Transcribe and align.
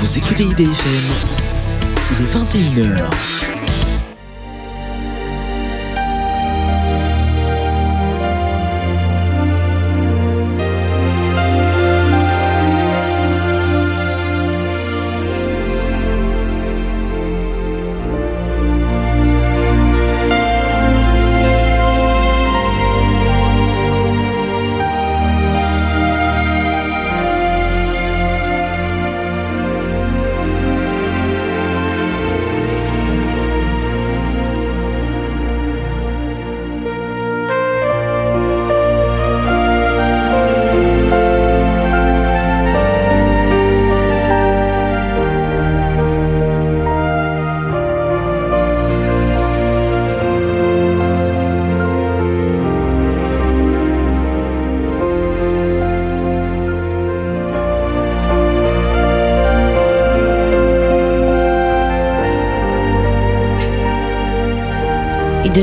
Vous 0.00 0.16
écoutez 0.16 0.44
IDFM, 0.44 1.12
il 2.12 2.24
est 2.24 2.32
21h. 2.32 3.57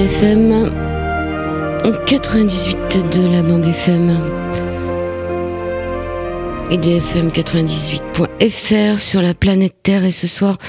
IDFM 0.05 0.69
98 2.05 2.77
de 3.11 3.27
la 3.27 3.41
bande 3.41 3.65
FM. 3.65 4.11
IDFM 6.69 7.29
98.fr 7.29 8.99
sur 8.99 9.23
la 9.23 9.33
planète 9.33 9.81
Terre 9.81 10.05
et 10.05 10.11
ce 10.11 10.27
soir 10.27 10.59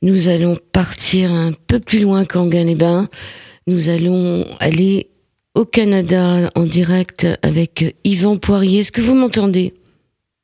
nous 0.00 0.28
allons 0.28 0.56
partir 0.72 1.30
un 1.30 1.52
peu 1.52 1.80
plus 1.80 2.00
loin 2.00 2.24
qu'Anguin-les-Bains. 2.24 3.08
Nous 3.66 3.90
allons 3.90 4.46
aller 4.58 5.10
au 5.54 5.66
Canada 5.66 6.50
en 6.54 6.64
direct 6.64 7.26
avec 7.42 7.94
Yvan 8.04 8.38
Poirier. 8.38 8.78
Est-ce 8.78 8.92
que 8.92 9.02
vous 9.02 9.14
m'entendez? 9.14 9.74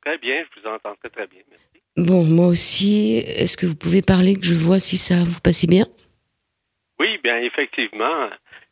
Très 0.05 0.19
bien, 0.19 0.35
je 0.43 0.61
vous 0.61 0.67
entends 0.67 0.95
très 0.99 1.09
très 1.09 1.25
bien. 1.25 1.39
Merci. 1.49 1.65
Bon, 1.97 2.23
moi 2.23 2.45
aussi. 2.45 3.23
Est-ce 3.25 3.57
que 3.57 3.65
vous 3.65 3.75
pouvez 3.75 4.03
parler 4.03 4.35
que 4.35 4.45
je 4.45 4.53
vois 4.53 4.77
si 4.77 4.97
ça 4.97 5.23
vous 5.23 5.39
passe 5.41 5.65
bien? 5.65 5.87
Oui, 6.99 7.19
bien 7.23 7.37
effectivement, 7.37 8.29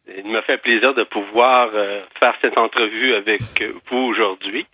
il 0.08 0.32
m'a 0.32 0.42
fait 0.42 0.58
plaisir 0.58 0.94
de 0.94 1.04
pouvoir 1.04 1.70
euh, 1.74 2.02
faire 2.20 2.34
cette 2.42 2.58
entrevue 2.58 3.14
avec 3.14 3.42
vous 3.90 3.98
aujourd'hui 3.98 4.66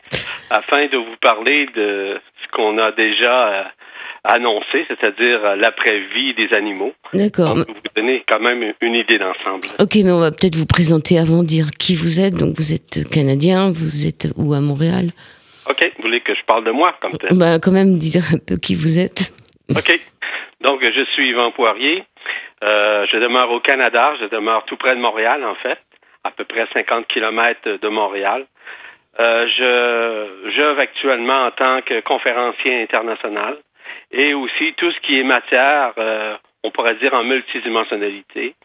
afin 0.50 0.88
de 0.88 0.98
vous 0.98 1.16
parler 1.22 1.68
de 1.76 2.20
ce 2.42 2.52
qu'on 2.52 2.78
a 2.78 2.92
déjà 2.92 3.48
euh, 3.48 3.64
annoncé, 4.24 4.86
c'est-à-dire 4.88 5.46
euh, 5.46 5.56
l'après-vie 5.56 6.34
des 6.34 6.54
animaux. 6.54 6.94
D'accord. 7.14 7.56
Donc, 7.56 7.68
vous 7.68 7.82
donner 7.96 8.24
quand 8.28 8.40
même 8.40 8.74
une 8.82 8.96
idée 8.96 9.18
d'ensemble. 9.18 9.68
Ok, 9.80 9.96
mais 9.96 10.12
on 10.12 10.20
va 10.20 10.32
peut-être 10.32 10.56
vous 10.56 10.66
présenter 10.66 11.18
avant, 11.18 11.44
dire 11.44 11.72
qui 11.78 11.96
vous 11.96 12.20
êtes. 12.20 12.36
Donc 12.36 12.56
vous 12.58 12.74
êtes 12.74 13.08
canadien, 13.10 13.72
vous 13.72 14.08
êtes 14.08 14.28
où 14.36 14.54
à 14.54 14.60
Montréal? 14.60 15.08
OK, 15.70 15.92
vous 15.98 16.04
voulez 16.04 16.22
que 16.22 16.34
je 16.34 16.44
parle 16.46 16.66
de 16.66 16.72
moi 16.72 16.96
comme 17.02 17.14
tel? 17.14 17.38
Bah 17.38 17.60
quand 17.62 17.72
même 17.72 18.00
dire 18.00 18.24
un 18.34 18.40
peu 18.40 18.58
qui 18.58 18.76
vous 18.76 18.98
êtes. 18.98 19.32
OK. 19.70 20.00
Donc, 20.62 20.82
je 20.84 21.06
suis 21.14 21.30
Yvan 21.30 21.52
Poirier. 21.52 22.04
Euh, 22.64 23.06
je 23.12 23.18
demeure 23.18 23.52
au 23.52 23.60
Canada. 23.60 24.14
Je 24.20 24.26
demeure 24.26 24.66
tout 24.66 24.78
près 24.78 24.96
de 24.96 25.02
Montréal, 25.02 25.44
en 25.46 25.56
fait, 25.56 25.80
à 26.24 26.32
peu 26.32 26.44
près 26.46 26.68
50 26.74 27.08
kilomètres 27.08 27.80
de 27.82 27.88
Montréal. 27.88 28.46
Euh, 29.20 29.48
je 29.48 30.50
j'œuvre 30.52 30.80
actuellement 30.80 31.46
en 31.46 31.52
tant 31.52 31.82
que 31.82 32.00
conférencier 32.02 32.82
international 32.82 33.58
et 34.12 34.34
aussi 34.34 34.74
tout 34.74 34.92
ce 34.92 35.00
qui 35.02 35.20
est 35.20 35.24
matière, 35.24 35.94
euh, 35.98 36.36
on 36.64 36.72
pourrait 36.72 36.96
dire 36.96 37.14
en 37.14 37.24
multidimensionnalité, 37.24 38.56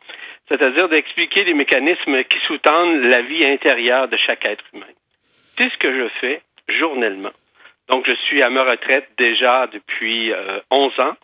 c'est-à-dire 0.48 0.88
d'expliquer 0.88 1.44
les 1.44 1.54
mécanismes 1.54 2.22
qui 2.24 2.38
sous-tendent 2.46 3.02
la 3.02 3.22
vie 3.22 3.44
intérieure 3.44 4.08
de 4.08 4.16
chaque 4.16 4.44
être 4.44 4.64
humain. 4.72 4.86
C'est 5.56 5.70
ce 5.70 5.78
que 5.78 5.92
je 5.92 6.08
fais 6.20 6.42
journellement. 6.68 7.32
Donc, 7.88 8.06
je 8.06 8.14
suis 8.14 8.42
à 8.42 8.50
ma 8.50 8.64
retraite 8.64 9.08
déjà 9.18 9.66
depuis 9.66 10.32
euh, 10.32 10.60
11 10.70 11.00
ans. 11.00 11.16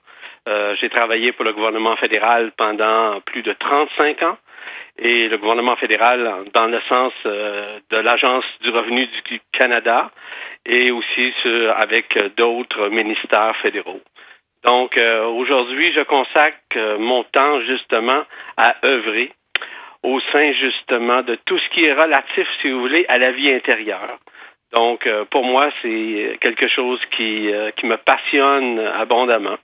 Euh, 0.48 0.74
j'ai 0.80 0.88
travaillé 0.88 1.32
pour 1.32 1.44
le 1.44 1.52
gouvernement 1.52 1.96
fédéral 1.96 2.52
pendant 2.56 3.20
plus 3.20 3.42
de 3.42 3.52
35 3.52 4.22
ans 4.22 4.38
et 4.98 5.28
le 5.28 5.36
gouvernement 5.36 5.76
fédéral 5.76 6.44
dans 6.54 6.66
le 6.66 6.80
sens 6.88 7.12
euh, 7.26 7.78
de 7.90 7.96
l'Agence 7.98 8.44
du 8.62 8.70
revenu 8.70 9.06
du 9.26 9.40
Canada 9.52 10.10
et 10.64 10.90
aussi 10.92 11.34
avec 11.76 12.16
euh, 12.16 12.30
d'autres 12.36 12.88
ministères 12.88 13.54
fédéraux. 13.56 14.00
Donc 14.64 14.98
aujourd'hui, 14.98 15.90
je 15.94 16.02
consacre 16.02 16.98
mon 16.98 17.24
temps 17.24 17.62
justement 17.62 18.24
à 18.58 18.76
œuvrer 18.84 19.32
au 20.02 20.20
sein 20.20 20.52
justement 20.52 21.22
de 21.22 21.34
tout 21.46 21.58
ce 21.58 21.68
qui 21.70 21.86
est 21.86 21.94
relatif, 21.94 22.46
si 22.60 22.70
vous 22.70 22.80
voulez, 22.80 23.06
à 23.08 23.16
la 23.16 23.32
vie 23.32 23.50
intérieure. 23.50 24.18
Donc, 24.76 25.08
pour 25.30 25.44
moi, 25.44 25.70
c'est 25.80 26.36
quelque 26.42 26.68
chose 26.68 27.00
qui, 27.16 27.50
qui 27.76 27.86
me 27.86 27.96
passionne 27.96 28.78
abondamment. 28.80 29.56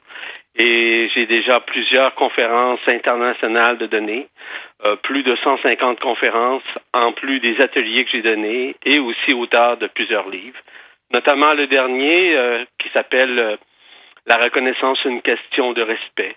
Et 0.59 1.11
j'ai 1.15 1.27
déjà 1.27 1.61
plusieurs 1.61 2.15
conférences 2.15 2.81
internationales 2.87 3.77
de 3.77 3.87
données, 3.87 4.27
euh, 4.85 4.97
plus 4.97 5.23
de 5.23 5.37
150 5.37 6.01
conférences, 6.01 6.63
en 6.95 7.13
plus 7.13 7.41
des 7.41 7.61
ateliers 7.61 8.05
que 8.05 8.11
j'ai 8.13 8.23
donnés, 8.23 8.75
et 8.85 8.99
aussi 8.99 9.35
auteur 9.35 9.77
de 9.77 9.87
plusieurs 9.87 10.29
livres, 10.29 10.59
notamment 11.13 11.53
le 11.53 11.67
dernier 11.67 12.35
euh, 12.35 12.65
qui 12.79 12.89
s'appelle 12.91 13.39
euh, 13.39 13.57
La 14.27 14.43
reconnaissance, 14.43 15.05
une 15.05 15.21
question 15.21 15.73
de 15.73 15.83
respect. 15.83 16.35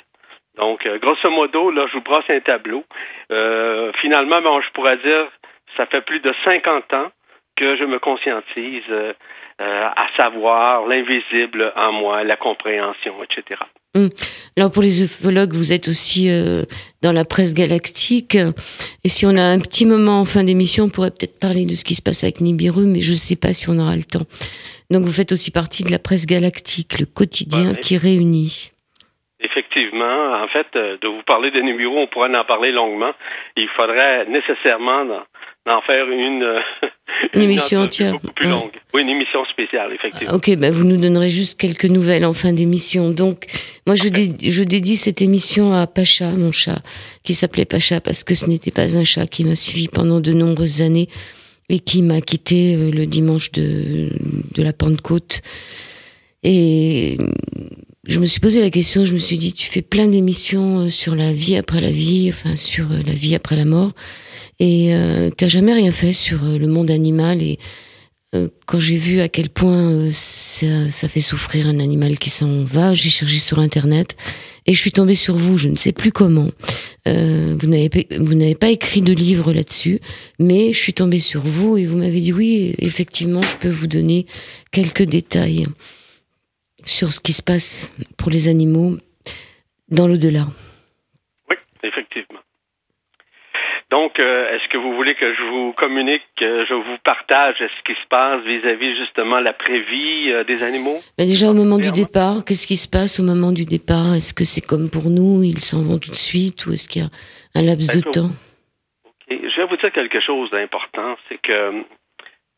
Donc, 0.58 0.86
euh, 0.86 1.00
grosso 1.00 1.30
modo, 1.30 1.72
là, 1.72 1.86
je 1.88 1.94
vous 1.94 2.04
brosse 2.04 2.30
un 2.30 2.42
tableau. 2.42 2.84
Euh, 3.32 3.94
finalement, 4.02 4.42
bon, 4.42 4.60
je 4.60 4.70
pourrais 4.72 4.98
dire, 4.98 5.28
ça 5.78 5.86
fait 5.86 6.02
plus 6.02 6.20
de 6.20 6.34
50 6.44 6.94
ans 6.94 7.12
que 7.56 7.78
je 7.78 7.86
me 7.86 8.00
conscientise 8.00 8.84
euh, 8.90 9.14
à 9.60 10.08
savoir 10.20 10.86
l'invisible 10.88 11.72
en 11.76 11.94
moi, 11.94 12.24
la 12.24 12.36
compréhension, 12.36 13.16
etc. 13.24 13.62
Alors 14.58 14.72
pour 14.72 14.82
les 14.84 15.04
ufologues, 15.04 15.54
vous 15.54 15.74
êtes 15.74 15.88
aussi 15.88 16.30
euh, 16.30 16.64
dans 17.02 17.12
la 17.12 17.26
presse 17.26 17.54
galactique. 17.54 18.38
Et 19.04 19.10
si 19.10 19.26
on 19.26 19.36
a 19.36 19.42
un 19.42 19.60
petit 19.60 19.86
moment 19.86 20.20
en 20.22 20.26
fin 20.26 20.44
d'émission, 20.44 20.86
on 20.86 20.90
pourrait 20.90 21.12
peut-être 21.12 21.40
parler 21.40 21.66
de 21.66 21.76
ce 21.76 21.84
qui 21.84 21.96
se 21.96 22.02
passe 22.02 22.24
avec 22.24 22.40
Nibiru, 22.40 22.86
mais 22.86 23.02
je 23.02 23.12
ne 23.12 23.16
sais 23.18 23.36
pas 23.36 23.52
si 23.54 23.70
on 23.70 23.80
aura 23.80 23.96
le 23.96 24.04
temps. 24.04 24.26
Donc 24.92 25.06
vous 25.06 25.12
faites 25.12 25.32
aussi 25.32 25.52
partie 25.52 25.84
de 25.84 25.92
la 25.92 26.00
presse 26.00 26.26
galactique, 26.28 27.00
le 27.00 27.06
quotidien 27.06 27.72
Ouais. 27.72 27.80
qui 27.80 27.98
réunit. 27.98 28.72
Effectivement, 29.42 30.34
en 30.44 30.48
fait, 30.50 30.68
euh, 30.76 30.98
de 31.02 31.08
vous 31.08 31.24
parler 31.26 31.50
de 31.50 31.62
numéros, 31.62 31.98
on 32.00 32.08
pourrait 32.08 32.36
en 32.36 32.44
parler 32.44 32.72
longuement. 32.72 33.12
Il 33.56 33.70
faudrait 33.76 34.26
nécessairement 34.26 35.06
d'en 35.68 35.82
faire 35.82 36.06
une, 36.10 36.42
euh, 36.44 36.60
Une 37.34 37.42
émission 37.42 37.80
entrevue 37.80 37.88
entière. 37.88 38.12
beaucoup 38.14 38.34
plus 38.34 38.50
longue. 38.50 38.72
Oui, 38.94 39.02
une 39.02 39.10
émission 39.10 39.44
spéciale, 39.46 39.92
effectivement. 39.94 40.34
Ok, 40.36 40.56
ben 40.58 40.72
vous 40.74 40.84
nous 40.84 40.98
donnerez 40.98 41.30
juste 41.30 41.60
quelques 41.60 41.86
nouvelles 41.86 42.26
en 42.26 42.34
fin 42.34 42.54
d'émission. 42.54 43.12
Donc, 43.12 43.46
moi, 43.86 43.96
je, 43.96 44.08
dé- 44.10 44.50
je 44.50 44.64
dédie 44.64 44.96
cette 44.96 45.22
émission 45.22 45.74
à 45.74 45.86
Pacha, 45.86 46.30
mon 46.32 46.52
chat, 46.52 46.82
qui 47.24 47.34
s'appelait 47.34 47.66
Pacha 47.66 48.02
parce 48.02 48.24
que 48.24 48.34
ce 48.36 48.48
n'était 48.48 48.72
pas 48.72 48.98
un 48.98 49.04
chat 49.04 49.28
qui 49.28 49.44
m'a 49.44 49.56
suivi 49.56 49.88
pendant 49.90 50.20
de 50.22 50.32
nombreuses 50.34 50.82
années 50.82 51.08
et 51.68 51.80
qui 51.80 52.02
m'a 52.02 52.22
quitté 52.22 52.76
euh, 52.76 52.90
le 52.92 53.06
dimanche 53.06 53.52
de, 53.52 54.10
de 54.56 54.64
la 54.64 54.74
Pentecôte. 54.74 55.42
Et 56.42 57.18
je 58.10 58.20
me 58.20 58.26
suis 58.26 58.40
posé 58.40 58.60
la 58.60 58.72
question, 58.72 59.06
je 59.06 59.14
me 59.14 59.20
suis 59.20 59.38
dit, 59.38 59.54
tu 59.54 59.70
fais 59.70 59.84
plein 59.84 60.08
d'émissions 60.08 60.80
euh, 60.80 60.90
sur 60.90 61.16
la 61.16 61.32
vie 61.32 61.56
après 61.56 61.80
la 61.80 61.92
vie, 61.92 62.30
enfin 62.30 62.56
sur 62.56 62.92
euh, 62.92 63.02
la 63.06 63.14
vie 63.14 63.36
après 63.36 63.56
la 63.56 63.66
mort, 63.66 63.92
et 64.60 64.96
euh, 64.96 65.30
t'as 65.30 65.48
jamais 65.48 65.74
rien 65.74 65.92
fait 65.92 66.12
sur 66.12 66.44
euh, 66.44 66.58
le 66.58 66.66
monde 66.66 66.90
animal 66.90 67.42
et 67.42 67.60
quand 68.68 68.80
j'ai 68.80 68.98
vu 68.98 69.22
à 69.22 69.28
quel 69.28 69.50
point 69.50 70.12
ça, 70.12 71.08
fait 71.08 71.20
souffrir 71.20 71.66
un 71.66 71.80
animal 71.80 72.20
qui 72.20 72.30
s'en 72.30 72.64
va, 72.64 72.94
j'ai 72.94 73.10
cherché 73.10 73.40
sur 73.40 73.58
internet 73.58 74.16
et 74.68 74.74
je 74.76 74.80
suis 74.80 74.92
tombée 74.92 75.16
sur 75.16 75.36
vous. 75.36 75.58
Je 75.58 75.68
ne 75.68 75.76
sais 75.76 75.94
plus 75.94 76.12
comment. 76.12 76.52
Vous 77.08 77.68
n'avez 77.68 78.54
pas 78.54 78.70
écrit 78.70 79.02
de 79.02 79.14
livre 79.14 79.52
là-dessus, 79.52 80.00
mais 80.38 80.74
je 80.74 80.78
suis 80.78 80.94
tombée 80.94 81.18
sur 81.18 81.42
vous 81.42 81.76
et 81.76 81.88
vous 81.88 81.98
m'avez 81.98 82.22
dit 82.22 82.32
oui, 82.32 82.76
effectivement, 82.78 83.42
je 83.42 83.58
peux 83.58 83.74
vous 83.74 83.88
donner 83.88 84.28
quelques 84.72 85.06
détails 85.06 85.64
sur 86.86 87.14
ce 87.14 87.20
qui 87.20 87.34
se 87.34 87.44
passe 87.44 87.94
pour 88.18 88.30
les 88.30 88.48
animaux 88.48 88.98
dans 89.90 90.08
l'au-delà. 90.08 90.46
Oui, 91.50 91.56
effectivement. 91.84 92.40
Donc, 93.90 94.20
euh, 94.20 94.56
est-ce 94.56 94.68
que 94.70 94.78
vous 94.78 94.96
voulez 94.96 95.16
que 95.16 95.34
je 95.34 95.42
vous 95.50 95.74
communique, 95.74 96.22
que 96.38 96.66
je 96.66 96.76
vous 96.76 96.98
partage 97.04 97.56
ce 97.58 97.84
qui 97.84 98.00
se 98.00 98.08
passe 98.08 98.44
vis-à-vis 98.44 98.96
justement 98.96 99.40
la 99.40 99.54
prévie 99.54 100.32
euh, 100.32 100.44
des 100.44 100.62
animaux? 100.62 101.00
Mais 101.18 101.26
déjà, 101.26 101.50
au 101.50 101.56
moment 101.56 101.80
du 101.80 101.92
départ, 101.92 102.46
qu'est-ce 102.46 102.68
qui 102.68 102.78
se 102.78 102.88
passe 102.88 103.20
au 103.20 103.24
moment 103.24 103.52
du 103.52 103.66
départ? 103.66 104.14
Est-ce 104.14 104.36
que 104.36 104.44
c'est 104.44 104.62
comme 104.62 104.92
pour 104.92 105.10
nous, 105.10 105.42
ils 105.42 105.60
s'en 105.60 105.82
vont 105.82 105.98
tout 105.98 106.12
de 106.12 106.16
suite 106.16 106.68
ou 106.68 106.74
est-ce 106.74 106.88
qu'il 106.88 107.02
y 107.02 107.06
a 107.06 107.10
un 107.56 107.64
laps 107.64 107.88
de 107.88 108.04
Ben, 108.04 108.12
temps? 108.12 108.32
Je 109.28 109.56
vais 109.58 109.66
vous 109.68 109.78
dire 109.78 109.92
quelque 109.92 110.20
chose 110.22 110.52
d'important, 110.52 111.18
c'est 111.28 111.40
que 111.42 111.84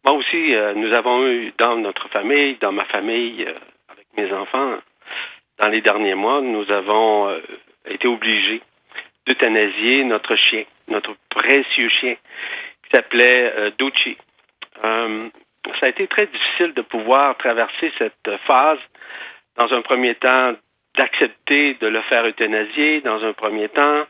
moi 0.05 0.17
aussi, 0.17 0.55
euh, 0.55 0.73
nous 0.73 0.91
avons 0.93 1.27
eu 1.27 1.53
dans 1.57 1.77
notre 1.77 2.09
famille, 2.09 2.57
dans 2.59 2.71
ma 2.71 2.85
famille, 2.85 3.45
euh, 3.47 3.53
mes 4.17 4.31
enfants, 4.33 4.77
dans 5.59 5.67
les 5.67 5.81
derniers 5.81 6.15
mois, 6.15 6.41
nous 6.41 6.71
avons 6.71 7.29
euh, 7.29 7.39
été 7.85 8.07
obligés 8.07 8.61
d'euthanasier 9.25 10.03
notre 10.03 10.35
chien, 10.35 10.63
notre 10.87 11.15
précieux 11.29 11.89
chien, 11.89 12.15
qui 12.83 12.89
s'appelait 12.95 13.53
euh. 13.57 13.71
Euh, 14.83 15.29
ça 15.79 15.85
a 15.85 15.89
été 15.89 16.07
très 16.07 16.25
difficile 16.25 16.73
de 16.73 16.81
pouvoir 16.81 17.37
traverser 17.37 17.91
cette 17.97 18.31
phase, 18.47 18.79
dans 19.55 19.71
un 19.71 19.81
premier 19.81 20.15
temps, 20.15 20.53
d'accepter 20.97 21.75
de 21.75 21.87
le 21.87 22.01
faire 22.01 22.25
euthanasier, 22.25 23.01
dans 23.01 23.23
un 23.23 23.33
premier 23.33 23.69
temps, 23.69 24.05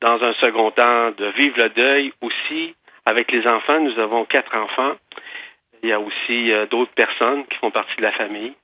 dans 0.00 0.22
un 0.22 0.34
second 0.34 0.70
temps, 0.70 1.10
de 1.12 1.26
vivre 1.36 1.58
le 1.58 1.68
deuil 1.70 2.12
aussi. 2.20 2.74
Avec 3.06 3.32
les 3.32 3.46
enfants, 3.46 3.80
nous 3.80 3.98
avons 3.98 4.24
quatre 4.24 4.54
enfants. 4.56 4.92
Il 5.82 5.88
y 5.88 5.92
a 5.92 6.00
aussi 6.00 6.52
euh, 6.52 6.66
d'autres 6.66 6.92
personnes 6.92 7.46
qui 7.46 7.56
font 7.58 7.70
partie 7.70 7.96
de 7.96 8.02
la 8.02 8.12
famille. 8.12 8.54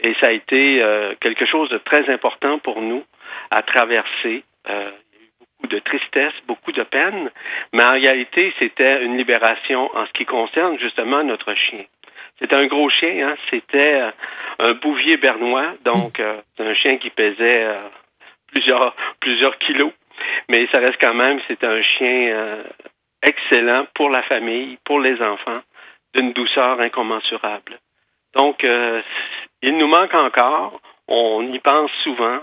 Et 0.00 0.14
ça 0.20 0.28
a 0.28 0.32
été 0.32 0.82
euh, 0.82 1.14
quelque 1.20 1.46
chose 1.46 1.68
de 1.70 1.78
très 1.78 2.08
important 2.12 2.58
pour 2.58 2.80
nous 2.80 3.04
à 3.50 3.62
traverser. 3.62 4.44
Euh, 4.68 4.90
il 5.12 5.20
y 5.20 5.22
a 5.22 5.24
eu 5.24 5.30
beaucoup 5.40 5.66
de 5.74 5.78
tristesse, 5.80 6.34
beaucoup 6.46 6.72
de 6.72 6.82
peine, 6.82 7.30
mais 7.72 7.84
en 7.84 7.92
réalité, 7.92 8.52
c'était 8.58 9.04
une 9.04 9.16
libération 9.16 9.90
en 9.96 10.06
ce 10.06 10.12
qui 10.12 10.24
concerne 10.24 10.78
justement 10.78 11.22
notre 11.24 11.54
chien. 11.54 11.84
C'était 12.38 12.54
un 12.54 12.66
gros 12.66 12.88
chien, 12.88 13.28
hein? 13.28 13.34
c'était 13.50 14.00
euh, 14.00 14.10
un 14.60 14.74
bouvier 14.74 15.16
bernois, 15.16 15.74
donc 15.84 16.20
euh, 16.20 16.40
c'est 16.56 16.64
un 16.64 16.74
chien 16.74 16.98
qui 16.98 17.10
pesait 17.10 17.64
euh, 17.64 17.80
plusieurs, 18.52 18.94
plusieurs 19.20 19.58
kilos, 19.58 19.92
mais 20.48 20.66
ça 20.68 20.78
reste 20.78 21.00
quand 21.00 21.14
même, 21.14 21.40
c'est 21.48 21.64
un 21.64 21.82
chien 21.82 22.28
euh, 22.28 22.62
excellent 23.22 23.86
pour 23.94 24.10
la 24.10 24.22
famille, 24.22 24.78
pour 24.84 25.00
les 25.00 25.20
enfants, 25.20 25.60
d'une 26.14 26.32
douceur 26.32 26.80
incommensurable. 26.80 27.78
Donc, 28.38 28.62
euh, 28.62 29.02
il 29.62 29.76
nous 29.76 29.88
manque 29.88 30.14
encore, 30.14 30.80
on 31.08 31.42
y 31.52 31.58
pense 31.58 31.90
souvent, 32.04 32.38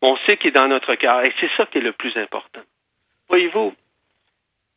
on 0.00 0.16
sait 0.18 0.36
qu'il 0.36 0.48
est 0.48 0.58
dans 0.58 0.68
notre 0.68 0.94
cœur, 0.94 1.24
et 1.24 1.32
c'est 1.40 1.50
ça 1.56 1.66
qui 1.66 1.78
est 1.78 1.82
le 1.82 1.92
plus 1.92 2.16
important. 2.16 2.60
Voyez-vous, 3.28 3.74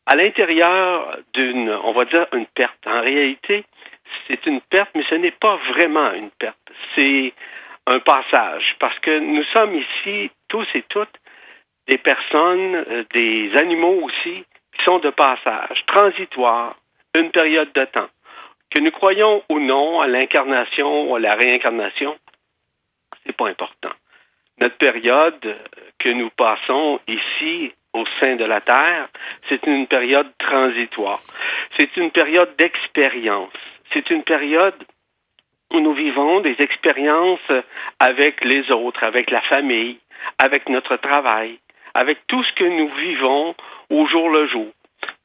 à 0.06 0.16
l'intérieur 0.16 1.16
d'une, 1.32 1.70
on 1.70 1.92
va 1.92 2.04
dire, 2.06 2.26
une 2.32 2.46
perte, 2.46 2.86
en 2.86 3.00
réalité, 3.00 3.64
c'est 4.26 4.44
une 4.46 4.60
perte, 4.60 4.90
mais 4.96 5.04
ce 5.08 5.14
n'est 5.14 5.30
pas 5.30 5.56
vraiment 5.70 6.12
une 6.12 6.30
perte. 6.30 6.58
C'est 6.94 7.32
un 7.86 8.00
passage, 8.00 8.76
parce 8.80 8.98
que 8.98 9.18
nous 9.18 9.44
sommes 9.44 9.76
ici, 9.76 10.30
tous 10.48 10.66
et 10.74 10.82
toutes, 10.88 11.16
des 11.86 11.98
personnes, 11.98 12.74
euh, 12.74 13.04
des 13.12 13.52
animaux 13.60 14.00
aussi, 14.02 14.44
qui 14.76 14.84
sont 14.84 14.98
de 14.98 15.10
passage, 15.10 15.84
transitoires, 15.86 16.74
une 17.14 17.30
période 17.30 17.72
de 17.74 17.84
temps. 17.84 18.08
Que 18.74 18.80
nous 18.80 18.90
croyons 18.90 19.42
ou 19.48 19.60
non 19.60 20.00
à 20.00 20.08
l'incarnation 20.08 21.08
ou 21.08 21.14
à 21.14 21.20
la 21.20 21.36
réincarnation, 21.36 22.16
c'est 23.24 23.36
pas 23.36 23.48
important. 23.48 23.92
Notre 24.58 24.76
période 24.78 25.56
que 25.98 26.08
nous 26.08 26.30
passons 26.30 26.98
ici 27.06 27.72
au 27.92 28.04
sein 28.18 28.34
de 28.34 28.44
la 28.44 28.60
Terre, 28.60 29.08
c'est 29.48 29.64
une 29.66 29.86
période 29.86 30.26
transitoire. 30.38 31.20
C'est 31.76 31.96
une 31.96 32.10
période 32.10 32.54
d'expérience. 32.58 33.52
C'est 33.92 34.10
une 34.10 34.24
période 34.24 34.82
où 35.72 35.78
nous 35.78 35.94
vivons 35.94 36.40
des 36.40 36.56
expériences 36.58 37.52
avec 38.00 38.44
les 38.44 38.72
autres, 38.72 39.04
avec 39.04 39.30
la 39.30 39.42
famille, 39.42 39.98
avec 40.38 40.68
notre 40.68 40.96
travail, 40.96 41.58
avec 41.94 42.26
tout 42.26 42.42
ce 42.42 42.52
que 42.54 42.64
nous 42.64 42.88
vivons 42.88 43.54
au 43.90 44.06
jour 44.06 44.28
le 44.30 44.48
jour. 44.48 44.72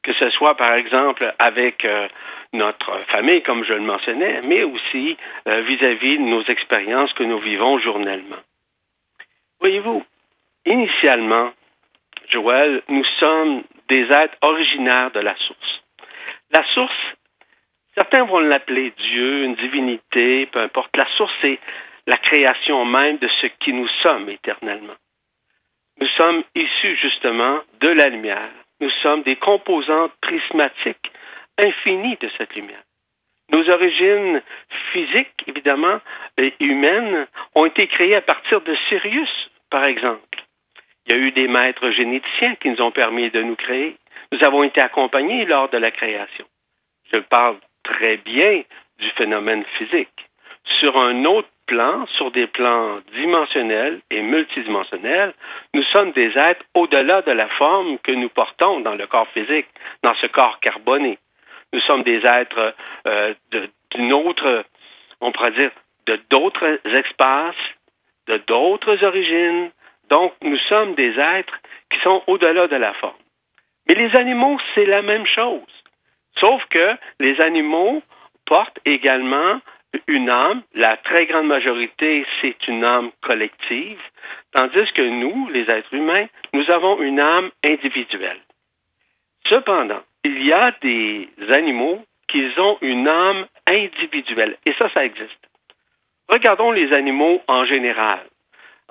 Que 0.02 0.12
ce 0.14 0.30
soit, 0.30 0.56
par 0.56 0.74
exemple, 0.74 1.34
avec 1.38 1.84
euh, 1.84 2.08
notre 2.52 2.98
famille, 3.08 3.42
comme 3.42 3.64
je 3.64 3.74
le 3.74 3.80
mentionnais, 3.80 4.40
mais 4.44 4.62
aussi 4.62 5.16
euh, 5.46 5.60
vis-à-vis 5.60 6.18
de 6.18 6.22
nos 6.22 6.42
expériences 6.44 7.12
que 7.12 7.24
nous 7.24 7.38
vivons 7.38 7.78
journellement. 7.78 8.38
Voyez-vous, 9.60 10.04
initialement, 10.64 11.52
Joël, 12.30 12.82
nous 12.88 13.04
sommes 13.18 13.62
des 13.88 14.10
êtres 14.10 14.36
originaires 14.40 15.10
de 15.10 15.20
la 15.20 15.36
source. 15.36 15.82
La 16.52 16.64
source, 16.74 17.14
certains 17.94 18.24
vont 18.24 18.40
l'appeler 18.40 18.92
Dieu, 18.96 19.44
une 19.44 19.54
divinité, 19.54 20.46
peu 20.46 20.60
importe. 20.60 20.96
La 20.96 21.06
source, 21.16 21.32
c'est 21.40 21.58
la 22.06 22.16
création 22.16 22.84
même 22.84 23.18
de 23.18 23.28
ce 23.40 23.46
qui 23.60 23.72
nous 23.72 23.88
sommes 24.02 24.28
éternellement. 24.28 24.94
Nous 26.00 26.08
sommes 26.16 26.42
issus 26.54 26.96
justement 26.96 27.60
de 27.80 27.88
la 27.88 28.08
lumière. 28.08 28.50
Nous 28.80 28.90
sommes 29.02 29.22
des 29.22 29.36
composantes 29.36 30.12
prismatiques 30.20 31.12
infinies 31.62 32.16
de 32.20 32.30
cette 32.36 32.54
lumière. 32.54 32.82
Nos 33.50 33.68
origines 33.68 34.42
physiques, 34.92 35.44
évidemment, 35.46 36.00
et 36.38 36.54
humaines, 36.60 37.26
ont 37.54 37.66
été 37.66 37.86
créées 37.88 38.14
à 38.14 38.22
partir 38.22 38.60
de 38.60 38.74
Sirius, 38.88 39.50
par 39.70 39.84
exemple. 39.84 40.44
Il 41.06 41.12
y 41.12 41.16
a 41.16 41.18
eu 41.18 41.32
des 41.32 41.48
maîtres 41.48 41.90
généticiens 41.90 42.54
qui 42.56 42.70
nous 42.70 42.80
ont 42.80 42.92
permis 42.92 43.30
de 43.30 43.42
nous 43.42 43.56
créer. 43.56 43.96
Nous 44.32 44.44
avons 44.44 44.62
été 44.62 44.80
accompagnés 44.80 45.44
lors 45.44 45.68
de 45.68 45.78
la 45.78 45.90
création. 45.90 46.46
Je 47.12 47.18
parle 47.18 47.56
très 47.82 48.18
bien 48.18 48.62
du 48.98 49.10
phénomène 49.10 49.64
physique. 49.76 50.28
Sur 50.78 50.96
un 50.96 51.24
autre 51.24 51.48
sur 52.16 52.30
des 52.32 52.46
plans 52.46 52.98
dimensionnels 53.14 54.00
et 54.10 54.22
multidimensionnels, 54.22 55.32
nous 55.74 55.82
sommes 55.84 56.10
des 56.12 56.36
êtres 56.36 56.64
au-delà 56.74 57.22
de 57.22 57.30
la 57.30 57.48
forme 57.48 57.98
que 57.98 58.12
nous 58.12 58.28
portons 58.28 58.80
dans 58.80 58.94
le 58.94 59.06
corps 59.06 59.28
physique, 59.28 59.68
dans 60.02 60.14
ce 60.14 60.26
corps 60.26 60.58
carboné. 60.60 61.18
Nous 61.72 61.80
sommes 61.80 62.02
des 62.02 62.26
êtres 62.26 62.74
euh, 63.06 63.34
d'une 63.92 64.12
autre, 64.12 64.64
on 65.20 65.30
pourrait 65.30 65.52
dire, 65.52 65.70
de 66.06 66.18
d'autres 66.28 66.80
espaces, 66.84 67.54
de 68.26 68.38
d'autres 68.48 69.04
origines. 69.04 69.70
Donc, 70.08 70.32
nous 70.42 70.58
sommes 70.68 70.94
des 70.94 71.18
êtres 71.20 71.58
qui 71.90 72.00
sont 72.00 72.22
au-delà 72.26 72.66
de 72.66 72.76
la 72.76 72.92
forme. 72.94 73.22
Mais 73.86 73.94
les 73.94 74.16
animaux, 74.16 74.58
c'est 74.74 74.86
la 74.86 75.02
même 75.02 75.26
chose. 75.26 75.62
Sauf 76.38 76.64
que 76.70 76.96
les 77.20 77.40
animaux 77.40 78.02
portent 78.44 78.80
également 78.84 79.60
une 80.06 80.28
âme. 80.28 80.62
La 80.74 80.96
très 80.98 81.26
grande 81.26 81.46
majorité, 81.46 82.26
c'est 82.40 82.68
une 82.68 82.84
âme 82.84 83.10
collective, 83.22 84.00
tandis 84.52 84.92
que 84.92 85.02
nous, 85.02 85.48
les 85.50 85.70
êtres 85.70 85.94
humains, 85.94 86.26
nous 86.52 86.70
avons 86.70 87.00
une 87.00 87.20
âme 87.20 87.50
individuelle. 87.64 88.40
Cependant, 89.48 90.02
il 90.24 90.44
y 90.44 90.52
a 90.52 90.72
des 90.82 91.28
animaux 91.48 92.04
qui 92.28 92.46
ont 92.58 92.78
une 92.80 93.08
âme 93.08 93.46
individuelle, 93.66 94.56
et 94.66 94.72
ça, 94.74 94.88
ça 94.90 95.04
existe. 95.04 95.48
Regardons 96.28 96.70
les 96.70 96.92
animaux 96.92 97.42
en 97.48 97.64
général. 97.64 98.20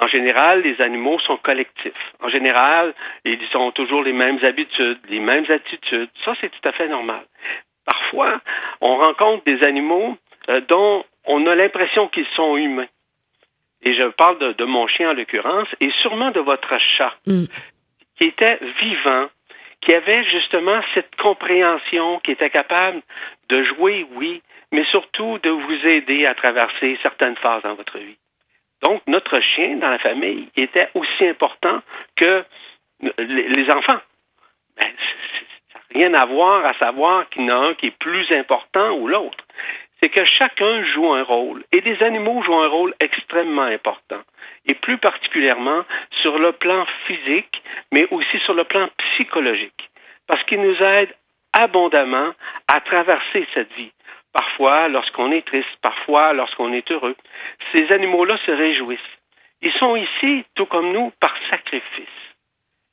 En 0.01 0.07
général, 0.07 0.61
les 0.61 0.81
animaux 0.81 1.19
sont 1.19 1.37
collectifs. 1.37 2.13
En 2.21 2.29
général, 2.29 2.93
ils 3.25 3.39
ont 3.55 3.71
toujours 3.71 4.03
les 4.03 4.13
mêmes 4.13 4.39
habitudes, 4.43 4.99
les 5.09 5.19
mêmes 5.19 5.45
attitudes. 5.49 6.09
Ça, 6.23 6.33
c'est 6.39 6.49
tout 6.49 6.67
à 6.67 6.71
fait 6.71 6.87
normal. 6.87 7.21
Parfois, 7.85 8.39
on 8.81 8.95
rencontre 8.97 9.43
des 9.45 9.61
animaux 9.63 10.17
dont 10.67 11.05
on 11.25 11.45
a 11.47 11.55
l'impression 11.55 12.07
qu'ils 12.07 12.27
sont 12.35 12.57
humains. 12.57 12.87
Et 13.81 13.93
je 13.93 14.03
parle 14.09 14.39
de, 14.39 14.53
de 14.53 14.65
mon 14.65 14.87
chien 14.87 15.11
en 15.11 15.13
l'occurrence, 15.13 15.67
et 15.79 15.89
sûrement 16.01 16.31
de 16.31 16.39
votre 16.39 16.77
chat, 16.97 17.13
Mm. 17.25 17.45
qui 18.17 18.25
était 18.25 18.59
vivant, 18.81 19.27
qui 19.81 19.93
avait 19.93 20.23
justement 20.25 20.81
cette 20.93 21.15
compréhension, 21.15 22.19
qui 22.19 22.31
était 22.31 22.49
capable 22.49 23.01
de 23.47 23.63
jouer, 23.63 24.05
oui, 24.15 24.41
mais 24.71 24.83
surtout 24.85 25.39
de 25.39 25.49
vous 25.49 25.87
aider 25.87 26.25
à 26.25 26.35
traverser 26.35 26.99
certaines 27.01 27.37
phases 27.37 27.63
dans 27.63 27.75
votre 27.75 27.97
vie. 27.97 28.17
Donc, 28.83 29.01
notre 29.07 29.39
chien 29.39 29.77
dans 29.77 29.89
la 29.89 29.99
famille 29.99 30.49
était 30.55 30.89
aussi 30.93 31.25
important 31.27 31.81
que 32.15 32.43
les 33.17 33.69
enfants. 33.71 33.99
Ben, 34.77 34.87
ça 34.97 35.79
n'a 35.79 35.99
rien 35.99 36.13
à 36.13 36.25
voir 36.25 36.65
à 36.65 36.73
savoir 36.75 37.27
qu'il 37.29 37.43
y 37.43 37.51
en 37.51 37.61
a 37.61 37.67
un 37.67 37.73
qui 37.73 37.87
est 37.87 37.97
plus 37.97 38.29
important 38.31 38.91
ou 38.91 39.07
l'autre. 39.07 39.38
C'est 39.99 40.09
que 40.09 40.23
chacun 40.25 40.83
joue 40.93 41.11
un 41.11 41.23
rôle. 41.23 41.63
Et 41.71 41.81
les 41.81 42.01
animaux 42.03 42.41
jouent 42.43 42.59
un 42.59 42.67
rôle 42.67 42.93
extrêmement 42.99 43.63
important. 43.63 44.21
Et 44.65 44.73
plus 44.73 44.97
particulièrement 44.97 45.83
sur 46.21 46.39
le 46.39 46.53
plan 46.53 46.85
physique, 47.05 47.61
mais 47.91 48.07
aussi 48.11 48.39
sur 48.39 48.53
le 48.53 48.63
plan 48.63 48.89
psychologique. 48.97 49.89
Parce 50.27 50.43
qu'ils 50.43 50.61
nous 50.61 50.81
aident 50.81 51.15
abondamment 51.53 52.31
à 52.67 52.81
traverser 52.81 53.47
cette 53.53 53.73
vie. 53.73 53.91
Parfois 54.31 54.87
lorsqu'on 54.87 55.31
est 55.31 55.45
triste, 55.45 55.77
parfois 55.81 56.33
lorsqu'on 56.33 56.71
est 56.71 56.89
heureux. 56.91 57.15
Ces 57.71 57.91
animaux-là 57.91 58.37
se 58.45 58.51
réjouissent. 58.51 58.99
Ils 59.61 59.73
sont 59.73 59.95
ici, 59.95 60.45
tout 60.55 60.67
comme 60.67 60.91
nous, 60.93 61.11
par 61.19 61.35
sacrifice. 61.49 62.07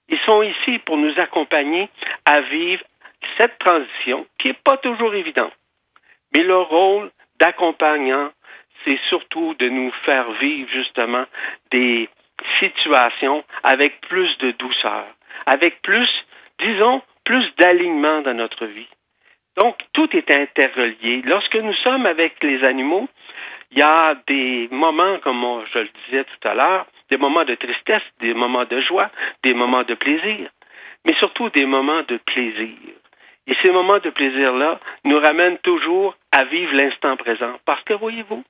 Ils 0.09 0.19
sont 0.21 0.43
ici 0.43 0.79
pour 0.79 0.97
nous 0.97 1.19
accompagner 1.21 1.89
à 2.25 2.41
vivre 2.41 2.83
cette 3.37 3.59
transition 3.59 4.27
qui 4.39 4.49
n'est 4.49 4.55
pas 4.65 4.77
toujours 4.79 5.15
évidente. 5.15 5.53
Mais 6.35 6.43
leur 6.43 6.69
rôle 6.69 7.11
d'accompagnant, 7.41 8.31
c'est 8.85 8.99
surtout 9.09 9.55
de 9.59 9.69
nous 9.69 9.91
faire 10.05 10.31
vivre 10.33 10.71
justement 10.71 11.25
des 11.71 12.09
situations 12.61 13.45
avec 13.63 14.01
plus 14.03 14.37
de 14.39 14.53
douceur, 14.53 15.07
avec 15.47 15.83
plus, 15.83 16.09
disons, 16.59 17.03
plus 17.25 17.45
d'alignement 17.59 18.23
dans 18.23 18.35
notre 18.35 18.67
vie. 18.67 18.89
Donc, 19.61 19.79
tout 19.93 20.15
est 20.15 20.31
interrelié. 20.31 21.23
Lorsque 21.25 21.57
nous 21.57 21.75
sommes 21.75 22.07
avec 22.07 22.43
les 22.43 22.63
animaux, 22.63 23.09
il 23.71 23.79
y 23.79 23.83
a 23.83 24.15
des 24.27 24.69
moments, 24.71 25.19
comme 25.19 25.65
je 25.73 25.79
le 25.81 25.89
disais 26.05 26.25
tout 26.25 26.49
à 26.49 26.55
l'heure, 26.55 26.87
des 27.11 27.17
moments 27.17 27.45
de 27.45 27.55
tristesse, 27.55 28.03
des 28.21 28.35
moments 28.35 28.65
de 28.65 28.81
joie, 28.81 29.11
des 29.43 29.55
moments 29.55 29.83
de 29.83 29.95
plaisir, 29.95 30.51
mais 31.05 31.15
surtout 31.15 31.49
des 31.51 31.67
moments 31.67 32.03
de 32.03 32.19
plaisir. 32.19 32.77
Et 33.47 33.55
ces 33.63 33.71
moments 33.71 33.99
de 33.99 34.11
plaisir-là 34.11 34.81
nous 35.05 35.19
ramènent 35.19 35.59
toujours 35.59 36.17
à 36.33 36.45
vivre 36.45 36.75
l'instant 36.75 37.17
présent. 37.17 37.55
Parce 37.65 37.83
que, 37.85 37.95
voyez-vous, 37.95 38.43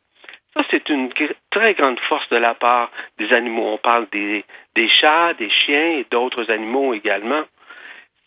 ça, 0.54 0.62
c'est 0.70 0.88
une 0.88 1.10
très 1.50 1.74
grande 1.74 2.00
force 2.00 2.28
de 2.30 2.36
la 2.36 2.54
part 2.54 2.90
des 3.18 3.30
animaux. 3.34 3.74
On 3.74 3.78
parle 3.78 4.06
des, 4.10 4.44
chats, 5.00 5.34
des 5.34 5.50
chiens 5.50 5.98
et 5.98 6.06
d'autres 6.10 6.50
animaux 6.50 6.94
également. 6.94 7.42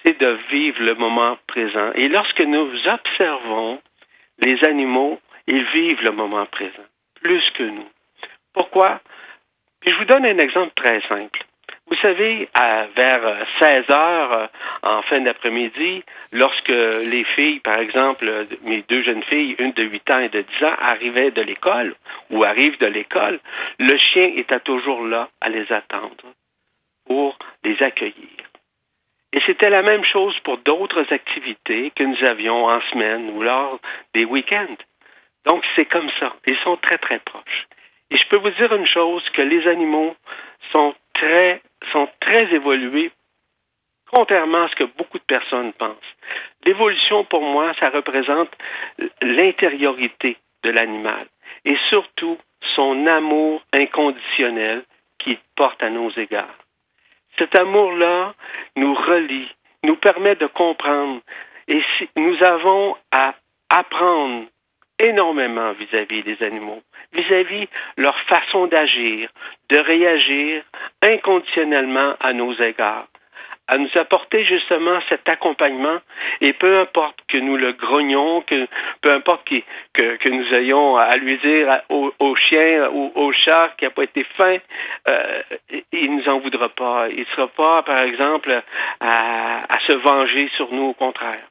C'est 0.03 0.19
de 0.19 0.37
vivre 0.51 0.81
le 0.81 0.93
moment 0.93 1.37
présent. 1.47 1.91
Et 1.95 2.07
lorsque 2.07 2.41
nous 2.41 2.69
observons 2.87 3.81
les 4.43 4.63
animaux, 4.65 5.19
ils 5.47 5.63
vivent 5.73 6.03
le 6.03 6.11
moment 6.11 6.45
présent, 6.45 6.85
plus 7.21 7.43
que 7.55 7.63
nous. 7.63 7.89
Pourquoi? 8.53 9.01
Je 9.85 9.93
vous 9.95 10.05
donne 10.05 10.25
un 10.25 10.37
exemple 10.37 10.73
très 10.75 11.01
simple. 11.01 11.43
Vous 11.89 11.97
savez, 11.97 12.47
vers 12.95 13.47
16 13.59 13.89
heures 13.89 14.33
euh, 14.33 14.47
en 14.83 15.01
fin 15.01 15.21
d'après-midi, 15.21 16.03
lorsque 16.31 16.69
les 16.69 17.23
filles, 17.35 17.59
par 17.59 17.79
exemple, 17.79 18.47
mes 18.63 18.83
deux 18.87 19.01
jeunes 19.01 19.23
filles, 19.23 19.55
une 19.57 19.71
de 19.71 19.83
8 19.83 20.11
ans 20.11 20.19
et 20.19 20.29
de 20.29 20.41
10 20.41 20.63
ans, 20.65 20.75
arrivaient 20.79 21.31
de 21.31 21.41
l'école 21.41 21.95
ou 22.29 22.43
arrivent 22.43 22.77
de 22.77 22.85
l'école, 22.85 23.39
le 23.79 23.97
chien 23.97 24.31
était 24.35 24.59
toujours 24.59 25.03
là 25.05 25.29
à 25.41 25.49
les 25.49 25.71
attendre 25.71 26.25
pour 27.07 27.37
les 27.63 27.81
accueillir. 27.81 28.37
Et 29.33 29.41
c'était 29.45 29.69
la 29.69 29.81
même 29.81 30.03
chose 30.05 30.37
pour 30.43 30.57
d'autres 30.59 31.11
activités 31.11 31.91
que 31.95 32.03
nous 32.03 32.23
avions 32.23 32.65
en 32.65 32.81
semaine 32.91 33.31
ou 33.35 33.41
lors 33.41 33.79
des 34.13 34.25
week-ends. 34.25 34.77
Donc, 35.45 35.63
c'est 35.75 35.85
comme 35.85 36.09
ça. 36.19 36.35
Ils 36.45 36.57
sont 36.57 36.77
très, 36.77 36.97
très 36.97 37.19
proches. 37.19 37.67
Et 38.11 38.17
je 38.17 38.27
peux 38.29 38.37
vous 38.37 38.49
dire 38.49 38.73
une 38.73 38.87
chose, 38.87 39.27
que 39.29 39.41
les 39.41 39.67
animaux 39.67 40.15
sont 40.71 40.95
très, 41.13 41.61
sont 41.91 42.07
très 42.19 42.53
évolués, 42.53 43.11
contrairement 44.11 44.63
à 44.63 44.69
ce 44.69 44.75
que 44.75 44.83
beaucoup 44.83 45.17
de 45.17 45.23
personnes 45.23 45.73
pensent. 45.73 45.95
L'évolution, 46.65 47.23
pour 47.25 47.41
moi, 47.41 47.73
ça 47.79 47.89
représente 47.89 48.49
l'intériorité 49.21 50.37
de 50.63 50.71
l'animal 50.71 51.25
et 51.65 51.77
surtout 51.89 52.37
son 52.75 53.07
amour 53.07 53.61
inconditionnel 53.73 54.83
qu'il 55.17 55.37
porte 55.55 55.81
à 55.83 55.89
nos 55.89 56.09
égards. 56.11 56.57
Cet 57.37 57.57
amour-là 57.57 58.33
nous 58.75 58.93
relie, 58.93 59.49
nous 59.83 59.95
permet 59.95 60.35
de 60.35 60.47
comprendre 60.47 61.21
et 61.67 61.81
nous 62.17 62.43
avons 62.43 62.95
à 63.11 63.35
apprendre 63.69 64.45
énormément 64.99 65.71
vis-à-vis 65.71 66.23
des 66.23 66.43
animaux, 66.43 66.81
vis-à-vis 67.13 67.67
leur 67.97 68.19
façon 68.21 68.67
d'agir, 68.67 69.29
de 69.69 69.79
réagir 69.79 70.63
inconditionnellement 71.01 72.15
à 72.19 72.33
nos 72.33 72.53
égards, 72.53 73.07
à 73.67 73.77
nous 73.77 73.89
apporter 73.95 74.43
justement 74.45 74.99
cet 75.09 75.29
accompagnement 75.29 75.99
et 76.41 76.53
peu 76.53 76.79
importe 76.79 77.19
que 77.27 77.37
nous 77.37 77.55
le 77.55 77.73
grognions, 77.73 78.41
que 78.41 78.67
peu 79.01 79.11
importe 79.13 79.47
que, 79.47 80.15
que, 80.17 80.29
nous 80.29 80.53
ayons 80.53 80.97
à 80.97 81.15
lui 81.17 81.37
dire 81.37 81.81
au, 81.89 82.35
chien 82.35 82.89
ou 82.91 83.11
au 83.13 83.31
chat 83.31 83.73
qui 83.77 83.85
n'a 83.85 83.91
pas 83.91 84.03
été 84.03 84.23
fin, 84.35 84.57
euh, 85.07 85.41
il 85.91 86.15
nous 86.15 86.27
en 86.27 86.39
voudra 86.39 86.69
pas. 86.69 87.09
Il 87.09 87.19
ne 87.19 87.25
sera 87.25 87.47
pas, 87.47 87.83
par 87.83 87.99
exemple, 87.99 88.61
à, 88.99 89.59
à 89.69 89.79
se 89.85 89.93
venger 89.93 90.49
sur 90.55 90.73
nous, 90.73 90.85
au 90.85 90.93
contraire. 90.93 91.43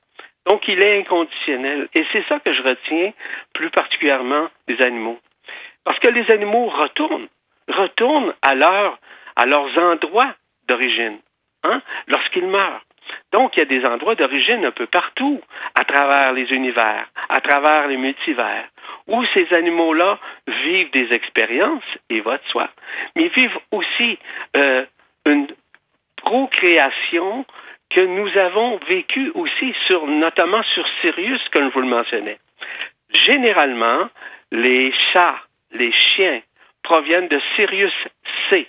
Donc, 0.49 0.67
il 0.67 0.83
est 0.83 1.01
inconditionnel. 1.01 1.89
Et 1.95 2.05
c'est 2.13 2.27
ça 2.27 2.41
que 2.41 2.53
je 2.53 2.63
retiens 2.63 3.13
plus 3.53 3.71
particulièrement 3.71 4.49
des 4.67 4.81
animaux. 4.81 5.19
Parce 5.85 5.99
que 5.99 6.09
les 6.09 6.31
animaux 6.31 6.69
retournent, 6.69 7.29
retournent 7.69 8.35
à, 8.43 8.55
leur, 8.55 8.99
à 9.37 9.47
leurs 9.47 9.77
endroits 9.79 10.35
d'origine, 10.67 11.19
hein, 11.65 11.83
lorsqu'ils 12.07 12.47
meurent. 12.47 12.83
Donc, 13.33 13.57
il 13.57 13.61
y 13.61 13.63
a 13.63 13.67
des 13.67 13.85
endroits 13.87 14.15
d'origine 14.15 14.65
un 14.65 14.71
peu 14.71 14.87
partout, 14.87 15.41
à 15.79 15.85
travers 15.85 16.33
les 16.33 16.51
univers, 16.53 17.07
à 17.29 17.41
travers 17.41 17.89
les 17.89 17.97
multivers, 17.97 18.65
où 19.07 19.25
ces 19.33 19.53
animaux-là 19.53 20.19
vivent 20.47 20.91
des 20.91 21.13
expériences, 21.13 21.99
et 22.11 22.21
va 22.21 22.39
de 22.39 22.45
soi, 22.49 22.69
mais 23.17 23.29
vivent 23.29 23.59
aussi 23.71 24.19
euh, 24.57 24.85
une 25.25 25.47
procréation 26.17 27.45
que 27.91 28.01
nous 28.01 28.37
avons 28.37 28.79
vécu 28.89 29.31
aussi 29.35 29.75
sur, 29.87 30.07
notamment 30.07 30.63
sur 30.75 30.87
Sirius, 31.01 31.43
comme 31.51 31.69
je 31.69 31.75
vous 31.75 31.81
le 31.81 31.89
mentionnais. 31.89 32.39
Généralement, 33.27 34.09
les 34.51 34.93
chats, 35.13 35.41
les 35.73 35.93
chiens 35.93 36.41
proviennent 36.83 37.29
de 37.29 37.41
Sirius 37.57 37.93
C. 38.51 38.67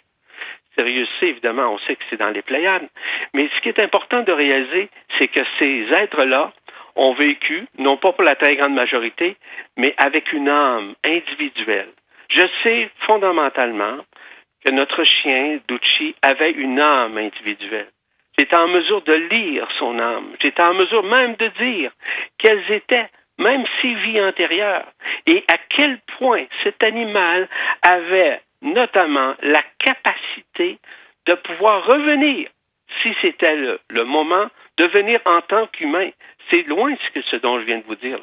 Sirius 0.76 1.10
C, 1.20 1.28
évidemment, 1.28 1.74
on 1.74 1.78
sait 1.80 1.96
que 1.96 2.04
c'est 2.10 2.20
dans 2.20 2.30
les 2.30 2.42
Pléiades. 2.42 2.88
Mais 3.34 3.50
ce 3.56 3.62
qui 3.62 3.70
est 3.70 3.80
important 3.80 4.22
de 4.24 4.32
réaliser, 4.32 4.90
c'est 5.18 5.28
que 5.28 5.42
ces 5.58 5.92
êtres-là 5.92 6.54
ont 6.96 7.14
vécu, 7.14 7.68
non 7.78 7.98
pas 7.98 8.14
pour 8.14 8.24
la 8.24 8.36
très 8.36 8.56
grande 8.56 8.74
majorité, 8.74 9.36
mais 9.78 9.94
avec 9.98 10.32
une 10.32 10.50
âme 10.50 10.96
individuelle. 11.04 11.90
Je 12.30 12.48
sais 12.64 12.90
fondamentalement 13.08 13.98
que 14.66 14.72
notre 14.72 15.04
chien, 15.04 15.60
Ducci, 15.68 16.16
avait 16.22 16.52
une 16.52 16.80
âme 16.80 17.18
individuelle. 17.18 17.88
J'étais 18.40 18.56
en 18.56 18.70
mesure 18.70 19.02
de 19.02 19.12
lire 19.12 19.68
son 19.78 20.00
âme. 20.00 20.34
J'étais 20.42 20.62
en 20.62 20.74
mesure 20.74 21.04
même 21.04 21.36
de 21.36 21.48
dire 21.60 21.92
quelles 22.38 22.72
étaient 22.72 23.10
même 23.38 23.66
ses 23.82 23.94
vies 23.96 24.22
antérieures 24.22 24.86
et 25.26 25.44
à 25.52 25.58
quel 25.68 26.00
point 26.18 26.46
cet 26.64 26.82
animal 26.82 27.50
avait 27.82 28.40
notamment 28.62 29.36
la 29.42 29.62
capacité 29.80 30.80
de 31.26 31.34
pouvoir 31.34 31.86
revenir, 31.86 32.48
si 33.04 33.14
c'était 33.20 33.58
le, 33.58 34.06
moment, 34.06 34.48
de 34.78 34.86
venir 34.86 35.20
en 35.26 35.42
tant 35.42 35.68
qu'humain. 35.68 36.10
C'est 36.50 36.64
loin 36.64 36.92
de 36.92 37.22
ce 37.22 37.36
dont 37.36 37.60
je 37.60 37.66
viens 37.66 37.80
de 37.80 37.88
vous 37.88 37.96
dire. 37.96 38.20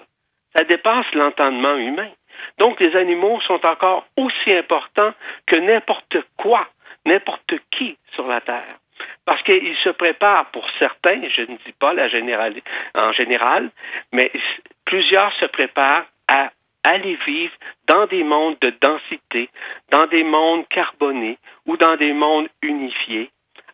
Ça 0.57 0.65
dépasse 0.65 1.13
l'entendement 1.13 1.77
humain. 1.77 2.11
Donc 2.57 2.81
les 2.81 2.97
animaux 2.97 3.39
sont 3.43 3.67
encore 3.67 4.07
aussi 4.17 4.51
importants 4.51 5.13
que 5.47 5.57
n'importe 5.57 6.17
quoi, 6.39 6.67
n'importe 7.05 7.53
qui 7.71 7.99
sur 8.15 8.27
la 8.27 8.41
Terre. 8.41 8.79
Parce 9.25 9.43
qu'ils 9.43 9.77
se 9.83 9.91
préparent 9.91 10.51
pour 10.51 10.69
certains, 10.79 11.21
je 11.29 11.43
ne 11.43 11.57
dis 11.65 11.73
pas 11.79 11.93
la 11.93 12.07
en 12.95 13.13
général, 13.13 13.71
mais 14.13 14.31
plusieurs 14.85 15.33
se 15.35 15.47
préparent 15.47 16.07
à 16.29 16.51
aller 16.85 17.19
vivre 17.27 17.53
dans 17.89 18.07
des 18.07 18.23
mondes 18.23 18.57
de 18.61 18.73
densité, 18.81 19.51
dans 19.91 20.07
des 20.07 20.23
mondes 20.23 20.67
carbonés 20.69 21.39
ou 21.67 21.77
dans 21.77 21.97
des 21.97 22.13
mondes 22.13 22.49
unifiés 22.63 23.31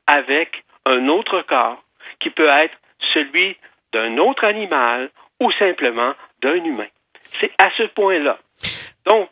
avec 0.06 0.64
un 0.86 1.08
autre 1.08 1.42
corps 1.42 1.82
qui 2.20 2.30
peut 2.30 2.48
être 2.48 2.76
celui 3.12 3.56
d'un 3.92 4.16
autre 4.18 4.44
animal 4.44 5.10
ou 5.40 5.50
simplement 5.52 6.14
d'un 6.40 6.64
humain. 6.64 6.88
C'est 7.40 7.52
à 7.58 7.70
ce 7.76 7.84
point-là. 7.84 8.38
Donc, 9.06 9.30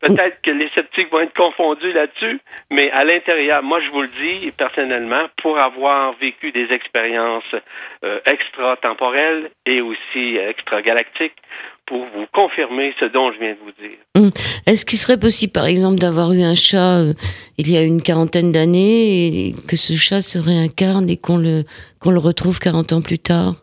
Peut-être 0.00 0.40
que 0.42 0.50
les 0.50 0.66
sceptiques 0.68 1.10
vont 1.10 1.20
être 1.20 1.34
confondus 1.34 1.92
là-dessus, 1.92 2.40
mais 2.70 2.90
à 2.90 3.04
l'intérieur, 3.04 3.62
moi 3.62 3.80
je 3.80 3.90
vous 3.90 4.00
le 4.00 4.08
dis 4.08 4.50
personnellement, 4.52 5.26
pour 5.42 5.58
avoir 5.58 6.14
vécu 6.14 6.52
des 6.52 6.72
expériences 6.72 7.54
euh, 8.02 8.18
extra-temporelles 8.24 9.50
et 9.66 9.82
aussi 9.82 10.36
extra-galactiques, 10.36 11.36
pour 11.84 12.06
vous 12.14 12.26
confirmer 12.32 12.94
ce 12.98 13.04
dont 13.06 13.32
je 13.32 13.38
viens 13.40 13.52
de 13.52 13.58
vous 13.58 13.72
dire. 13.72 13.98
Hum. 14.16 14.30
Est-ce 14.66 14.86
qu'il 14.86 14.98
serait 14.98 15.18
possible, 15.18 15.52
par 15.52 15.66
exemple, 15.66 15.98
d'avoir 15.98 16.32
eu 16.32 16.42
un 16.42 16.54
chat 16.54 17.00
euh, 17.00 17.12
il 17.58 17.70
y 17.70 17.76
a 17.76 17.82
une 17.82 18.00
quarantaine 18.00 18.52
d'années 18.52 19.26
et 19.26 19.54
que 19.68 19.76
ce 19.76 19.92
chat 19.94 20.20
se 20.20 20.38
réincarne 20.38 21.10
et 21.10 21.18
qu'on 21.18 21.36
le, 21.36 21.64
qu'on 22.00 22.12
le 22.12 22.20
retrouve 22.20 22.58
40 22.58 22.92
ans 22.92 23.02
plus 23.02 23.18
tard? 23.18 23.54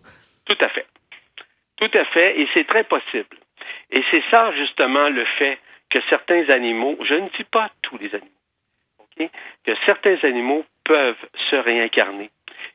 Tout 0.45 0.57
à 0.59 0.69
fait. 0.69 0.85
Tout 1.77 1.97
à 1.97 2.05
fait, 2.05 2.39
et 2.41 2.47
c'est 2.53 2.67
très 2.67 2.83
possible. 2.83 3.37
Et 3.91 4.03
c'est 4.11 4.23
ça, 4.29 4.51
justement, 4.57 5.09
le 5.09 5.25
fait 5.39 5.57
que 5.89 5.99
certains 6.09 6.49
animaux, 6.49 6.97
je 7.03 7.15
ne 7.15 7.29
dis 7.29 7.43
pas 7.43 7.69
tous 7.81 7.97
les 7.97 8.13
animaux, 8.13 9.31
que 9.65 9.75
certains 9.85 10.17
animaux 10.23 10.65
peuvent 10.83 11.25
se 11.49 11.55
réincarner. 11.55 12.29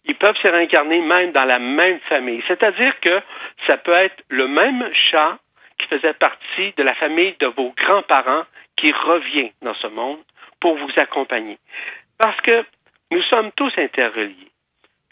Ils 0.05 0.17
peuvent 0.17 0.37
se 0.37 0.49
réincarner 0.49 1.01
même 1.01 1.33
dans 1.33 1.45
la 1.45 1.59
même 1.59 2.01
famille. 2.01 2.43
C'est-à-dire 2.49 2.99
que 3.01 3.21
ça 3.67 3.77
peut 3.77 3.93
être 3.93 4.23
le 4.29 4.49
même 4.49 4.89
chat 5.11 5.39
qui 5.79 5.87
faisait 5.87 6.15
partie 6.15 6.73
de 6.77 6.83
la 6.83 6.95
famille 6.95 7.35
de 7.39 7.47
vos 7.47 7.73
grands-parents 7.77 8.45
qui 8.77 8.93
revient 8.93 9.53
dans 9.63 9.75
ce 9.75 9.87
monde 9.89 10.19
pour 10.61 10.77
vous 10.77 10.91
accompagner. 10.97 11.59
Parce 12.19 12.41
que 12.41 12.65
nous 13.11 13.23
sommes 13.23 13.53
tous 13.53 13.73
interreliés. 13.77 14.51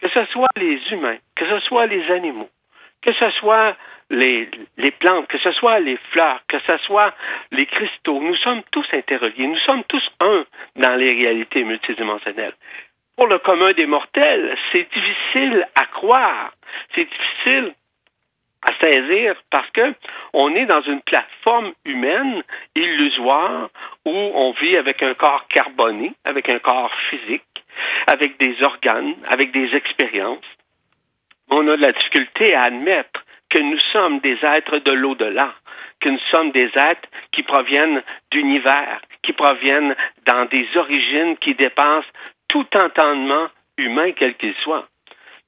Que 0.01 0.09
ce 0.09 0.25
soit 0.27 0.49
les 0.57 0.81
humains, 0.93 1.19
que 1.37 1.47
ce 1.47 1.61
soit 1.61 1.87
les 1.87 2.11
animaux, 2.11 2.49
que 3.03 3.13
ce 3.13 3.31
soit 3.33 3.77
les, 4.11 4.91
plantes, 4.99 5.29
que 5.29 5.39
ce 5.39 5.53
soit 5.53 5.79
les 5.81 5.97
fleurs, 6.11 6.41
que 6.49 6.59
ce 6.67 6.77
soit 6.79 7.15
les 7.53 7.67
cristaux, 7.67 8.21
nous 8.21 8.37
sommes 8.37 8.63
tous 8.73 8.87
interreliés. 8.93 9.47
Nous 9.47 9.59
sommes 9.59 9.85
tous 9.85 10.03
un 10.21 10.45
dans 10.77 10.97
les 10.97 11.15
réalités 11.15 11.65
multidimensionnelles. 11.65 12.55
Pour 13.17 13.27
le 13.27 13.39
commun 13.39 13.73
des 13.73 13.87
mortels, 13.87 14.57
c'est 14.73 14.89
difficile 14.93 15.67
à 15.75 15.87
croire. 15.87 16.53
C'est 16.95 17.05
difficile 17.05 17.75
à 18.63 18.85
saisir 18.85 19.37
parce 19.51 19.71
que 19.71 19.95
on 20.33 20.55
est 20.55 20.67
dans 20.67 20.83
une 20.83 21.01
plateforme 21.03 21.73
humaine 21.85 22.43
illusoire 22.75 23.71
où 24.05 24.11
on 24.11 24.53
vit 24.53 24.77
avec 24.77 25.03
un 25.03 25.15
corps 25.15 25.47
carboné, 25.49 26.13
avec 26.25 26.49
un 26.49 26.59
corps 26.59 26.93
physique, 27.09 27.43
avec 28.07 28.39
des 28.39 28.63
organes, 28.63 29.15
avec 29.29 29.53
des 29.53 29.75
expériences. 29.75 30.45
On 31.51 31.67
a 31.69 31.77
de 31.77 31.83
la 31.83 31.93
difficulté 31.93 32.55
à 32.55 32.65
admettre 32.65 33.25
que 33.51 33.59
nous 33.59 33.79
sommes 33.93 34.21
des 34.21 34.39
êtres 34.43 34.79
de 34.79 34.93
l'au-delà, 34.93 35.53
que 36.01 36.09
nous 36.09 36.21
sommes 36.31 36.53
des 36.53 36.71
êtres 36.75 37.09
qui 37.33 37.43
proviennent 37.43 38.03
d'univers, 38.31 39.01
qui 39.23 39.33
proviennent 39.33 39.95
dans 40.27 40.47
des 40.47 40.67
origines 40.77 41.37
qui 41.37 41.55
dépassent 41.55 42.05
tout 42.49 42.67
entendement 42.83 43.49
humain 43.77 44.13
quel 44.13 44.35
qu'il 44.37 44.55
soit 44.55 44.87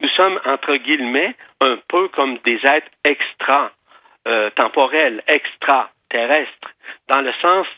nous 0.03 0.11
sommes, 0.11 0.39
entre 0.45 0.77
guillemets, 0.77 1.35
un 1.61 1.79
peu 1.89 2.09
comme 2.09 2.37
des 2.39 2.61
êtres 2.65 2.89
extra-temporels, 3.05 5.23
euh, 5.29 5.33
extra-terrestres, 5.33 6.71
dans 7.09 7.21
le 7.21 7.33
sens 7.41 7.69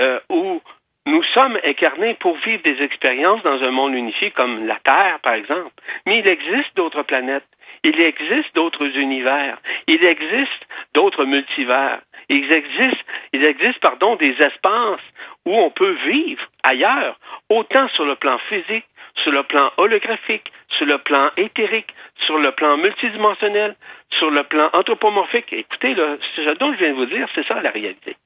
euh, 0.00 0.18
où 0.30 0.62
nous 1.06 1.22
sommes 1.34 1.58
incarnés 1.64 2.14
pour 2.14 2.38
vivre 2.38 2.62
des 2.62 2.80
expériences 2.82 3.42
dans 3.42 3.62
un 3.62 3.70
monde 3.70 3.92
unifié 3.94 4.30
comme 4.30 4.66
la 4.66 4.78
Terre, 4.82 5.18
par 5.22 5.34
exemple. 5.34 5.74
Mais 6.06 6.20
il 6.20 6.26
existe 6.26 6.74
d'autres 6.76 7.02
planètes. 7.02 7.44
Il 7.84 8.00
existe 8.00 8.54
d'autres 8.54 8.96
univers. 8.96 9.58
Il 9.86 10.04
existe 10.04 10.66
d'autres 10.94 11.24
multivers. 11.24 12.00
Il 12.28 12.52
existe, 12.54 13.04
il 13.32 13.44
existe, 13.44 13.78
pardon, 13.80 14.16
des 14.16 14.34
espaces 14.42 15.00
où 15.44 15.54
on 15.54 15.70
peut 15.70 15.96
vivre 16.06 16.44
ailleurs, 16.64 17.18
autant 17.48 17.88
sur 17.90 18.04
le 18.04 18.16
plan 18.16 18.38
physique 18.38 18.86
sur 19.22 19.32
le 19.32 19.42
plan 19.42 19.70
holographique, 19.76 20.52
sur 20.68 20.86
le 20.86 20.98
plan 20.98 21.30
éthérique, 21.36 21.92
sur 22.26 22.38
le 22.38 22.52
plan 22.52 22.76
multidimensionnel, 22.76 23.74
sur 24.10 24.30
le 24.30 24.44
plan 24.44 24.70
anthropomorphique. 24.72 25.52
Écoutez, 25.52 25.94
là, 25.94 26.16
ce 26.34 26.58
dont 26.58 26.72
je 26.72 26.78
viens 26.78 26.90
de 26.90 26.96
vous 26.96 27.06
dire, 27.06 27.28
c'est 27.34 27.46
ça 27.46 27.60
la 27.60 27.70
réalité. 27.70 28.16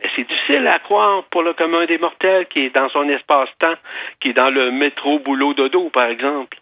Mais 0.00 0.10
c'est 0.14 0.24
difficile 0.24 0.66
à 0.66 0.78
croire 0.78 1.24
pour 1.30 1.42
le 1.42 1.54
commun 1.54 1.86
des 1.86 1.96
mortels 1.96 2.46
qui 2.46 2.66
est 2.66 2.70
dans 2.70 2.88
son 2.90 3.08
espace-temps, 3.08 3.76
qui 4.20 4.30
est 4.30 4.34
dans 4.34 4.50
le 4.50 4.70
métro 4.70 5.18
boulot 5.20 5.54
dodo, 5.54 5.88
par 5.88 6.06
exemple. 6.08 6.58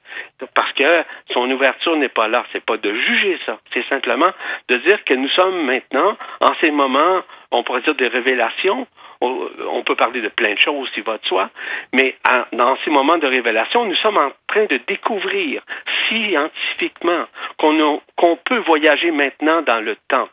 Parce 0.55 0.73
que 0.73 1.03
son 1.33 1.51
ouverture 1.51 1.97
n'est 1.97 2.09
pas 2.09 2.29
là. 2.29 2.45
C'est 2.53 2.65
pas 2.65 2.77
de 2.77 2.95
juger 2.95 3.39
ça. 3.45 3.59
C'est 3.73 3.85
simplement 3.89 4.31
de 4.69 4.77
dire 4.77 5.03
que 5.05 5.15
nous 5.15 5.29
sommes 5.31 5.65
maintenant, 5.65 6.17
en 6.41 6.55
ces 6.61 6.71
moments, 6.71 7.23
on 7.51 7.65
pourrait 7.65 7.81
dire 7.81 7.97
des 7.97 8.07
révélations, 8.09 8.87
on 9.21 9.83
peut 9.85 9.97
parler 9.97 10.21
de 10.21 10.29
plein 10.29 10.55
de 10.55 10.59
choses, 10.59 10.91
s'il 10.93 11.03
va 11.03 11.19
de 11.19 11.25
soi, 11.25 11.51
mais 11.95 12.17
dans 12.53 12.77
ces 12.85 12.91
moments 12.91 13.17
de 13.17 13.27
révélation, 13.27 13.85
nous 13.87 13.95
sommes 13.97 14.19
en 14.19 14.31
train 14.47 14.67
de 14.67 14.79
découvrir 14.87 15.63
scientifiquement 16.09 17.25
qu'on 17.57 18.37
peut 18.45 18.59
voyager 18.59 19.11
maintenant 19.11 19.63
dans 19.63 19.81
le 19.81 19.97
temps. 20.09 20.29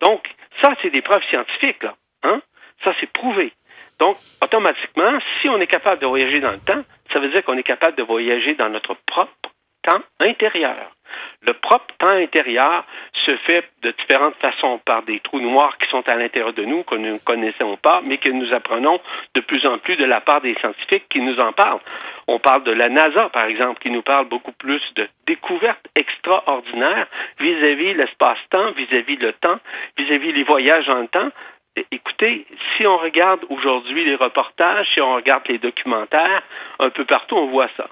Donc, 0.00 0.28
ça, 0.62 0.74
c'est 0.80 0.90
des 0.90 1.02
preuves 1.02 1.24
scientifiques, 1.24 1.82
là. 1.82 1.94
Ça, 2.84 2.94
c'est 3.00 3.12
prouvé. 3.12 3.52
Donc, 3.98 4.16
automatiquement, 4.42 5.18
si 5.40 5.48
on 5.48 5.60
est 5.60 5.66
capable 5.66 6.00
de 6.00 6.06
voyager 6.06 6.40
dans 6.40 6.52
le 6.52 6.60
temps, 6.60 6.82
ça 7.12 7.18
veut 7.18 7.28
dire 7.28 7.44
qu'on 7.44 7.58
est 7.58 7.62
capable 7.62 7.96
de 7.96 8.02
voyager 8.02 8.54
dans 8.54 8.70
notre 8.70 8.94
propre 9.06 9.50
temps 9.82 10.00
intérieur. 10.20 10.90
Le 11.46 11.54
propre 11.54 11.94
temps 11.98 12.08
intérieur 12.08 12.84
se 13.24 13.36
fait 13.38 13.64
de 13.82 13.90
différentes 13.92 14.36
façons 14.36 14.78
par 14.84 15.02
des 15.02 15.20
trous 15.20 15.40
noirs 15.40 15.76
qui 15.78 15.88
sont 15.88 16.06
à 16.08 16.14
l'intérieur 16.14 16.52
de 16.52 16.64
nous, 16.64 16.82
que 16.82 16.94
nous 16.94 17.14
ne 17.14 17.18
connaissons 17.18 17.76
pas, 17.76 18.00
mais 18.04 18.18
que 18.18 18.28
nous 18.28 18.52
apprenons 18.52 19.00
de 19.34 19.40
plus 19.40 19.66
en 19.66 19.78
plus 19.78 19.96
de 19.96 20.04
la 20.04 20.20
part 20.20 20.40
des 20.40 20.54
scientifiques 20.54 21.08
qui 21.08 21.20
nous 21.20 21.40
en 21.40 21.52
parlent. 21.52 21.80
On 22.28 22.38
parle 22.38 22.62
de 22.64 22.72
la 22.72 22.88
NASA, 22.88 23.28
par 23.30 23.46
exemple, 23.46 23.80
qui 23.80 23.90
nous 23.90 24.02
parle 24.02 24.28
beaucoup 24.28 24.52
plus 24.52 24.82
de 24.94 25.08
découvertes 25.26 25.86
extraordinaires 25.94 27.06
vis-à-vis 27.40 27.94
l'espace-temps, 27.94 28.72
vis-à-vis 28.72 29.16
le 29.16 29.32
temps, 29.32 29.58
vis-à-vis 29.96 30.32
les 30.32 30.44
voyages 30.44 30.88
en 30.88 31.06
temps. 31.06 31.30
Écoutez, 31.90 32.46
si 32.76 32.86
on 32.86 32.98
regarde 32.98 33.40
aujourd'hui 33.48 34.04
les 34.04 34.16
reportages, 34.16 34.86
si 34.92 35.00
on 35.00 35.14
regarde 35.14 35.44
les 35.48 35.58
documentaires, 35.58 36.42
un 36.78 36.90
peu 36.90 37.04
partout, 37.04 37.36
on 37.36 37.46
voit 37.46 37.70
ça. 37.76 37.88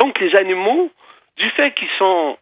Donc, 0.00 0.18
les 0.20 0.34
animaux, 0.36 0.90
du 1.36 1.48
fait 1.50 1.72
qu'ils 1.74 1.90
sont 1.98 2.36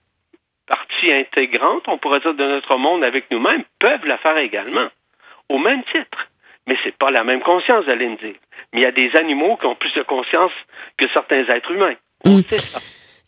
partie 0.67 1.13
intégrante, 1.13 1.83
on 1.89 1.99
pourrait 1.99 2.21
dire, 2.21 2.35
de 2.35 2.45
notre 2.45 2.77
monde 2.77 3.03
avec 3.03 3.31
nous-mêmes, 3.31 3.65
peuvent 3.81 4.07
la 4.07 4.19
faire 4.19 4.39
également, 4.39 4.89
au 5.49 5.59
même 5.59 5.83
titre. 5.85 6.29
Mais 6.67 6.77
ce 6.83 6.89
n'est 6.89 6.95
pas 6.99 7.11
la 7.11 7.25
même 7.25 7.41
conscience, 7.41 7.85
allez 7.89 8.09
me 8.09 8.17
dire. 8.17 8.37
Mais 8.73 8.81
il 8.81 8.83
y 8.83 8.87
a 8.87 8.93
des 8.93 9.11
animaux 9.19 9.57
qui 9.57 9.67
ont 9.67 9.75
plus 9.75 9.93
de 9.95 10.03
conscience 10.03 10.53
que 10.97 11.09
certains 11.13 11.45
êtres 11.49 11.73
humains. 11.73 11.97
Mm. 12.25 12.41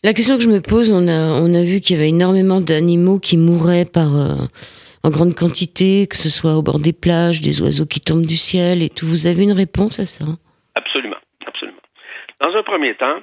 La 0.03 0.13
question 0.13 0.37
que 0.37 0.43
je 0.43 0.49
me 0.49 0.61
pose, 0.61 0.91
on 0.93 1.07
a, 1.07 1.41
on 1.41 1.53
a 1.53 1.63
vu 1.63 1.81
qu'il 1.81 1.95
y 1.97 1.99
avait 1.99 2.09
énormément 2.09 2.61
d'animaux 2.61 3.19
qui 3.19 3.37
mouraient 3.37 3.85
par, 3.85 4.15
euh, 4.15 4.47
en 5.03 5.09
grande 5.09 5.35
quantité, 5.35 6.07
que 6.07 6.15
ce 6.15 6.29
soit 6.29 6.53
au 6.53 6.61
bord 6.61 6.79
des 6.79 6.93
plages, 6.93 7.41
des 7.41 7.61
oiseaux 7.61 7.85
qui 7.85 7.99
tombent 7.99 8.25
du 8.25 8.37
ciel 8.37 8.81
et 8.81 8.89
tout. 8.89 9.05
Vous 9.05 9.27
avez 9.27 9.43
une 9.43 9.51
réponse 9.51 9.99
à 9.99 10.05
ça? 10.05 10.25
Absolument, 10.75 11.21
absolument. 11.45 11.81
Dans 12.41 12.55
un 12.55 12.63
premier 12.63 12.95
temps, 12.95 13.19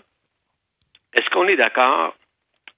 est-ce 1.14 1.28
qu'on 1.30 1.48
est 1.48 1.56
d'accord 1.56 2.14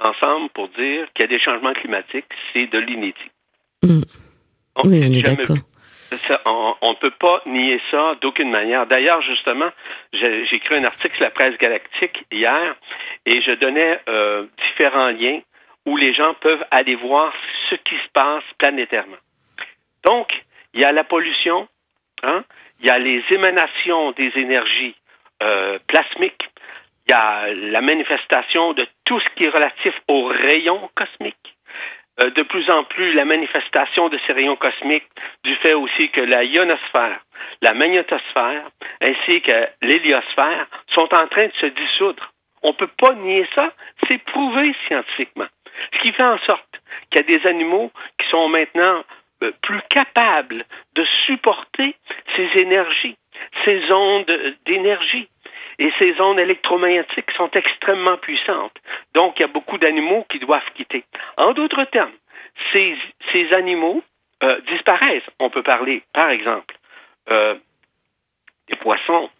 ensemble 0.02 0.48
pour 0.50 0.68
dire 0.68 1.06
qu'il 1.14 1.22
y 1.22 1.24
a 1.24 1.28
des 1.28 1.38
changements 1.38 1.72
climatiques, 1.72 2.26
c'est 2.52 2.66
de 2.66 2.78
l'inédit. 2.78 3.30
Mm. 3.82 4.02
oui, 4.84 5.00
on 5.04 5.12
est 5.12 5.22
d'accord. 5.22 5.56
on 6.82 6.90
ne 6.90 6.96
peut 6.96 7.12
pas 7.18 7.42
nier 7.46 7.80
ça 7.90 8.16
d'aucune 8.20 8.50
manière. 8.50 8.86
D'ailleurs, 8.86 9.22
justement, 9.22 9.70
j'ai 10.12 10.44
écrit 10.52 10.76
un 10.76 10.84
article 10.84 11.14
sur 11.16 11.24
la 11.24 11.30
presse 11.30 11.56
galactique 11.58 12.24
hier 12.30 12.76
et 13.26 13.40
je 13.42 13.52
donnais 13.52 14.00
euh, 14.08 14.46
différents 14.68 15.10
liens 15.10 15.40
où 15.86 15.96
les 15.96 16.14
gens 16.14 16.34
peuvent 16.34 16.64
aller 16.70 16.94
voir 16.94 17.32
ce 17.70 17.74
qui 17.76 17.96
se 17.96 18.08
passe 18.12 18.44
planétairement. 18.58 19.16
Donc, 20.04 20.28
il 20.74 20.80
y 20.80 20.84
a 20.84 20.92
la 20.92 21.04
pollution, 21.04 21.68
hein, 22.22 22.44
il 22.80 22.86
y 22.86 22.90
a 22.90 22.98
les 22.98 23.22
émanations 23.30 24.12
des 24.12 24.32
énergies 24.36 24.94
euh, 25.42 25.78
plasmiques, 25.86 26.48
il 27.06 27.12
y 27.12 27.14
a 27.14 27.52
la 27.52 27.80
manifestation 27.80 28.74
de 28.74 28.86
tout 29.04 29.20
ce 29.20 29.28
qui 29.36 29.44
est 29.44 29.48
relatif 29.48 29.94
aux 30.08 30.26
rayons 30.26 30.88
cosmiques. 30.94 31.56
Euh, 32.22 32.30
de 32.30 32.42
plus 32.42 32.68
en 32.70 32.84
plus, 32.84 33.14
la 33.14 33.24
manifestation 33.24 34.08
de 34.08 34.18
ces 34.26 34.32
rayons 34.32 34.56
cosmiques 34.56 35.08
du 35.44 35.54
fait 35.56 35.72
aussi 35.72 36.10
que 36.10 36.20
la 36.20 36.44
ionosphère, 36.44 37.20
la 37.62 37.74
magnétosphère, 37.74 38.68
ainsi 39.00 39.40
que 39.40 39.68
l'héliosphère 39.80 40.66
sont 40.88 41.08
en 41.14 41.26
train 41.26 41.46
de 41.46 41.54
se 41.54 41.66
dissoudre. 41.66 42.30
On 42.62 42.68
ne 42.68 42.74
peut 42.74 42.90
pas 42.98 43.14
nier 43.14 43.48
ça, 43.54 43.72
c'est 44.08 44.22
prouvé 44.24 44.74
scientifiquement. 44.86 45.48
Ce 45.92 45.98
qui 45.98 46.12
fait 46.12 46.22
en 46.22 46.38
sorte 46.38 46.80
qu'il 47.10 47.20
y 47.20 47.24
a 47.24 47.38
des 47.38 47.46
animaux 47.46 47.90
qui 48.18 48.28
sont 48.28 48.48
maintenant 48.48 49.04
euh, 49.42 49.52
plus 49.62 49.80
capables 49.88 50.64
de 50.94 51.04
supporter 51.26 51.96
ces 52.36 52.48
énergies, 52.62 53.16
ces 53.64 53.90
ondes 53.90 54.30
d'énergie. 54.66 55.28
Et 55.78 55.90
ces 55.98 56.20
ondes 56.20 56.38
électromagnétiques 56.38 57.30
sont 57.32 57.50
extrêmement 57.52 58.18
puissantes. 58.18 58.76
Donc, 59.14 59.38
il 59.38 59.42
y 59.42 59.44
a 59.44 59.48
beaucoup 59.48 59.78
d'animaux 59.78 60.26
qui 60.28 60.38
doivent 60.38 60.70
quitter. 60.74 61.04
En 61.36 61.52
d'autres 61.54 61.84
termes, 61.84 62.12
ces, 62.72 62.96
ces 63.32 63.52
animaux 63.52 64.02
euh, 64.42 64.60
disparaissent. 64.68 65.28
On 65.40 65.50
peut 65.50 65.62
parler, 65.62 66.02
par 66.12 66.30
exemple, 66.30 66.76
euh, 67.32 67.54
des 68.68 68.76
poissons, 68.76 69.30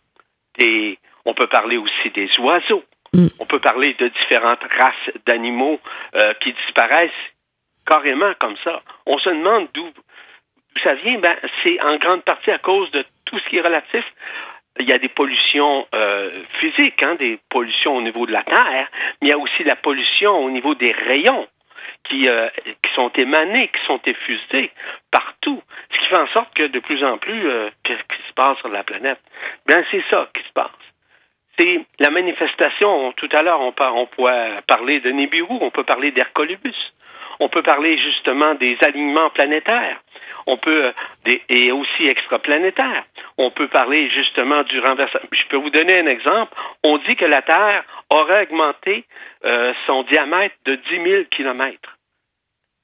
on 1.25 1.35
peut 1.35 1.47
parler 1.47 1.77
aussi 1.77 2.11
des 2.11 2.29
oiseaux. 2.41 2.85
Mm. 3.15 3.29
On 3.39 3.47
peut 3.47 3.61
parler 3.61 3.95
de 3.95 4.09
différentes 4.09 4.63
races 4.81 5.11
d'animaux 5.27 5.79
euh, 6.15 6.33
qui 6.41 6.53
disparaissent 6.53 7.11
carrément 7.87 8.33
comme 8.39 8.57
ça. 8.65 8.83
On 9.07 9.19
se 9.19 9.29
demande 9.29 9.69
d'où 9.75 9.89
ça 10.83 10.95
vient. 10.95 11.19
Ben, 11.19 11.37
c'est 11.63 11.81
en 11.81 11.97
grande 11.97 12.23
partie 12.23 12.51
à 12.51 12.59
cause 12.59 12.91
de 12.93 13.05
tout 13.27 13.39
ce 13.39 13.49
qui 13.49 13.59
est 13.59 13.63
relatif 13.63 14.05
il 14.81 14.89
y 14.89 14.93
a 14.93 14.99
des 14.99 15.11
pollutions 15.11 15.87
euh, 15.95 16.31
physiques, 16.59 17.03
hein, 17.03 17.15
des 17.17 17.39
pollutions 17.51 17.95
au 17.95 18.01
niveau 18.01 18.25
de 18.25 18.33
la 18.33 18.43
Terre, 18.43 18.89
mais 19.21 19.29
il 19.29 19.29
y 19.29 19.33
a 19.33 19.39
aussi 19.39 19.65
la 19.65 19.77
pollution 19.77 20.43
au 20.43 20.51
niveau 20.51 20.75
des 20.75 20.93
rayons 20.93 21.47
qui, 22.05 22.27
euh, 22.27 22.49
sont 22.95 23.11
émanés, 23.11 23.69
qui 23.69 23.85
sont 23.87 24.01
effusés 24.07 24.71
partout. 25.11 25.63
Ce 25.91 25.99
qui 25.99 26.07
fait 26.07 26.17
en 26.17 26.27
sorte 26.29 26.55
que 26.55 26.69
de 26.69 26.79
plus 26.79 27.05
en 27.05 27.19
plus, 27.19 27.43
qu'est-ce 27.85 28.03
qui 28.03 28.29
se 28.29 28.33
passe 28.33 28.59
sur 28.59 28.69
la 28.69 28.83
planète? 28.83 29.21
Bien, 29.67 29.85
c'est 29.91 30.03
ça 30.09 30.29
qui 30.35 30.43
se 30.43 30.53
passe. 30.55 30.92
C'est 31.59 31.81
la 31.99 32.11
manifestation. 32.11 33.13
Tout 33.13 33.29
à 33.33 33.43
l'heure, 33.43 33.61
on, 33.61 33.75
on 33.79 34.07
pourrait 34.07 34.63
parler 34.67 35.01
de 35.01 35.11
Nibiru, 35.11 35.59
on 35.61 35.71
peut 35.71 35.85
parler 35.85 36.11
d'Hercolubus, 36.11 36.93
on 37.41 37.49
peut 37.49 37.63
parler 37.63 37.99
justement 37.99 38.55
des 38.55 38.77
alignements 38.83 39.31
planétaires 39.31 40.01
on 40.47 40.57
peut 40.57 40.87
euh, 40.87 41.33
et 41.49 41.73
aussi 41.73 42.07
extraplanétaire. 42.07 43.05
On 43.39 43.51
peut 43.51 43.69
parler 43.69 44.11
justement 44.11 44.63
du 44.65 44.81
renversement. 44.81 45.23
Je 45.33 45.49
peux 45.49 45.57
vous 45.57 45.71
donner 45.71 45.99
un 45.99 46.07
exemple. 46.07 46.53
On 46.85 46.99
dit 46.99 47.17
que 47.17 47.25
la 47.25 47.43
Terre 47.43 47.85
aurait 48.11 48.45
augmenté 48.45 49.05
euh, 49.45 49.73
son 49.87 50.03
diamètre 50.05 50.55
de 50.65 50.77
10 50.77 50.83
000 50.91 51.23
kilomètres. 51.31 51.99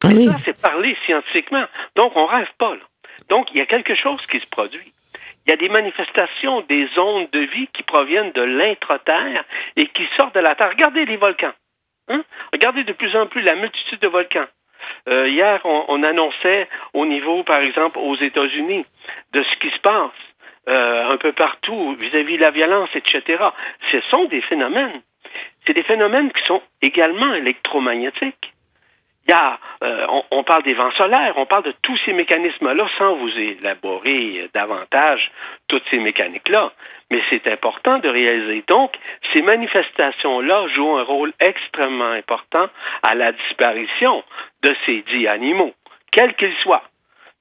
Ça, 0.03 0.39
c'est 0.45 0.61
parlé 0.61 0.97
scientifiquement. 1.05 1.65
Donc, 1.97 2.13
on 2.15 2.27
rêve 2.27 2.51
pas, 2.59 2.75
là. 2.75 2.81
Donc, 3.29 3.49
il 3.53 3.59
y 3.59 3.61
a 3.61 3.67
quelque 3.67 3.97
chose 3.97 4.25
qui 4.31 4.39
se 4.39 4.47
produit. 4.47 4.93
Il 5.49 5.53
y 5.53 5.55
a 5.55 5.57
des 5.57 5.71
manifestations 5.71 6.61
des 6.69 6.87
ondes 6.99 7.31
de 7.33 7.39
vie 7.39 7.69
qui 7.73 7.83
proviennent 7.83 8.33
de 8.33 8.43
l'intra-terre 8.43 9.45
et 9.77 9.87
qui 9.87 10.07
sortent 10.19 10.35
de 10.35 10.41
la 10.41 10.55
Terre. 10.55 10.69
Regardez 10.69 11.07
les 11.07 11.17
volcans. 11.17 11.55
Hein? 12.09 12.23
Regardez 12.53 12.85
de 12.85 12.93
plus 12.93 13.17
en 13.17 13.27
plus 13.27 13.41
la 13.41 13.55
multitude 13.55 13.99
de 14.01 14.09
volcans. 14.09 14.45
Euh, 15.09 15.27
hier, 15.27 15.59
on, 15.65 15.87
on 15.89 16.03
annonçait 16.03 16.69
au 16.93 17.07
niveau, 17.07 17.45
par 17.45 17.61
exemple, 17.61 17.99
aux 17.99 18.17
États-Unis, 18.17 18.85
de 19.33 19.43
ce 19.43 19.57
qui 19.57 19.71
se 19.71 19.81
passe 19.81 20.11
euh, 20.69 21.13
un 21.13 21.17
peu 21.17 21.33
partout 21.33 21.97
vis-à-vis 21.99 22.37
de 22.37 22.43
la 22.43 22.51
violence, 22.51 22.91
etc. 22.95 23.43
Ce 23.91 24.01
sont 24.11 24.27
des 24.27 24.43
phénomènes. 24.43 25.01
C'est 25.67 25.73
des 25.73 25.83
phénomènes 25.83 26.31
qui 26.31 26.45
sont 26.45 26.61
également 26.83 27.33
électromagnétiques. 27.33 28.53
Il 29.29 29.33
y 29.33 29.35
a, 29.35 29.59
euh, 29.85 30.07
on, 30.09 30.25
on 30.31 30.43
parle 30.43 30.63
des 30.63 30.73
vents 30.73 30.91
solaires, 30.93 31.35
on 31.37 31.45
parle 31.45 31.65
de 31.65 31.75
tous 31.83 31.99
ces 32.07 32.15
mécanismes-là 32.15 32.89
sans 32.97 33.15
vous 33.17 33.39
élaborer 33.39 34.49
davantage 34.55 35.31
toutes 35.69 35.85
ces 35.91 35.99
mécaniques-là. 35.99 36.73
Mais 37.11 37.21
c'est 37.29 37.47
important 37.47 37.99
de 37.99 38.09
réaliser. 38.09 38.65
Donc, 38.69 38.95
ces 39.33 39.43
manifestations-là 39.43 40.69
jouent 40.69 40.97
un 40.97 41.03
rôle 41.03 41.33
extrêmement 41.41 42.11
important 42.13 42.69
à 43.07 43.15
la 43.15 43.33
disparition 43.33 44.25
de 44.65 44.75
ces 44.87 45.03
dix 45.03 45.27
animaux, 45.29 45.75
quels 46.11 46.35
qu'ils 46.35 46.57
soient. 46.63 46.85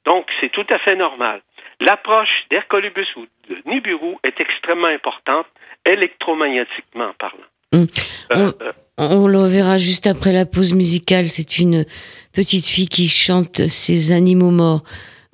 Donc, 0.05 0.27
c'est 0.41 0.49
tout 0.51 0.65
à 0.69 0.79
fait 0.79 0.95
normal. 0.95 1.41
L'approche 1.79 2.45
d'Hercolubus 2.49 3.07
ou 3.15 3.25
de 3.49 3.57
Nibiru 3.65 4.15
est 4.23 4.39
extrêmement 4.41 4.87
importante, 4.87 5.47
électromagnétiquement 5.85 7.13
parlant. 7.17 7.37
Euh, 7.73 7.85
On- 8.31 8.63
euh, 8.63 8.71
On 8.97 9.27
le 9.27 9.45
verra 9.45 9.77
juste 9.77 10.07
après 10.07 10.33
la 10.33 10.45
pause 10.45 10.73
musicale. 10.73 11.27
C'est 11.27 11.59
une 11.59 11.85
petite 12.33 12.65
fille 12.65 12.87
qui 12.87 13.07
chante 13.07 13.67
ses 13.67 14.11
animaux 14.11 14.49
morts. 14.49 14.83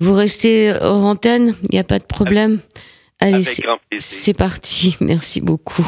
Vous 0.00 0.12
restez 0.12 0.72
hors 0.72 1.04
antenne? 1.04 1.54
Il 1.62 1.70
n'y 1.72 1.78
a 1.78 1.84
pas 1.84 1.98
de 1.98 2.04
problème? 2.04 2.60
Allez, 3.20 3.42
c'est 3.98 4.34
parti. 4.34 4.96
Merci 5.00 5.40
beaucoup. 5.40 5.86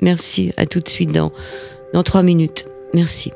Merci. 0.00 0.52
À 0.56 0.66
tout 0.66 0.78
de 0.78 0.88
suite 0.88 1.10
dans, 1.10 1.32
dans 1.92 2.04
trois 2.04 2.22
minutes. 2.22 2.66
Merci. 2.94 3.32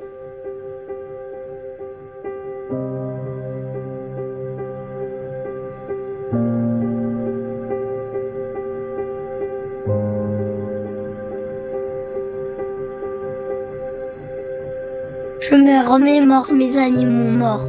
Remémore 15.93 16.51
mes 16.51 16.79
animaux 16.79 17.37
morts. 17.37 17.69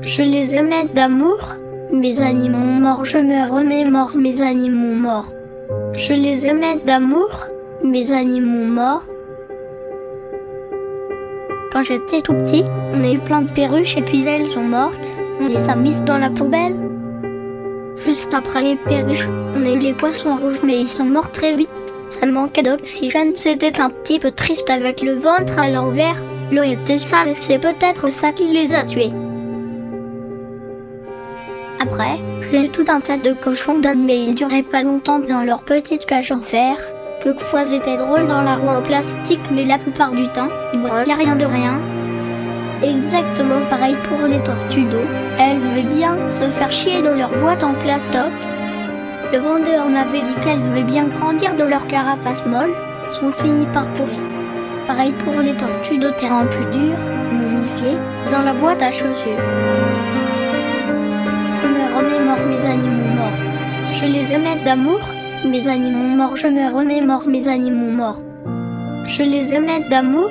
Je 0.00 0.22
les 0.22 0.54
aimais 0.54 0.84
d'amour, 0.94 1.56
mes 1.90 2.20
animaux 2.20 2.80
morts. 2.80 3.04
Je 3.04 3.18
me 3.18 3.50
remémore 3.50 4.14
mes 4.14 4.40
animaux 4.40 4.94
morts. 4.94 5.32
Je 5.92 6.12
les 6.12 6.46
aimais 6.46 6.78
d'amour, 6.86 7.48
mes 7.82 8.12
animaux 8.12 8.72
morts. 8.72 9.02
Quand 11.72 11.82
j'étais 11.82 12.22
tout 12.22 12.34
petit, 12.34 12.62
on 12.92 13.02
a 13.02 13.10
eu 13.10 13.18
plein 13.18 13.42
de 13.42 13.50
perruches 13.50 13.96
et 13.96 14.02
puis 14.02 14.24
elles 14.24 14.46
sont 14.46 14.62
mortes. 14.62 15.10
On 15.40 15.48
les 15.48 15.68
a 15.68 15.74
mises 15.74 16.04
dans 16.04 16.18
la 16.18 16.30
poubelle. 16.30 16.76
Juste 17.96 18.32
après 18.32 18.62
les 18.62 18.76
perruches, 18.76 19.28
on 19.56 19.66
a 19.66 19.72
eu 19.72 19.80
les 19.80 19.94
poissons 19.94 20.36
rouges 20.36 20.62
mais 20.62 20.82
ils 20.82 20.88
sont 20.88 21.06
morts 21.06 21.32
très 21.32 21.56
vite. 21.56 21.68
Ça 22.10 22.26
manquait 22.26 22.62
d'oxygène, 22.62 23.34
c'était 23.34 23.80
un 23.80 23.90
petit 23.90 24.20
peu 24.20 24.30
triste 24.30 24.70
avec 24.70 25.02
le 25.02 25.14
ventre 25.14 25.58
à 25.58 25.68
l'envers. 25.68 26.22
L'eau 26.52 26.62
était 26.62 26.98
sale 26.98 27.28
et 27.28 27.34
c'est 27.34 27.58
peut-être 27.58 28.12
ça 28.12 28.30
qui 28.32 28.46
les 28.46 28.74
a 28.74 28.84
tués. 28.84 29.10
Après, 31.80 32.18
j'ai 32.52 32.68
tout 32.68 32.84
un 32.88 33.00
tas 33.00 33.16
de 33.16 33.32
cochons 33.32 33.80
d'âne 33.80 34.04
mais 34.04 34.24
ils 34.24 34.34
duraient 34.34 34.62
pas 34.62 34.82
longtemps 34.82 35.18
dans 35.18 35.44
leur 35.44 35.64
petite 35.64 36.06
cage 36.06 36.30
en 36.30 36.40
fer. 36.40 36.76
Quelquefois 37.20 37.64
c'était 37.64 37.96
drôle 37.96 38.28
dans 38.28 38.42
la 38.42 38.54
roue 38.54 38.68
en 38.68 38.82
plastique 38.82 39.40
mais 39.50 39.64
la 39.64 39.78
plupart 39.78 40.12
du 40.12 40.28
temps, 40.28 40.48
il 40.72 40.80
n'y 40.80 41.12
a 41.12 41.16
rien 41.16 41.34
de 41.34 41.44
rien. 41.44 41.80
Exactement 42.82 43.60
pareil 43.68 43.96
pour 44.08 44.26
les 44.28 44.42
tortues 44.42 44.84
d'eau. 44.84 45.04
Elles 45.40 45.60
devaient 45.60 45.94
bien 45.96 46.30
se 46.30 46.48
faire 46.50 46.70
chier 46.70 47.02
dans 47.02 47.14
leur 47.16 47.30
boîte 47.40 47.64
en 47.64 47.74
plastoc. 47.74 48.30
Le 49.32 49.38
vendeur 49.38 49.88
m'avait 49.88 50.20
dit 50.20 50.40
qu'elles 50.42 50.62
devaient 50.62 50.84
bien 50.84 51.08
grandir 51.08 51.56
dans 51.56 51.68
leur 51.68 51.86
carapace 51.88 52.44
molle. 52.46 52.74
Sont 53.10 53.32
finies 53.32 53.66
par 53.72 53.86
pourrir. 53.94 54.35
Pareil 54.86 55.12
pour 55.24 55.40
les 55.40 55.54
tortues 55.54 55.98
de 55.98 56.10
terrain 56.10 56.46
plus 56.46 56.64
dur, 56.66 56.96
momifiées, 57.32 57.98
dans 58.30 58.42
la 58.42 58.54
boîte 58.54 58.82
à 58.82 58.92
chaussures. 58.92 59.42
Je 61.60 61.68
me 61.68 61.96
remémore 61.96 62.46
mes 62.46 62.64
animaux 62.64 63.14
morts. 63.16 63.92
Je 63.92 64.04
les 64.04 64.32
aimais 64.32 64.56
d'amour, 64.64 65.00
mes 65.44 65.66
animaux 65.66 66.16
morts. 66.16 66.36
Je 66.36 66.46
me 66.46 66.72
remémore 66.72 67.26
mes 67.26 67.48
animaux 67.48 67.90
morts. 67.90 68.22
Je 69.08 69.24
les 69.24 69.54
aimais 69.54 69.84
d'amour, 69.90 70.30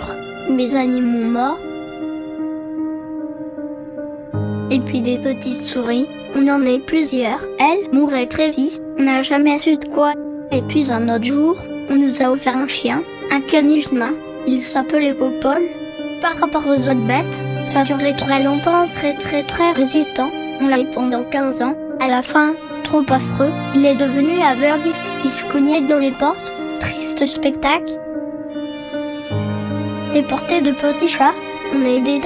mes 0.50 0.74
animaux 0.76 1.30
morts. 1.30 1.60
Et 4.72 4.80
puis 4.80 5.02
des 5.02 5.18
petites 5.18 5.64
souris, 5.64 6.08
on 6.34 6.48
en 6.48 6.64
est 6.64 6.80
plusieurs. 6.80 7.44
Elles 7.60 7.90
mouraient 7.92 8.28
très 8.28 8.52
vite, 8.52 8.82
on 8.98 9.04
n'a 9.04 9.22
jamais 9.22 9.60
su 9.60 9.76
de 9.76 9.86
quoi. 9.86 10.14
Et 10.52 10.62
puis 10.62 10.92
un 10.92 11.14
autre 11.14 11.26
jour, 11.26 11.58
on 11.90 11.96
nous 11.96 12.22
a 12.22 12.32
offert 12.32 12.56
un 12.56 12.68
chien, 12.68 13.04
un 13.32 13.42
caniche 13.42 13.92
nain. 13.92 14.14
Il 14.48 14.62
s'appelait 14.62 15.14
Popol. 15.14 15.64
Par 16.22 16.36
rapport 16.38 16.68
aux 16.68 16.88
autres 16.88 17.08
bêtes, 17.08 17.40
ça 17.74 17.80
a 17.80 17.84
duré 17.84 18.16
très 18.16 18.44
longtemps, 18.44 18.88
très 18.88 19.14
très 19.14 19.42
très 19.42 19.72
résistant. 19.72 20.30
On 20.62 20.68
l'a 20.68 20.80
eu 20.80 20.86
pendant 20.94 21.24
15 21.24 21.62
ans. 21.64 21.76
À 22.00 22.08
la 22.08 22.22
fin, 22.22 22.54
trop 22.84 23.04
affreux, 23.10 23.52
il 23.74 23.86
est 23.86 23.96
devenu 23.96 24.42
aveugle. 24.42 24.92
Il 25.24 25.32
se 25.32 25.46
cognait 25.46 25.82
dans 25.82 25.98
les 25.98 26.12
portes. 26.12 26.54
Triste 26.80 27.26
spectacle. 27.26 28.00
Déportés 30.14 30.62
de 30.62 30.72
petits 30.72 31.10
chats, 31.10 31.34
on 31.74 31.84
est 31.84 32.02
des. 32.02 32.22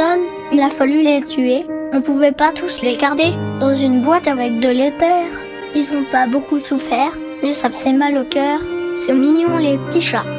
Il 0.52 0.62
a 0.62 0.70
fallu 0.70 1.02
les 1.02 1.22
tuer. 1.22 1.66
On 1.94 2.02
pouvait 2.02 2.34
pas 2.34 2.52
tous 2.52 2.82
les 2.82 2.98
garder 2.98 3.34
dans 3.60 3.74
une 3.74 4.02
boîte 4.02 4.28
avec 4.28 4.60
de 4.60 4.70
l'éther. 4.70 5.26
Ils 5.74 5.94
ont 5.96 6.04
pas 6.12 6.28
beaucoup 6.28 6.60
souffert, 6.60 7.14
mais 7.42 7.54
ça 7.54 7.70
faisait 7.70 7.94
mal 7.94 8.18
au 8.18 8.26
cœur. 8.26 8.60
C'est 8.98 9.14
mignon 9.14 9.58
les 9.58 9.78
petits 9.78 10.02
chats. 10.02 10.39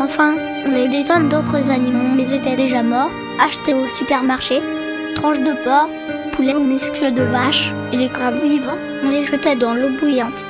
Enfin, 0.00 0.34
on 0.66 0.74
a 0.74 0.88
des 0.88 1.04
tonnes 1.04 1.28
d'autres 1.28 1.70
animaux, 1.70 2.14
mais 2.16 2.22
ils 2.22 2.34
étaient 2.34 2.56
déjà 2.56 2.82
morts, 2.82 3.10
achetés 3.38 3.74
au 3.74 3.86
supermarché. 3.86 4.62
Tranches 5.14 5.40
de 5.40 5.52
porc, 5.62 5.90
poulet 6.32 6.54
ou 6.54 6.64
muscles 6.64 7.12
de 7.12 7.22
vache, 7.22 7.74
et 7.92 7.98
les 7.98 8.08
crabes 8.08 8.42
vivants, 8.42 8.78
on 9.04 9.10
les 9.10 9.26
jetait 9.26 9.56
dans 9.56 9.74
l'eau 9.74 9.90
bouillante. 10.00 10.46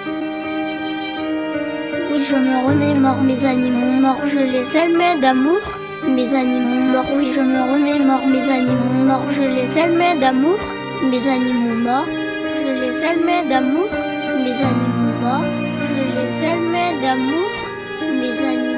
Oui, 2.12 2.22
je 2.22 2.36
me 2.36 2.64
remémore 2.64 3.22
mes 3.22 3.44
animaux 3.44 4.00
morts, 4.00 4.22
je 4.28 4.38
les 4.38 4.76
aimais 4.76 5.18
d'amour. 5.20 5.60
Mes 6.06 6.32
animaux 6.32 6.92
morts, 6.92 7.10
oui, 7.16 7.32
je 7.34 7.40
me 7.40 7.72
remémore 7.72 8.24
mes 8.28 8.48
animaux 8.48 9.04
morts, 9.04 9.32
je 9.32 9.42
les 9.42 9.78
aimais 9.78 10.14
d'amour. 10.20 10.58
Mes 11.10 11.26
animaux 11.26 11.74
morts, 11.74 12.06
je 12.62 12.70
les 12.82 12.98
aimais 13.04 13.42
d'amour. 13.48 13.88
Mes 14.44 14.56
animaux 14.70 15.18
morts, 15.20 15.44
je 15.88 16.02
les 16.18 16.44
aimais 16.44 16.92
d'amour. 17.02 17.50
Mes 18.20 18.38
animaux 18.46 18.69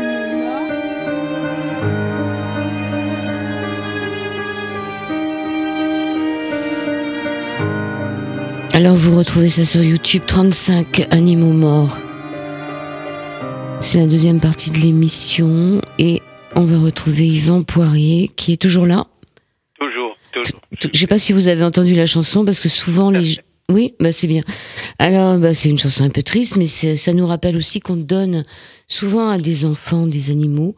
Alors 8.75 8.97
vous 8.97 9.15
retrouvez 9.15 9.51
ça 9.51 9.67
sur 9.67 9.83
YouTube, 9.83 10.23
35 10.27 11.09
animaux 11.11 11.53
morts. 11.53 11.99
C'est 13.83 13.99
la 13.99 14.07
deuxième 14.07 14.41
partie 14.41 14.71
de 14.71 14.79
l'émission 14.79 15.83
et 15.99 16.23
on 16.57 16.65
va 16.65 16.79
retrouver 16.79 17.27
Yvan 17.27 17.65
Poirier 17.65 18.31
qui 18.35 18.55
est 18.55 18.57
toujours 18.57 18.87
là. 18.87 19.09
Toujours, 19.79 20.17
toujours. 20.33 20.61
Je 20.91 20.99
sais 20.99 21.07
pas 21.07 21.19
si 21.19 21.35
vous 21.35 21.49
avez 21.49 21.65
entendu 21.65 21.95
la 21.95 22.07
chanson 22.07 22.47
parce 22.47 22.61
que 22.61 22.71
souvent 22.71 23.11
les 23.11 23.37
oui, 23.71 23.95
bah 24.01 24.11
c'est 24.11 24.27
bien. 24.27 24.43
Alors 24.99 25.37
bah 25.37 25.53
c'est 25.53 25.69
une 25.69 25.79
chanson 25.79 26.05
un 26.05 26.11
peu 26.11 26.23
triste 26.23 26.57
mais 26.57 26.65
ça 26.65 27.13
nous 27.13 27.27
rappelle 27.27 27.57
aussi 27.57 27.81
qu'on 27.81 27.97
donne 27.97 28.43
souvent 28.89 29.29
à 29.29 29.37
des 29.37 29.67
enfants 29.67 30.07
des 30.07 30.31
animaux 30.31 30.77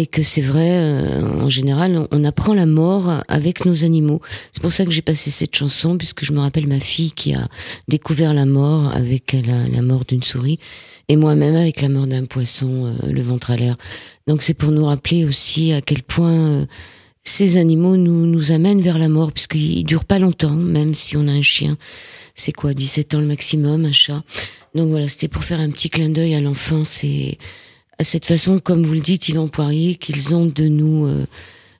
et 0.00 0.06
que 0.06 0.22
c'est 0.22 0.40
vrai 0.40 0.70
euh, 0.70 1.42
en 1.42 1.50
général 1.50 2.08
on, 2.10 2.24
apprend 2.24 2.54
la 2.54 2.64
mort 2.64 3.22
avec 3.28 3.66
nos 3.66 3.84
animaux. 3.84 4.22
C'est 4.50 4.62
pour 4.62 4.72
ça 4.72 4.86
que 4.86 4.90
j'ai 4.90 5.02
passé 5.02 5.30
cette 5.30 5.54
chanson 5.54 5.98
puisque 5.98 6.24
je 6.24 6.32
me 6.32 6.40
rappelle 6.40 6.66
ma 6.66 6.80
fille 6.80 7.12
qui 7.12 7.34
a 7.34 7.48
découvert 7.86 8.32
la 8.32 8.46
mort 8.46 8.90
avec 8.96 9.36
la, 9.44 9.82
mort 9.82 10.06
d'une 10.08 10.22
souris 10.22 10.58
et 11.10 11.16
moi-même 11.16 11.54
avec 11.54 11.82
la 11.82 11.90
mort 11.90 12.06
d'un 12.06 12.24
poisson 12.24 12.86
euh, 12.86 13.12
le 13.12 13.20
ventre 13.20 13.50
à 13.50 13.56
l'air. 13.56 13.76
Donc 14.26 14.40
c'est 14.40 14.54
pour 14.54 14.70
nous 14.70 14.86
rappeler 14.86 15.26
aussi 15.26 15.74
à 15.74 15.82
quel 15.82 16.02
point 16.02 16.32
euh, 16.32 16.66
ces 17.22 17.58
animaux 17.58 17.98
nous, 17.98 18.24
nous 18.24 18.52
amènent 18.52 18.80
vers 18.80 18.98
la 18.98 19.10
mort, 19.10 19.32
puisqu'ils 19.32 19.84
durent 19.84 20.06
pas 20.06 20.18
longtemps, 20.18 20.54
même 20.54 20.94
si 20.94 21.18
on 21.18 21.28
a 21.28 21.32
un 21.32 21.42
chien. 21.42 21.76
C'est 22.34 22.52
quoi, 22.52 22.72
17 22.72 23.14
ans 23.14 23.20
le 23.20 23.26
maximum, 23.26 23.84
un 23.84 23.92
chat 23.92 24.22
Donc 24.74 24.88
voilà, 24.88 25.08
c'était 25.08 25.28
pour 25.28 25.44
faire 25.44 25.60
un 25.60 25.68
petit 25.68 25.90
clin 25.90 26.08
d'œil 26.08 26.34
à 26.34 26.40
l'enfance 26.40 27.04
et 27.04 27.38
cette 28.02 28.24
façon, 28.24 28.58
comme 28.58 28.82
vous 28.82 28.94
le 28.94 29.00
dites, 29.00 29.28
Yvan 29.28 29.48
Poirier, 29.48 29.96
qu'ils 29.96 30.34
ont 30.34 30.46
de 30.46 30.68
nous, 30.68 31.06
euh, 31.06 31.26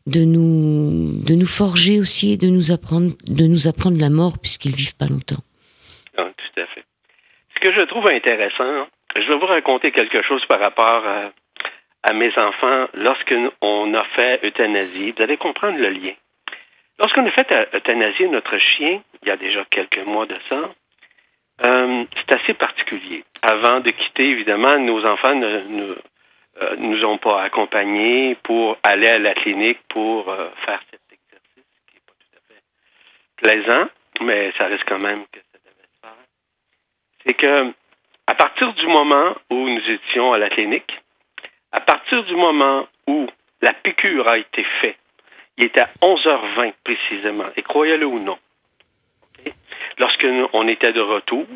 de 0.07 0.25
nous, 0.25 1.23
de 1.25 1.35
nous 1.35 1.47
forger 1.47 2.01
aussi 2.01 2.33
et 2.33 2.37
de 2.37 2.49
nous 2.49 2.73
apprendre, 2.73 3.13
de 3.27 3.47
nous 3.47 3.69
apprendre 3.69 3.99
la 4.01 4.11
mort 4.11 4.39
puisqu'ils 4.41 4.75
vivent 4.75 4.97
pas 4.97 5.07
longtemps. 5.07 5.43
Ah, 6.17 6.29
tout 6.37 6.61
à 6.61 6.67
fait. 6.67 6.85
Ce 7.55 7.61
que 7.61 7.73
je 7.73 7.83
trouve 7.83 8.07
intéressant, 8.09 8.89
je 9.17 9.27
vais 9.29 9.39
vous 9.39 9.47
raconter 9.47 9.93
quelque 9.93 10.23
chose 10.23 10.45
par 10.47 10.61
rapport 10.61 11.05
à, 11.07 11.33
mes 12.13 12.37
enfants 12.37 12.89
lorsqu'on 12.95 13.95
a 13.95 14.05
fait 14.17 14.41
euthanasie. 14.45 15.13
Vous 15.17 15.23
allez 15.23 15.37
comprendre 15.37 15.79
le 15.79 15.91
lien. 15.91 16.13
Lorsqu'on 16.99 17.25
a 17.25 17.31
fait 17.31 17.47
euthanasier 17.73 18.29
notre 18.29 18.59
chien, 18.59 19.01
il 19.23 19.29
y 19.29 19.31
a 19.31 19.37
déjà 19.37 19.65
quelques 19.71 20.05
mois 20.07 20.27
de 20.27 20.37
ça, 20.49 20.71
euh, 21.67 22.05
c'est 22.17 22.35
assez 22.35 22.55
particulier. 22.55 23.25
Avant 23.43 23.81
de 23.81 23.91
quitter, 23.91 24.31
évidemment, 24.31 24.79
nos 24.79 25.05
enfants 25.05 25.35
ne, 25.35 25.95
euh, 26.63 26.77
nous 26.77 27.05
ont 27.05 27.19
pas 27.19 27.43
accompagnés 27.43 28.37
pour 28.43 28.77
aller 28.83 29.09
à 29.09 29.19
la 29.19 29.35
clinique 29.35 29.79
pour 29.89 30.29
euh, 30.29 30.51
faire 30.67 30.81
cet 30.91 31.01
exercice 31.11 31.65
qui 31.89 31.95
n'est 31.95 32.01
pas 32.07 32.13
tout 32.19 32.37
à 32.37 32.41
fait 32.49 32.63
plaisant, 33.37 33.89
mais 34.21 34.53
ça 34.59 34.67
reste 34.67 34.85
quand 34.87 34.99
même 34.99 35.25
que 35.33 35.41
ça 35.41 35.59
devait 35.59 35.89
se 35.95 36.01
faire. 36.01 36.17
C'est 37.25 37.35
que 37.35 37.73
à 38.27 38.35
partir 38.35 38.73
du 38.75 38.87
moment 38.87 39.35
où 39.51 39.69
nous 39.69 39.91
étions 39.91 40.33
à 40.33 40.39
la 40.39 40.51
clinique, 40.51 41.01
à 41.73 41.81
partir 41.81 42.23
du 42.25 42.37
moment 42.37 42.87
où 43.07 43.27
la 43.63 43.73
piqûre 43.73 44.29
a 44.29 44.39
été 44.39 44.63
faite, 44.81 44.99
il 45.57 45.65
était 45.65 45.81
à 45.81 45.91
11h20 46.03 46.75
précisément, 46.85 47.47
et 47.57 47.63
croyez-le 47.63 48.07
ou 48.07 48.19
non, 48.19 48.39
lorsque 49.99 50.25
nous, 50.25 50.49
on 50.53 50.69
était 50.69 50.93
de 50.93 51.01
retour, 51.01 51.47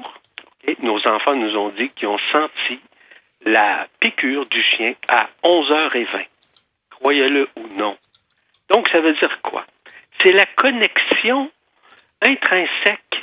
nos 0.80 1.06
enfants 1.06 1.36
nous 1.36 1.56
ont 1.56 1.68
dit 1.70 1.90
qu'ils 1.90 2.08
ont 2.08 2.18
senti 2.32 2.80
la 3.44 3.86
piqûre 4.00 4.46
du 4.46 4.62
chien 4.62 4.94
à 5.08 5.28
11h20. 5.42 6.26
Croyez-le 6.90 7.48
ou 7.56 7.68
non. 7.76 7.96
Donc, 8.70 8.88
ça 8.88 9.00
veut 9.00 9.12
dire 9.14 9.40
quoi? 9.42 9.66
C'est 10.22 10.32
la 10.32 10.46
connexion 10.46 11.50
intrinsèque 12.26 13.22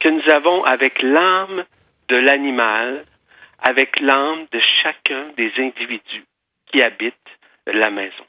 que 0.00 0.08
nous 0.08 0.28
avons 0.30 0.64
avec 0.64 1.00
l'âme 1.02 1.64
de 2.08 2.16
l'animal, 2.16 3.04
avec 3.66 4.00
l'âme 4.00 4.46
de 4.52 4.60
chacun 4.82 5.28
des 5.36 5.52
individus 5.56 6.24
qui 6.66 6.82
habitent 6.82 7.14
la 7.66 7.90
maison. 7.90 8.24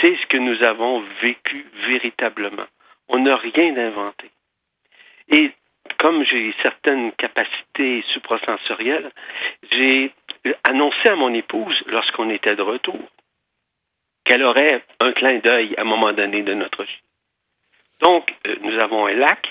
C'est 0.00 0.16
ce 0.16 0.26
que 0.26 0.36
nous 0.36 0.62
avons 0.62 1.00
vécu 1.20 1.66
véritablement. 1.86 2.66
On 3.08 3.18
n'a 3.18 3.36
rien 3.36 3.76
inventé. 3.76 4.30
Et 5.28 5.52
comme 5.98 6.24
j'ai 6.24 6.54
certaines 6.62 7.12
capacités 7.12 8.02
suprasensorielles, 8.08 9.10
j'ai 9.70 10.12
annoncé 10.64 11.08
à 11.08 11.16
mon 11.16 11.32
épouse, 11.34 11.82
lorsqu'on 11.86 12.30
était 12.30 12.56
de 12.56 12.62
retour, 12.62 13.00
qu'elle 14.24 14.42
aurait 14.42 14.82
un 15.00 15.12
clin 15.12 15.38
d'œil 15.38 15.74
à 15.76 15.82
un 15.82 15.84
moment 15.84 16.12
donné 16.12 16.42
de 16.42 16.54
notre 16.54 16.84
vie. 16.84 17.00
Donc, 18.00 18.34
euh, 18.46 18.56
nous 18.62 18.78
avons 18.78 19.06
un 19.06 19.14
lac 19.14 19.48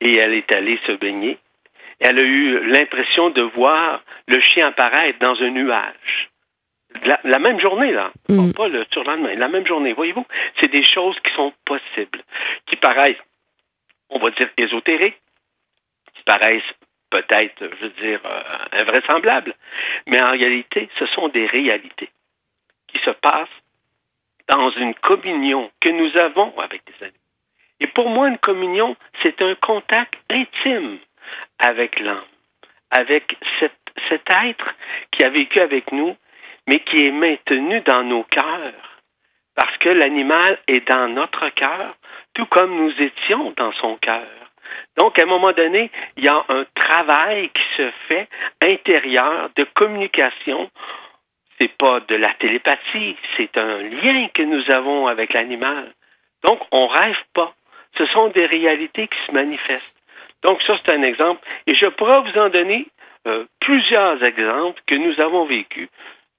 et 0.00 0.18
elle 0.18 0.34
est 0.34 0.52
allée 0.54 0.78
se 0.86 0.92
baigner. 0.92 1.38
Elle 2.00 2.18
a 2.18 2.22
eu 2.22 2.66
l'impression 2.66 3.30
de 3.30 3.42
voir 3.42 4.02
le 4.26 4.40
chien 4.40 4.68
apparaître 4.68 5.18
dans 5.20 5.40
un 5.40 5.50
nuage. 5.50 6.28
La, 7.04 7.38
même 7.38 7.58
journée, 7.58 7.92
là. 7.92 8.12
Mm. 8.28 8.52
Pas 8.52 8.68
le 8.68 8.84
surlendemain, 8.92 9.34
la 9.34 9.48
même 9.48 9.66
journée. 9.66 9.92
Voyez-vous, 9.92 10.26
c'est 10.60 10.70
des 10.70 10.84
choses 10.84 11.18
qui 11.20 11.32
sont 11.34 11.52
possibles, 11.64 12.22
qui 12.66 12.76
paraissent, 12.76 13.16
on 14.10 14.18
va 14.18 14.30
dire, 14.30 14.50
ésotériques, 14.58 15.16
qui 16.14 16.22
paraissent 16.24 16.74
peut-être, 17.12 17.60
je 17.60 17.84
veux 17.84 17.92
dire, 18.00 18.20
euh, 18.24 18.80
invraisemblables, 18.80 19.54
mais 20.06 20.22
en 20.22 20.30
réalité, 20.30 20.88
ce 20.98 21.04
sont 21.06 21.28
des 21.28 21.46
réalités 21.46 22.08
qui 22.88 22.98
se 23.04 23.10
passent 23.10 23.60
dans 24.48 24.70
une 24.70 24.94
communion 24.94 25.70
que 25.80 25.90
nous 25.90 26.16
avons 26.16 26.58
avec 26.58 26.82
des 26.86 27.04
animaux. 27.04 27.18
Et 27.80 27.86
pour 27.86 28.08
moi, 28.08 28.28
une 28.28 28.38
communion, 28.38 28.96
c'est 29.22 29.42
un 29.42 29.54
contact 29.56 30.14
intime 30.30 30.98
avec 31.58 32.00
l'âme, 32.00 32.24
avec 32.90 33.36
cet 33.58 34.30
être 34.30 34.74
qui 35.10 35.24
a 35.24 35.28
vécu 35.28 35.60
avec 35.60 35.92
nous, 35.92 36.16
mais 36.66 36.80
qui 36.80 37.06
est 37.06 37.10
maintenu 37.10 37.80
dans 37.82 38.04
nos 38.04 38.24
cœurs, 38.24 38.72
parce 39.54 39.76
que 39.78 39.90
l'animal 39.90 40.58
est 40.66 40.88
dans 40.88 41.08
notre 41.08 41.48
cœur, 41.50 41.94
tout 42.34 42.46
comme 42.46 42.74
nous 42.74 43.02
étions 43.02 43.52
dans 43.56 43.72
son 43.72 43.96
cœur. 43.96 44.41
Donc, 44.98 45.18
à 45.18 45.22
un 45.22 45.26
moment 45.26 45.52
donné, 45.52 45.90
il 46.16 46.24
y 46.24 46.28
a 46.28 46.44
un 46.48 46.64
travail 46.74 47.50
qui 47.50 47.62
se 47.76 47.90
fait 48.08 48.28
intérieur 48.62 49.50
de 49.56 49.64
communication. 49.74 50.70
C'est 51.58 51.76
pas 51.76 52.00
de 52.00 52.16
la 52.16 52.34
télépathie, 52.34 53.16
c'est 53.36 53.56
un 53.56 53.78
lien 53.82 54.28
que 54.34 54.42
nous 54.42 54.70
avons 54.70 55.06
avec 55.06 55.32
l'animal. 55.32 55.92
Donc, 56.44 56.60
on 56.72 56.86
rêve 56.88 57.22
pas. 57.34 57.54
Ce 57.96 58.06
sont 58.06 58.28
des 58.28 58.46
réalités 58.46 59.06
qui 59.06 59.18
se 59.26 59.32
manifestent. 59.32 59.94
Donc, 60.42 60.60
ça, 60.62 60.76
c'est 60.84 60.92
un 60.92 61.02
exemple. 61.02 61.40
Et 61.66 61.74
je 61.74 61.86
pourrais 61.86 62.20
vous 62.20 62.38
en 62.38 62.48
donner 62.48 62.86
euh, 63.26 63.44
plusieurs 63.60 64.22
exemples 64.24 64.80
que 64.86 64.96
nous 64.96 65.20
avons 65.20 65.44
vécus. 65.44 65.88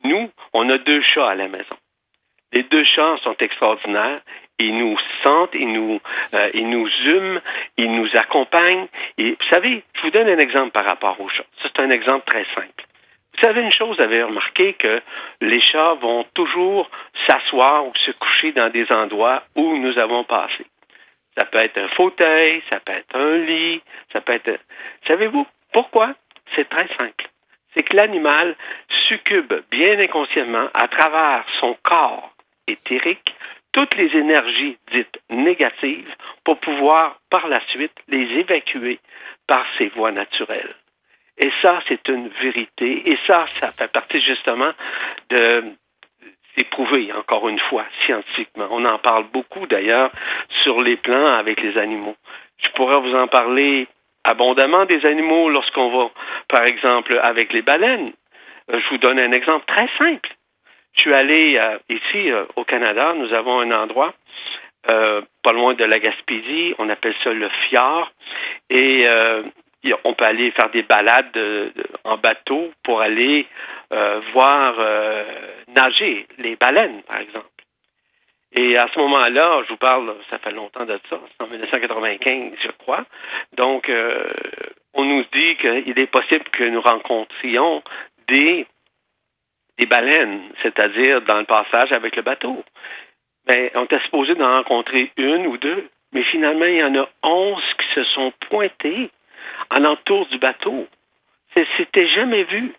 Nous, 0.04 0.30
on 0.52 0.70
a 0.70 0.78
deux 0.78 1.02
chats 1.02 1.30
à 1.30 1.36
la 1.36 1.48
maison. 1.48 1.78
Les 2.52 2.64
deux 2.64 2.84
chats 2.84 3.18
sont 3.24 3.36
extraordinaires 3.40 4.20
ils 4.60 4.78
nous 4.78 4.98
sentent, 5.24 5.56
ils 5.56 5.72
nous, 5.72 6.00
euh, 6.34 6.50
ils 6.54 6.70
nous 6.70 6.88
hument, 7.06 7.40
ils 7.78 7.92
nous 7.92 8.16
accompagnent. 8.16 8.88
Et 9.18 9.32
vous 9.32 9.50
savez, 9.52 9.84
je 9.96 10.02
vous 10.02 10.12
donne 10.12 10.30
un 10.30 10.40
exemple 10.40 10.72
par 10.72 10.86
rapport 10.86 11.20
aux 11.20 11.30
chats. 11.30 11.46
C'est 11.62 11.80
un 11.80 11.90
exemple 11.90 12.26
très 12.26 12.46
simple. 12.56 12.86
Vous 13.34 13.42
savez 13.42 13.62
une 13.62 13.74
chose, 13.74 13.98
vous 13.98 14.04
avez 14.04 14.22
remarqué 14.24 14.74
que 14.74 15.02
les 15.42 15.60
chats 15.60 15.96
vont 15.96 16.24
toujours 16.36 16.90
s'asseoir 17.28 17.86
ou 17.88 17.92
se 18.06 18.12
coucher 18.12 18.52
dans 18.52 18.70
des 18.70 18.92
endroits 18.92 19.44
où 19.56 19.78
nous 19.78 19.98
avons 19.98 20.24
passé. 20.24 20.66
Ça 21.38 21.46
peut 21.46 21.58
être 21.58 21.80
un 21.80 21.88
fauteuil, 21.90 22.62
ça 22.70 22.80
peut 22.80 22.94
être 22.94 23.16
un 23.16 23.38
lit, 23.38 23.82
ça 24.12 24.22
peut 24.22 24.34
être... 24.34 24.60
Savez-vous 25.08 25.48
pourquoi? 25.72 26.14
C'est 26.56 26.70
très 26.70 26.88
simple. 26.96 27.28
C'est 27.76 27.82
que 27.82 27.98
l'animal 27.98 28.56
succube 29.08 29.52
bien 29.72 30.00
inconsciemment 30.00 30.70
à 30.76 30.88
travers 30.88 31.44
son 31.60 31.76
corps 31.82 32.32
éthérique 32.68 33.34
toutes 33.74 33.96
les 33.96 34.16
énergies 34.16 34.78
dites 34.92 35.20
négatives 35.30 36.16
pour 36.46 36.60
pouvoir 36.60 37.20
par 37.30 37.48
la 37.48 37.60
suite 37.68 37.94
les 38.08 38.40
évacuer 38.40 39.00
par 39.48 39.66
ses 39.78 39.88
voies 39.90 40.12
naturelles. 40.12 40.74
Et 41.38 41.52
ça, 41.62 41.80
c'est 41.88 42.08
une 42.08 42.30
vérité. 42.30 43.12
Et 43.12 43.18
ça, 43.28 43.46
ça 43.60 43.72
fait 43.72 43.92
partie 43.92 44.22
justement 44.22 44.72
de 45.30 45.64
c'est 46.56 46.70
prouvé, 46.70 47.12
encore 47.14 47.50
une 47.50 47.60
fois, 47.60 47.86
scientifiquement. 48.06 48.68
On 48.70 48.86
en 48.86 49.00
parle 49.00 49.26
beaucoup 49.34 49.66
d'ailleurs 49.66 50.12
sur 50.62 50.82
les 50.82 50.98
plans 50.98 51.34
avec 51.34 51.62
les 51.62 51.78
animaux. 51.80 52.16
Je 52.58 52.70
pourrais 52.76 53.00
vous 53.00 53.16
en 53.16 53.28
parler 53.28 53.88
abondamment 54.24 54.86
des 54.86 55.06
animaux 55.06 55.50
lorsqu'on 55.50 55.90
va, 55.90 56.12
par 56.48 56.64
exemple, 56.66 57.20
avec 57.24 57.52
les 57.54 57.64
baleines. 57.64 58.14
Euh, 58.72 58.80
je 58.80 58.90
vous 58.90 58.98
donne 58.98 59.20
un 59.20 59.32
exemple 59.32 59.66
très 59.66 59.90
simple. 59.98 60.30
Je 60.94 61.02
suis 61.02 61.14
allé 61.14 61.58
euh, 61.58 61.78
ici 61.90 62.32
euh, 62.32 62.46
au 62.56 62.64
Canada, 62.64 63.14
nous 63.16 63.34
avons 63.34 63.60
un 63.60 63.72
endroit 63.72 64.14
euh, 64.90 65.22
pas 65.42 65.52
loin 65.52 65.74
de 65.74 65.84
la 65.84 65.98
Gaspésie, 65.98 66.76
on 66.78 66.90
appelle 66.90 67.16
ça 67.24 67.32
le 67.32 67.50
fjord, 67.68 68.12
et 68.70 69.06
on 70.04 70.14
peut 70.14 70.26
aller 70.26 70.52
faire 70.52 70.70
des 70.72 70.84
balades 70.84 71.38
en 72.04 72.18
bateau 72.18 72.72
pour 72.84 73.02
aller 73.02 73.48
voir 74.34 74.76
nager 75.74 76.28
les 76.38 76.56
baleines, 76.58 77.02
par 77.04 77.20
exemple. 77.20 77.48
Et 78.56 78.78
à 78.78 78.88
ce 78.94 79.00
moment-là, 79.00 79.62
je 79.64 79.70
vous 79.70 79.78
parle, 79.78 80.16
ça 80.30 80.38
fait 80.40 80.52
longtemps 80.52 80.86
de 80.86 81.00
ça, 81.10 81.20
c'est 81.28 81.44
en 81.44 81.48
1995, 81.48 82.54
je 82.62 82.72
crois. 82.72 83.06
Donc, 83.56 83.90
on 84.94 85.06
nous 85.06 85.24
dit 85.32 85.56
qu'il 85.58 85.98
est 85.98 86.12
possible 86.12 86.46
que 86.52 86.64
nous 86.66 86.82
rencontrions 86.82 87.84
des 88.28 88.66
des 89.78 89.86
baleines, 89.86 90.42
c'est-à-dire 90.62 91.22
dans 91.22 91.40
le 91.40 91.46
passage 91.46 91.92
avec 91.92 92.16
le 92.16 92.22
bateau. 92.22 92.64
Mais 93.48 93.72
on 93.76 93.84
était 93.86 94.00
supposé 94.00 94.36
d'en 94.36 94.58
rencontrer 94.58 95.12
une 95.18 95.48
ou 95.48 95.58
deux, 95.58 95.90
mais 96.14 96.24
finalement, 96.24 96.66
il 96.66 96.76
y 96.76 96.84
en 96.84 96.96
a 96.96 97.10
onze 97.24 97.74
qui 97.80 97.94
se 97.96 98.04
sont 98.06 98.32
pointés 98.50 99.10
en 99.76 99.84
entour 99.84 100.28
du 100.28 100.38
bateau. 100.38 100.88
C'était 101.78 102.08
jamais 102.08 102.44
vu. 102.44 102.74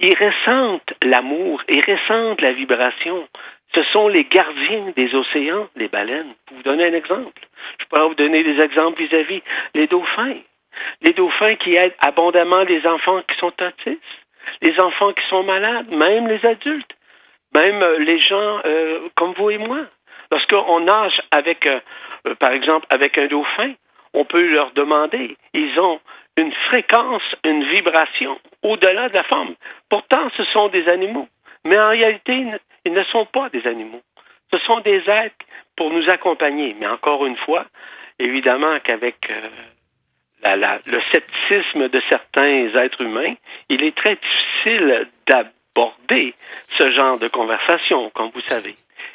Ils 0.00 0.16
ressentent 0.16 0.94
l'amour, 1.02 1.62
ils 1.68 1.80
ressentent 1.86 2.40
la 2.40 2.52
vibration. 2.52 3.26
Ce 3.74 3.82
sont 3.84 4.08
les 4.08 4.24
gardiens 4.24 4.92
des 4.96 5.14
océans, 5.14 5.68
les 5.76 5.88
baleines. 5.88 6.34
Pour 6.46 6.56
vous 6.56 6.62
donner 6.62 6.86
un 6.86 6.94
exemple, 6.94 7.42
je 7.80 7.84
pourrais 7.86 8.08
vous 8.08 8.14
donner 8.14 8.42
des 8.42 8.60
exemples 8.60 9.02
vis-à-vis 9.02 9.42
les 9.74 9.86
dauphins. 9.86 10.36
Les 11.02 11.12
dauphins 11.12 11.54
qui 11.56 11.76
aident 11.76 11.94
abondamment 12.04 12.62
les 12.64 12.86
enfants 12.86 13.22
qui 13.22 13.36
sont 13.38 13.52
autistes 13.62 14.02
les 14.62 14.78
enfants 14.80 15.12
qui 15.12 15.26
sont 15.28 15.42
malades, 15.42 15.94
même 15.94 16.28
les 16.28 16.44
adultes, 16.46 16.94
même 17.54 17.82
euh, 17.82 17.98
les 17.98 18.18
gens 18.18 18.60
euh, 18.66 19.08
comme 19.16 19.32
vous 19.34 19.50
et 19.50 19.58
moi. 19.58 19.80
Lorsqu'on 20.30 20.80
nage 20.80 21.20
avec, 21.30 21.66
euh, 21.66 21.80
par 22.38 22.52
exemple, 22.52 22.86
avec 22.90 23.16
un 23.18 23.26
dauphin, 23.26 23.72
on 24.14 24.24
peut 24.24 24.46
leur 24.46 24.72
demander, 24.72 25.36
ils 25.52 25.78
ont 25.78 26.00
une 26.36 26.52
fréquence, 26.52 27.22
une 27.44 27.64
vibration 27.64 28.38
au-delà 28.62 29.08
de 29.08 29.14
la 29.14 29.22
forme. 29.24 29.54
Pourtant, 29.88 30.28
ce 30.36 30.44
sont 30.44 30.68
des 30.68 30.88
animaux, 30.88 31.28
mais 31.64 31.78
en 31.78 31.90
réalité, 31.90 32.44
ils 32.84 32.92
ne 32.92 33.04
sont 33.04 33.26
pas 33.26 33.48
des 33.50 33.66
animaux. 33.66 34.02
Ce 34.52 34.58
sont 34.60 34.80
des 34.80 35.02
êtres 35.08 35.36
pour 35.76 35.90
nous 35.90 36.08
accompagner. 36.10 36.76
Mais 36.78 36.86
encore 36.86 37.26
une 37.26 37.36
fois, 37.36 37.66
évidemment 38.18 38.78
qu'avec 38.80 39.16
le 40.44 41.00
scepticisme 41.10 41.88
de 41.88 42.02
certains 42.08 42.68
êtres 42.74 43.00
humains, 43.00 43.34
il 43.68 43.82
est 43.82 43.96
très 43.96 44.16
difficile 44.16 45.08
d'aborder 45.26 46.34
ce 46.76 46.90
genre 46.92 47.18
de 47.18 47.28
conversation, 47.28 48.10
comme 48.14 48.30
vous 48.34 48.42
savez 48.48 48.74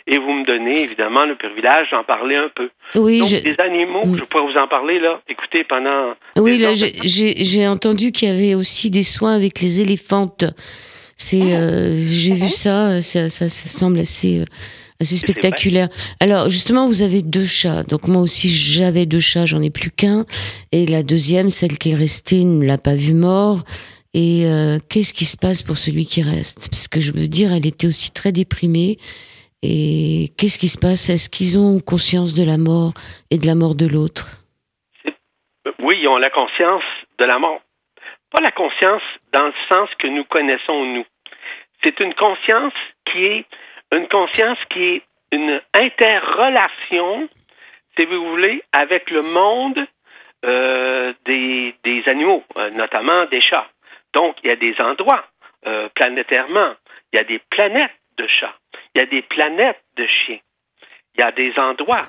et 0.10 0.18
vous 0.18 0.34
me 0.34 0.46
donnez 0.46 0.84
évidemment 0.84 1.24
le 1.26 1.36
privilège 1.36 1.92
d'en 1.92 2.04
parler 2.04 2.36
un 2.36 2.50
peu. 2.54 2.70
Oui, 2.96 3.20
Donc, 3.20 3.30
des 3.30 3.56
animaux, 3.60 4.06
mm. 4.06 4.18
je 4.18 4.24
pourrais 4.24 4.52
vous 4.52 4.58
en 4.58 4.68
parler 4.68 5.00
là. 5.00 5.22
Écoutez, 5.28 5.63
pendant. 5.63 6.15
Oui, 6.38 6.58
là, 6.58 6.72
j'ai 6.74 7.68
entendu 7.68 8.12
qu'il 8.12 8.30
y 8.30 8.32
avait 8.32 8.56
aussi 8.56 8.89
des 8.89 9.04
soins 9.04 9.36
avec 9.36 9.62
les 9.62 9.82
éléphantes. 9.82 10.46
C'est, 11.15 11.38
oh. 11.42 11.56
euh, 11.56 11.92
j'ai 12.00 12.34
vu 12.34 12.50
ça, 12.50 13.02
ça, 13.02 13.30
ça, 13.30 13.50
semble 13.50 14.00
assez. 14.00 14.39
Euh, 14.39 14.46
assez 14.99 15.17
spectaculaire. 15.17 15.88
Alors 16.19 16.49
justement, 16.49 16.88
vous 16.88 17.01
avez 17.01 17.21
deux 17.21 17.45
chats. 17.45 17.83
Donc 17.83 18.07
moi 18.07 18.21
aussi, 18.21 18.49
j'avais 18.49 19.05
deux 19.05 19.19
chats, 19.19 19.45
j'en 19.45 19.62
ai 19.62 19.69
plus 19.69 19.91
qu'un. 19.91 20.25
Et 20.71 20.85
la 20.85 21.03
deuxième, 21.03 21.49
celle 21.49 21.77
qui 21.77 21.91
est 21.91 21.95
restée, 21.95 22.43
ne 22.43 22.65
l'a 22.65 22.77
pas 22.77 22.95
vu 22.95 23.13
mort. 23.13 23.63
Et 24.13 24.45
euh, 24.45 24.79
qu'est-ce 24.89 25.13
qui 25.13 25.25
se 25.25 25.38
passe 25.38 25.62
pour 25.62 25.77
celui 25.77 26.05
qui 26.05 26.21
reste? 26.21 26.69
Parce 26.69 26.88
que 26.88 26.99
je 26.99 27.12
veux 27.12 27.27
dire, 27.27 27.53
elle 27.53 27.65
était 27.65 27.88
aussi 27.88 28.12
très 28.12 28.31
déprimée. 28.31 28.97
Et 29.62 30.31
qu'est-ce 30.38 30.57
qui 30.57 30.67
se 30.67 30.77
passe? 30.77 31.09
Est-ce 31.09 31.29
qu'ils 31.29 31.59
ont 31.59 31.79
conscience 31.79 32.33
de 32.33 32.43
la 32.43 32.57
mort 32.57 32.93
et 33.29 33.38
de 33.38 33.45
la 33.45 33.55
mort 33.55 33.75
de 33.75 33.85
l'autre? 33.85 34.41
Oui, 35.79 35.99
ils 36.01 36.07
ont 36.07 36.17
la 36.17 36.29
conscience 36.29 36.83
de 37.19 37.25
la 37.25 37.39
mort. 37.39 37.62
Pas 38.31 38.41
la 38.41 38.51
conscience 38.51 39.01
dans 39.33 39.47
le 39.47 39.53
sens 39.71 39.89
que 39.99 40.07
nous 40.07 40.23
connaissons 40.23 40.85
nous. 40.85 41.05
C'est 41.83 41.99
une 41.99 42.13
conscience 42.13 42.73
qui 43.12 43.23
est 43.23 43.45
une 43.91 44.08
conscience 44.08 44.60
qui 44.69 44.84
est 44.84 45.04
une 45.32 45.62
interrelation, 45.73 47.30
si 47.95 48.06
vous 48.06 48.30
voulez, 48.30 48.63
avec 48.71 49.10
le 49.12 49.21
monde 49.21 49.86
euh, 50.45 51.13
des, 51.25 51.75
des, 51.84 52.08
animaux, 52.08 52.43
euh, 52.58 52.69
notamment 52.71 53.25
des 53.25 53.41
chats. 53.41 53.67
Donc, 54.13 54.38
il 54.43 54.49
y 54.49 54.52
a 54.52 54.56
des 54.56 54.80
endroits 54.80 55.25
euh, 55.67 55.89
planétairement, 55.93 56.73
il 57.12 57.17
y 57.17 57.19
a 57.19 57.23
des 57.23 57.39
planètes 57.49 57.91
de 58.17 58.28
chats. 58.28 58.56
Il 58.95 59.02
y 59.02 59.04
a 59.04 59.08
des 59.08 59.21
planètes 59.21 59.82
de 59.97 60.06
chiens. 60.06 60.39
Il 61.15 61.21
y 61.21 61.23
a 61.23 61.32
des 61.32 61.58
endroits. 61.60 62.08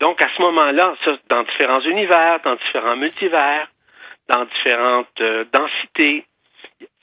Donc, 0.00 0.22
à 0.22 0.28
ce 0.34 0.42
moment-là, 0.42 0.94
dans 1.28 1.42
différents 1.44 1.80
univers, 1.80 2.40
dans 2.40 2.56
différents 2.56 2.96
multivers, 2.96 3.68
dans 4.28 4.44
différentes 4.44 5.20
euh, 5.20 5.44
densités, 5.52 6.24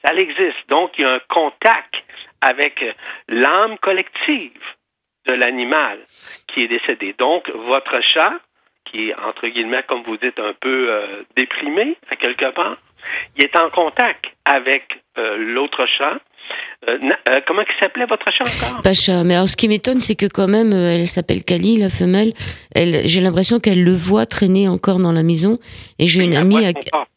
ça 0.05 0.13
existe. 0.13 0.69
Donc, 0.69 0.97
il 0.97 1.01
y 1.01 1.05
a 1.05 1.13
un 1.13 1.19
contact 1.29 1.95
avec 2.41 2.83
l'âme 3.27 3.77
collective 3.79 4.51
de 5.25 5.33
l'animal 5.33 5.99
qui 6.47 6.63
est 6.63 6.67
décédé. 6.67 7.15
Donc, 7.17 7.49
votre 7.49 7.99
chat, 8.13 8.33
qui 8.85 9.09
est, 9.09 9.15
entre 9.15 9.47
guillemets, 9.47 9.83
comme 9.87 10.03
vous 10.03 10.17
dites, 10.17 10.39
un 10.39 10.53
peu 10.53 10.89
euh, 10.89 11.23
déprimé, 11.35 11.97
à 12.09 12.15
quelque 12.15 12.51
part, 12.53 12.77
il 13.35 13.43
est 13.43 13.59
en 13.59 13.69
contact 13.69 14.25
avec 14.45 14.83
euh, 15.17 15.37
l'autre 15.37 15.85
chat 15.97 16.19
euh, 16.87 16.97
euh, 17.29 17.41
comment 17.45 17.61
il 17.61 17.79
s'appelait 17.79 18.05
votre 18.05 18.31
chat 18.31 18.43
encore? 18.45 18.81
Pacha. 18.81 19.23
Mais 19.23 19.35
alors, 19.35 19.49
ce 19.49 19.57
qui 19.57 19.67
m'étonne, 19.67 19.99
c'est 19.99 20.15
que 20.15 20.27
quand 20.27 20.47
même, 20.47 20.71
elle 20.71 21.07
s'appelle 21.07 21.43
Kali, 21.43 21.77
la 21.77 21.89
femelle. 21.89 22.33
Elle, 22.73 23.07
j'ai 23.07 23.19
l'impression 23.19 23.59
qu'elle 23.59 23.83
le 23.83 23.93
voit 23.93 24.25
traîner 24.25 24.67
encore 24.67 24.99
dans 24.99 25.11
la 25.11 25.23
maison. 25.23 25.59
Et 25.99 26.07
j'ai 26.07 26.23
une 26.23 26.35
amie 26.35 26.65
à, 26.65 26.71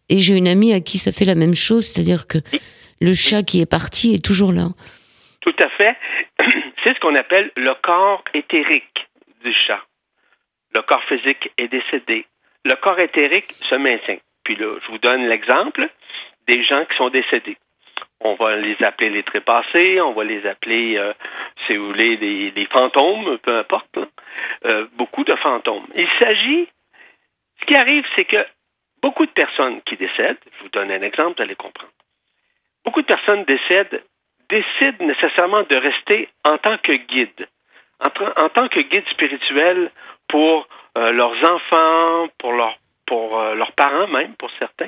et 0.09 0.21
j'ai 0.21 0.37
une 0.37 0.49
amie 0.49 0.73
à 0.73 0.81
qui 0.81 0.99
ça 0.99 1.13
fait 1.13 1.25
la 1.25 1.35
même 1.35 1.55
chose, 1.55 1.87
c'est-à-dire 1.87 2.27
que 2.27 2.39
le 3.01 3.15
chat 3.15 3.43
qui 3.43 3.61
est 3.61 3.71
parti 3.71 4.15
est 4.15 4.25
toujours 4.25 4.53
là. 4.53 4.69
Tout 5.41 5.57
à 5.59 5.69
fait. 5.71 5.97
C'est 6.85 6.95
ce 6.95 7.01
qu'on 7.01 7.15
appelle 7.15 7.51
le 7.57 7.75
corps 7.75 8.23
éthérique 8.35 9.07
du 9.43 9.53
chat. 9.53 9.83
Le 10.75 10.83
corps 10.83 11.05
physique 11.05 11.51
est 11.57 11.69
décédé. 11.69 12.27
Le 12.65 12.77
corps 12.77 12.99
éthérique 12.99 13.53
se 13.69 13.75
maintient. 13.75 14.19
Puis 14.45 14.57
là, 14.57 14.77
je 14.83 14.91
vous 14.91 14.99
donne 14.99 15.27
l'exemple 15.27 15.89
des 16.47 16.63
gens 16.65 16.85
qui 16.85 16.97
sont 16.97 17.09
décédés 17.09 17.57
on 18.21 18.35
va 18.35 18.57
les 18.57 18.77
appeler 18.83 19.11
les 19.11 19.23
trépassés, 19.23 20.01
on 20.01 20.13
va 20.13 20.25
les 20.25 20.47
appeler, 20.47 20.97
euh, 20.99 21.13
si 21.67 21.77
vous 21.77 21.87
voulez, 21.87 22.17
les, 22.17 22.67
fantômes, 22.67 23.39
peu 23.39 23.59
importe, 23.59 23.99
euh, 24.65 24.87
beaucoup 24.95 25.25
de 25.25 25.35
fantômes. 25.37 25.87
Il 25.95 26.09
s'agit, 26.19 26.69
ce 27.61 27.67
qui 27.67 27.75
arrive, 27.75 28.05
c'est 28.17 28.27
que 28.27 28.45
beaucoup 29.03 29.25
de 29.25 29.31
personnes 29.31 29.81
qui 29.83 29.97
décèdent, 29.97 30.39
je 30.59 30.63
vous 30.63 30.69
donne 30.69 30.91
un 30.91 31.01
exemple, 31.01 31.37
vous 31.39 31.43
allez 31.43 31.57
comprendre, 31.57 31.93
beaucoup 32.85 33.01
de 33.01 33.07
personnes 33.07 33.45
décèdent, 33.45 34.03
décident 34.51 35.07
nécessairement 35.07 35.63
de 35.63 35.77
rester 35.77 36.29
en 36.45 36.59
tant 36.59 36.77
que 36.79 36.93
guide, 36.93 37.49
en, 38.01 38.49
tant 38.49 38.69
que 38.69 38.81
guide 38.81 39.07
spirituel 39.09 39.91
pour 40.29 40.69
euh, 40.99 41.13
leurs 41.13 41.51
enfants, 41.51 42.29
pour 42.39 42.53
leurs 42.53 42.77
pour 43.07 43.41
euh, 43.41 43.57
leurs 43.57 43.73
parents 43.73 44.07
même, 44.07 44.35
pour 44.37 44.51
certains, 44.61 44.87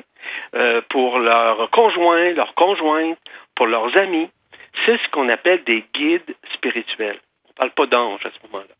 euh, 0.55 0.81
pour 0.89 1.19
leurs 1.19 1.69
conjoints, 1.71 2.31
leurs 2.31 2.55
conjointes, 2.55 3.19
pour 3.53 3.67
leurs 3.67 3.97
amis. 3.97 4.29
C'est 4.85 4.97
ce 4.97 5.09
qu'on 5.09 5.27
appelle 5.27 5.61
des 5.65 5.83
guides 5.93 6.33
spirituels. 6.53 7.19
On 7.45 7.49
ne 7.49 7.53
parle 7.55 7.71
pas 7.71 7.85
d'anges 7.85 8.25
à 8.25 8.29
ce 8.29 8.47
moment-là. 8.47 8.73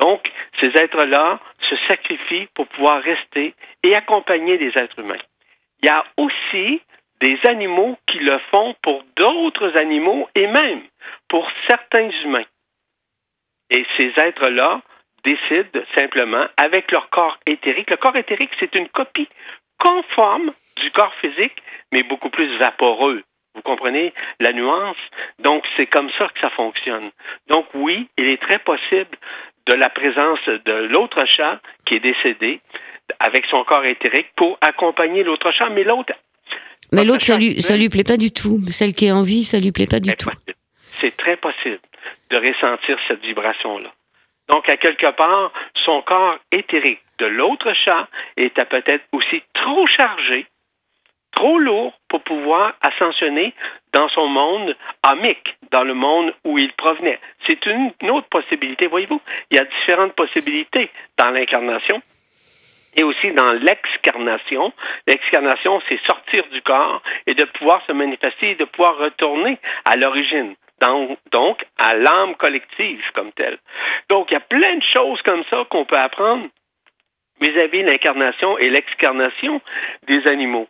Donc, 0.00 0.28
ces 0.58 0.66
êtres-là 0.76 1.38
se 1.60 1.76
sacrifient 1.86 2.48
pour 2.52 2.66
pouvoir 2.66 3.00
rester 3.00 3.54
et 3.84 3.94
accompagner 3.94 4.58
les 4.58 4.76
êtres 4.76 4.98
humains. 4.98 5.22
Il 5.80 5.88
y 5.88 5.92
a 5.92 6.04
aussi 6.16 6.82
des 7.20 7.38
animaux 7.44 7.96
qui 8.06 8.18
le 8.18 8.38
font 8.50 8.74
pour 8.82 9.02
d'autres 9.16 9.76
animaux 9.76 10.28
et 10.34 10.46
même 10.46 10.82
pour 11.28 11.50
certains 11.68 12.10
humains. 12.24 12.44
Et 13.70 13.86
ces 13.98 14.12
êtres-là 14.20 14.82
décident 15.24 15.80
simplement 15.98 16.46
avec 16.56 16.90
leur 16.90 17.08
corps 17.08 17.38
éthérique. 17.46 17.90
Le 17.90 17.96
corps 17.96 18.16
éthérique, 18.16 18.50
c'est 18.58 18.74
une 18.74 18.88
copie 18.88 19.28
conforme 19.78 20.52
du 20.76 20.90
corps 20.90 21.14
physique, 21.14 21.56
mais 21.92 22.02
beaucoup 22.02 22.30
plus 22.30 22.56
vaporeux. 22.58 23.22
Vous 23.54 23.62
comprenez 23.62 24.12
la 24.40 24.52
nuance? 24.52 24.96
Donc, 25.38 25.64
c'est 25.76 25.86
comme 25.86 26.10
ça 26.10 26.28
que 26.28 26.40
ça 26.40 26.50
fonctionne. 26.50 27.10
Donc, 27.48 27.66
oui, 27.74 28.08
il 28.18 28.26
est 28.26 28.42
très 28.42 28.58
possible 28.58 29.16
de 29.66 29.74
la 29.74 29.88
présence 29.88 30.44
de 30.46 30.72
l'autre 30.72 31.24
chat 31.24 31.60
qui 31.86 31.94
est 31.94 32.00
décédé 32.00 32.60
avec 33.20 33.46
son 33.46 33.64
corps 33.64 33.84
éthérique 33.84 34.28
pour 34.36 34.58
accompagner 34.60 35.22
l'autre 35.22 35.50
chat, 35.52 35.68
mais 35.70 35.84
l'autre. 35.84 36.12
Mais 36.92 37.04
l'autre, 37.04 37.24
ça 37.24 37.36
lui, 37.36 37.60
ça 37.60 37.76
lui 37.76 37.88
plaît 37.88 38.04
pas 38.04 38.16
du 38.16 38.30
tout. 38.30 38.60
Celle 38.68 38.94
qui 38.94 39.06
est 39.06 39.12
en 39.12 39.22
vie, 39.22 39.44
ça 39.44 39.58
lui 39.58 39.72
plaît 39.72 39.86
pas 39.86 40.00
du 40.00 40.14
tout. 40.16 40.30
C'est 41.00 41.16
très 41.16 41.36
possible 41.36 41.80
de 42.30 42.36
ressentir 42.36 42.98
cette 43.08 43.22
vibration-là. 43.24 43.90
Donc, 44.48 44.68
à 44.68 44.76
quelque 44.76 45.10
part, 45.12 45.52
son 45.84 46.02
corps 46.02 46.38
éthérique 46.52 47.00
de 47.18 47.26
l'autre 47.26 47.72
chat 47.72 48.08
était 48.36 48.64
peut-être 48.64 49.04
aussi 49.12 49.42
trop 49.54 49.86
chargé, 49.86 50.46
trop 51.34 51.58
lourd 51.58 51.92
pour 52.08 52.22
pouvoir 52.22 52.74
ascensionner 52.82 53.54
dans 53.92 54.08
son 54.08 54.26
monde 54.26 54.76
amique, 55.02 55.56
dans 55.70 55.84
le 55.84 55.94
monde 55.94 56.34
où 56.44 56.58
il 56.58 56.72
provenait. 56.72 57.20
C'est 57.46 57.64
une, 57.66 57.92
autre 58.10 58.28
possibilité, 58.28 58.86
voyez-vous. 58.86 59.20
Il 59.50 59.56
y 59.56 59.60
a 59.60 59.64
différentes 59.64 60.14
possibilités 60.14 60.90
dans 61.18 61.30
l'incarnation 61.30 62.02
et 62.96 63.04
aussi 63.04 63.32
dans 63.32 63.52
l'excarnation. 63.52 64.72
L'excarnation, 65.06 65.80
c'est 65.88 66.00
sortir 66.06 66.44
du 66.52 66.62
corps 66.62 67.02
et 67.26 67.34
de 67.34 67.44
pouvoir 67.44 67.82
se 67.86 67.92
manifester 67.92 68.52
et 68.52 68.54
de 68.54 68.64
pouvoir 68.64 68.96
retourner 68.96 69.58
à 69.90 69.96
l'origine 69.96 70.54
donc, 71.32 71.64
à 71.78 71.94
l'âme 71.94 72.34
collective 72.36 73.02
comme 73.14 73.32
telle. 73.32 73.58
Donc, 74.08 74.30
il 74.30 74.34
y 74.34 74.36
a 74.36 74.40
plein 74.40 74.76
de 74.76 74.82
choses 74.92 75.20
comme 75.22 75.44
ça 75.44 75.64
qu'on 75.70 75.84
peut 75.84 75.98
apprendre 75.98 76.46
vis-à-vis 77.40 77.82
de 77.82 77.90
l'incarnation 77.90 78.58
et 78.58 78.70
l'excarnation 78.70 79.60
des 80.06 80.26
animaux. 80.28 80.68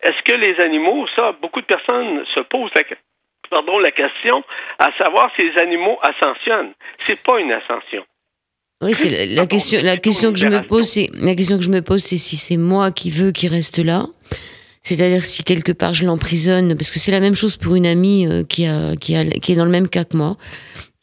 Est-ce 0.00 0.22
que 0.22 0.34
les 0.34 0.60
animaux, 0.60 1.06
ça, 1.14 1.32
beaucoup 1.32 1.60
de 1.60 1.66
personnes 1.66 2.24
se 2.26 2.40
posent 2.40 2.72
la, 2.74 2.84
pardon, 3.50 3.78
la 3.78 3.92
question 3.92 4.42
à 4.78 4.92
savoir 4.92 5.30
si 5.36 5.42
les 5.42 5.58
animaux 5.58 5.98
ascensionnent. 6.02 6.72
C'est 6.98 7.22
pas 7.22 7.38
une 7.40 7.52
ascension. 7.52 8.04
Oui, 8.82 8.92
c'est 8.94 9.26
la, 9.26 9.46
question. 9.46 9.80
La 9.82 9.96
question 9.96 10.32
que 10.32 10.38
je 10.38 10.48
me 10.48 10.60
pose, 10.66 10.86
c'est 10.86 11.10
la 11.14 11.34
question 11.34 11.56
que 11.56 11.64
je 11.64 11.70
me 11.70 11.80
pose, 11.80 12.02
c'est 12.02 12.18
si 12.18 12.36
c'est 12.36 12.58
moi 12.58 12.92
qui 12.92 13.10
veux 13.10 13.32
qu'il 13.32 13.48
reste 13.48 13.78
là, 13.78 14.06
c'est-à-dire 14.82 15.24
si 15.24 15.42
quelque 15.42 15.72
part 15.72 15.94
je 15.94 16.04
l'emprisonne, 16.04 16.74
parce 16.76 16.90
que 16.90 16.98
c'est 16.98 17.10
la 17.10 17.20
même 17.20 17.34
chose 17.34 17.56
pour 17.56 17.74
une 17.74 17.86
amie 17.86 18.26
euh, 18.26 18.44
qui, 18.44 18.66
a, 18.66 18.94
qui, 18.96 19.16
a, 19.16 19.24
qui 19.24 19.52
est 19.52 19.56
dans 19.56 19.64
le 19.64 19.70
même 19.70 19.88
cas 19.88 20.04
que 20.04 20.16
moi. 20.16 20.36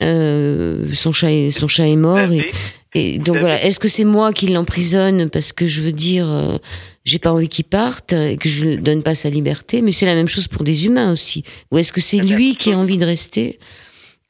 Euh, 0.03 0.88
son, 0.93 1.11
chat 1.11 1.32
est, 1.32 1.49
son 1.49 1.67
chat 1.67 1.88
est 1.88 1.95
mort. 1.95 2.32
Et, 2.32 2.51
et 2.93 3.17
donc 3.17 3.38
voilà, 3.38 3.63
est-ce 3.63 3.80
que 3.80 3.88
c'est 3.88 4.03
moi 4.03 4.34
qui 4.34 4.47
l'emprisonne 4.47 5.30
parce 5.32 5.51
que 5.51 5.65
je 5.65 5.82
veux 5.82 5.91
dire, 5.91 6.30
euh, 6.30 6.57
j'ai 7.05 7.17
pas 7.17 7.32
envie 7.32 7.49
qu'il 7.49 7.65
parte 7.65 8.13
et 8.13 8.38
que 8.38 8.49
je 8.49 8.65
ne 8.65 8.76
donne 8.76 9.01
pas 9.01 9.15
sa 9.15 9.30
liberté? 9.32 9.82
Mais 9.82 9.91
c'est 9.91 10.05
la 10.05 10.15
même 10.15 10.30
chose 10.30 10.47
pour 10.47 10.63
des 10.63 10.86
humains 10.86 11.11
aussi. 11.11 11.43
Ou 11.71 11.80
est-ce 11.80 11.91
que 11.91 12.01
c'est 12.01 12.19
lui 12.19 12.55
qui 12.55 12.71
a 12.71 12.78
envie 12.78 12.99
de 12.99 13.05
rester? 13.05 13.57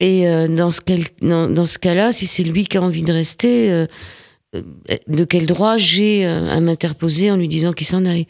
Et 0.06 0.26
dans 0.50 0.70
ce, 0.72 0.82
dans, 1.22 1.66
ce 1.66 1.80
cas-là, 1.80 2.12
si 2.12 2.26
c'est 2.26 2.44
lui 2.44 2.66
qui 2.66 2.78
a 2.78 2.82
envie 2.82 3.04
de 3.04 3.14
rester, 3.14 3.86
de 4.54 5.24
quel 5.24 5.46
droit 5.46 5.78
j'ai 5.78 6.26
à 6.26 6.60
m'interposer 6.60 7.32
en 7.32 7.38
lui 7.38 7.48
disant 7.48 7.72
qu'il 7.72 7.88
s'en 7.88 8.04
aille? 8.04 8.28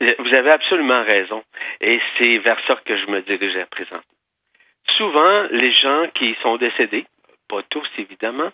Vous 0.00 0.34
avez 0.36 0.50
absolument 0.50 1.02
raison. 1.04 1.42
Et 1.80 2.00
c'est 2.16 2.38
vers 2.38 2.58
ça 2.66 2.76
que 2.84 2.96
je 2.96 3.06
me 3.06 3.20
dirige 3.22 3.56
à 3.56 3.66
présent. 3.66 4.00
Souvent, 4.96 5.46
les 5.50 5.72
gens 5.72 6.06
qui 6.14 6.34
sont 6.42 6.56
décédés, 6.56 7.06
pas 7.48 7.62
tous 7.68 7.88
évidemment, 7.98 8.50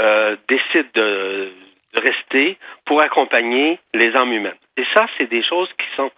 euh, 0.00 0.36
décident 0.48 0.88
de, 0.94 1.52
rester 1.94 2.56
pour 2.84 3.00
accompagner 3.00 3.80
les 3.94 4.14
âmes 4.14 4.32
humaines. 4.32 4.60
Et 4.76 4.84
ça, 4.94 5.06
c'est 5.18 5.28
des 5.28 5.42
choses 5.42 5.68
qui 5.76 5.86
sont 5.96 6.12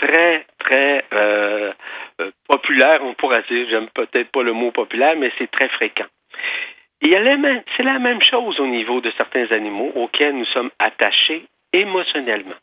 très, 0.00 0.46
très 0.58 1.04
euh, 1.12 1.72
euh, 2.20 2.30
populaires, 2.48 3.00
on 3.02 3.14
pourrait 3.14 3.44
dire. 3.48 3.66
J'aime 3.68 3.88
peut-être 3.88 4.30
pas 4.30 4.42
le 4.42 4.52
mot 4.52 4.70
populaire, 4.70 5.16
mais 5.16 5.30
c'est 5.38 5.50
très 5.50 5.68
fréquent. 5.68 6.06
C'est 7.00 7.84
la 7.84 7.98
même 7.98 8.22
chose 8.22 8.58
au 8.60 8.66
niveau 8.66 9.00
de 9.00 9.10
certains 9.16 9.46
animaux 9.52 9.92
auxquels 9.94 10.36
nous 10.36 10.44
sommes 10.46 10.70
attachés 10.78 11.44
émotionnellement. 11.72 12.56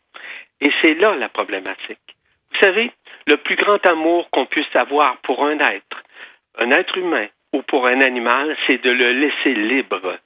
Et 0.62 0.72
c'est 0.82 0.96
là 0.96 1.16
la 1.16 1.30
problématique. 1.30 2.00
Vous 2.52 2.60
savez, 2.62 2.92
le 3.28 3.38
plus 3.38 3.56
grand 3.56 3.84
amour 3.86 4.30
qu'on 4.30 4.46
puisse 4.46 4.74
avoir 4.76 5.18
pour 5.18 5.46
un 5.46 5.60
être, 5.60 6.04
un 6.58 6.72
être 6.72 6.98
humain 6.98 7.28
ou 7.54 7.62
pour 7.62 7.88
un 7.88 8.02
animal, 8.02 8.56
c'est 8.68 8.82
de 8.84 8.92
le 8.92 9.14
laisser 9.14 9.54
libre. 9.54 10.18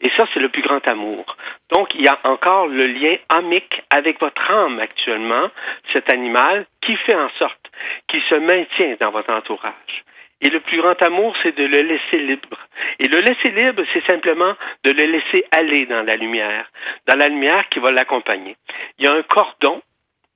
Et 0.00 0.10
ça, 0.16 0.26
c'est 0.32 0.40
le 0.40 0.48
plus 0.48 0.62
grand 0.62 0.86
amour. 0.86 1.24
Donc, 1.70 1.94
il 1.94 2.02
y 2.02 2.08
a 2.08 2.18
encore 2.24 2.66
le 2.66 2.86
lien 2.86 3.16
amique 3.28 3.82
avec 3.90 4.20
votre 4.20 4.50
âme 4.50 4.78
actuellement, 4.78 5.50
cet 5.92 6.12
animal, 6.12 6.66
qui 6.80 6.96
fait 6.96 7.14
en 7.14 7.30
sorte 7.38 7.70
qu'il 8.08 8.22
se 8.22 8.34
maintient 8.34 8.96
dans 9.00 9.10
votre 9.10 9.32
entourage. 9.32 10.04
Et 10.40 10.50
le 10.50 10.60
plus 10.60 10.78
grand 10.78 11.00
amour, 11.00 11.34
c'est 11.42 11.56
de 11.56 11.64
le 11.64 11.82
laisser 11.82 12.18
libre. 12.18 12.58
Et 12.98 13.08
le 13.08 13.20
laisser 13.20 13.50
libre, 13.50 13.82
c'est 13.92 14.04
simplement 14.04 14.54
de 14.82 14.90
le 14.90 15.06
laisser 15.06 15.44
aller 15.56 15.86
dans 15.86 16.02
la 16.02 16.16
lumière, 16.16 16.70
dans 17.06 17.16
la 17.16 17.28
lumière 17.28 17.66
qui 17.70 17.78
va 17.78 17.90
l'accompagner. 17.90 18.56
Il 18.98 19.04
y 19.04 19.06
a 19.06 19.12
un 19.12 19.22
cordon, 19.22 19.80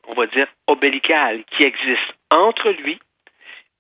on 0.07 0.15
va 0.15 0.27
dire, 0.27 0.47
obélical, 0.67 1.45
qui 1.51 1.65
existe 1.65 2.15
entre 2.31 2.71
lui 2.71 2.99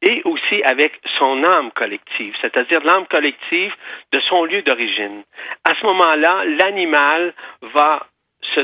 et 0.02 0.22
aussi 0.24 0.62
avec 0.62 1.00
son 1.18 1.42
âme 1.42 1.70
collective, 1.72 2.36
c'est-à-dire 2.40 2.84
l'âme 2.84 3.06
collective 3.06 3.74
de 4.12 4.20
son 4.20 4.44
lieu 4.44 4.62
d'origine. 4.62 5.22
À 5.68 5.74
ce 5.74 5.84
moment-là, 5.86 6.44
l'animal 6.44 7.34
va 7.62 8.06
se, 8.42 8.60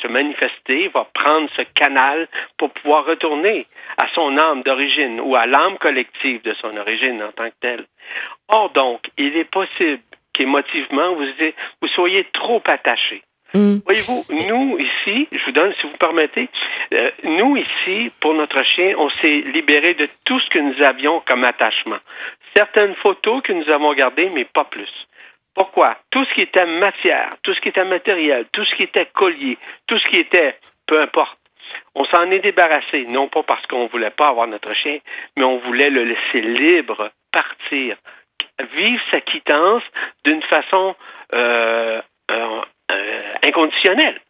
se, 0.00 0.08
manifester, 0.08 0.88
va 0.88 1.06
prendre 1.14 1.48
ce 1.56 1.62
canal 1.74 2.28
pour 2.56 2.70
pouvoir 2.70 3.04
retourner 3.04 3.66
à 4.02 4.08
son 4.14 4.36
âme 4.38 4.62
d'origine 4.62 5.20
ou 5.20 5.36
à 5.36 5.46
l'âme 5.46 5.76
collective 5.78 6.42
de 6.42 6.54
son 6.54 6.76
origine 6.76 7.22
en 7.22 7.32
tant 7.32 7.50
que 7.50 7.56
telle. 7.60 7.84
Or 8.48 8.70
donc, 8.70 9.10
il 9.18 9.36
est 9.36 9.50
possible 9.50 10.00
qu'émotivement, 10.32 11.14
vous, 11.14 11.26
vous 11.82 11.88
soyez 11.88 12.24
trop 12.32 12.62
attaché. 12.66 13.22
Mm. 13.54 13.78
Voyez-vous, 13.84 14.24
nous 14.48 14.78
ici, 14.78 15.28
je 15.32 15.44
vous 15.46 15.52
donne, 15.52 15.72
si 15.80 15.86
vous 15.86 15.96
permettez, 15.96 16.48
euh, 16.92 17.10
nous 17.24 17.56
ici, 17.56 18.10
pour 18.20 18.34
notre 18.34 18.62
chien, 18.62 18.94
on 18.98 19.08
s'est 19.10 19.42
libéré 19.52 19.94
de 19.94 20.08
tout 20.24 20.38
ce 20.40 20.50
que 20.50 20.58
nous 20.58 20.82
avions 20.82 21.22
comme 21.26 21.44
attachement. 21.44 21.98
Certaines 22.54 22.94
photos 22.96 23.42
que 23.42 23.52
nous 23.52 23.70
avons 23.70 23.94
gardées, 23.94 24.30
mais 24.34 24.44
pas 24.44 24.64
plus. 24.64 24.92
Pourquoi? 25.54 25.96
Tout 26.10 26.24
ce 26.24 26.34
qui 26.34 26.42
était 26.42 26.66
matière, 26.66 27.34
tout 27.42 27.54
ce 27.54 27.60
qui 27.60 27.70
était 27.70 27.84
matériel, 27.84 28.46
tout 28.52 28.64
ce 28.64 28.74
qui 28.76 28.82
était 28.84 29.06
collier, 29.06 29.58
tout 29.86 29.98
ce 29.98 30.08
qui 30.08 30.18
était, 30.18 30.56
peu 30.86 31.00
importe, 31.00 31.38
on 31.94 32.04
s'en 32.04 32.30
est 32.30 32.40
débarrassé, 32.40 33.06
non 33.06 33.28
pas 33.28 33.42
parce 33.42 33.66
qu'on 33.66 33.84
ne 33.84 33.88
voulait 33.88 34.10
pas 34.10 34.28
avoir 34.28 34.46
notre 34.46 34.74
chien, 34.74 34.98
mais 35.36 35.44
on 35.44 35.58
voulait 35.58 35.90
le 35.90 36.04
laisser 36.04 36.40
libre, 36.40 37.10
partir, 37.32 37.96
vivre 38.74 39.02
sa 39.10 39.20
quittance 39.20 39.82
d'une 40.24 40.42
façon 40.42 40.94
euh, 41.34 42.00
euh, 42.30 42.60
euh, 43.48 43.50
inconditionnelle. 43.50 44.20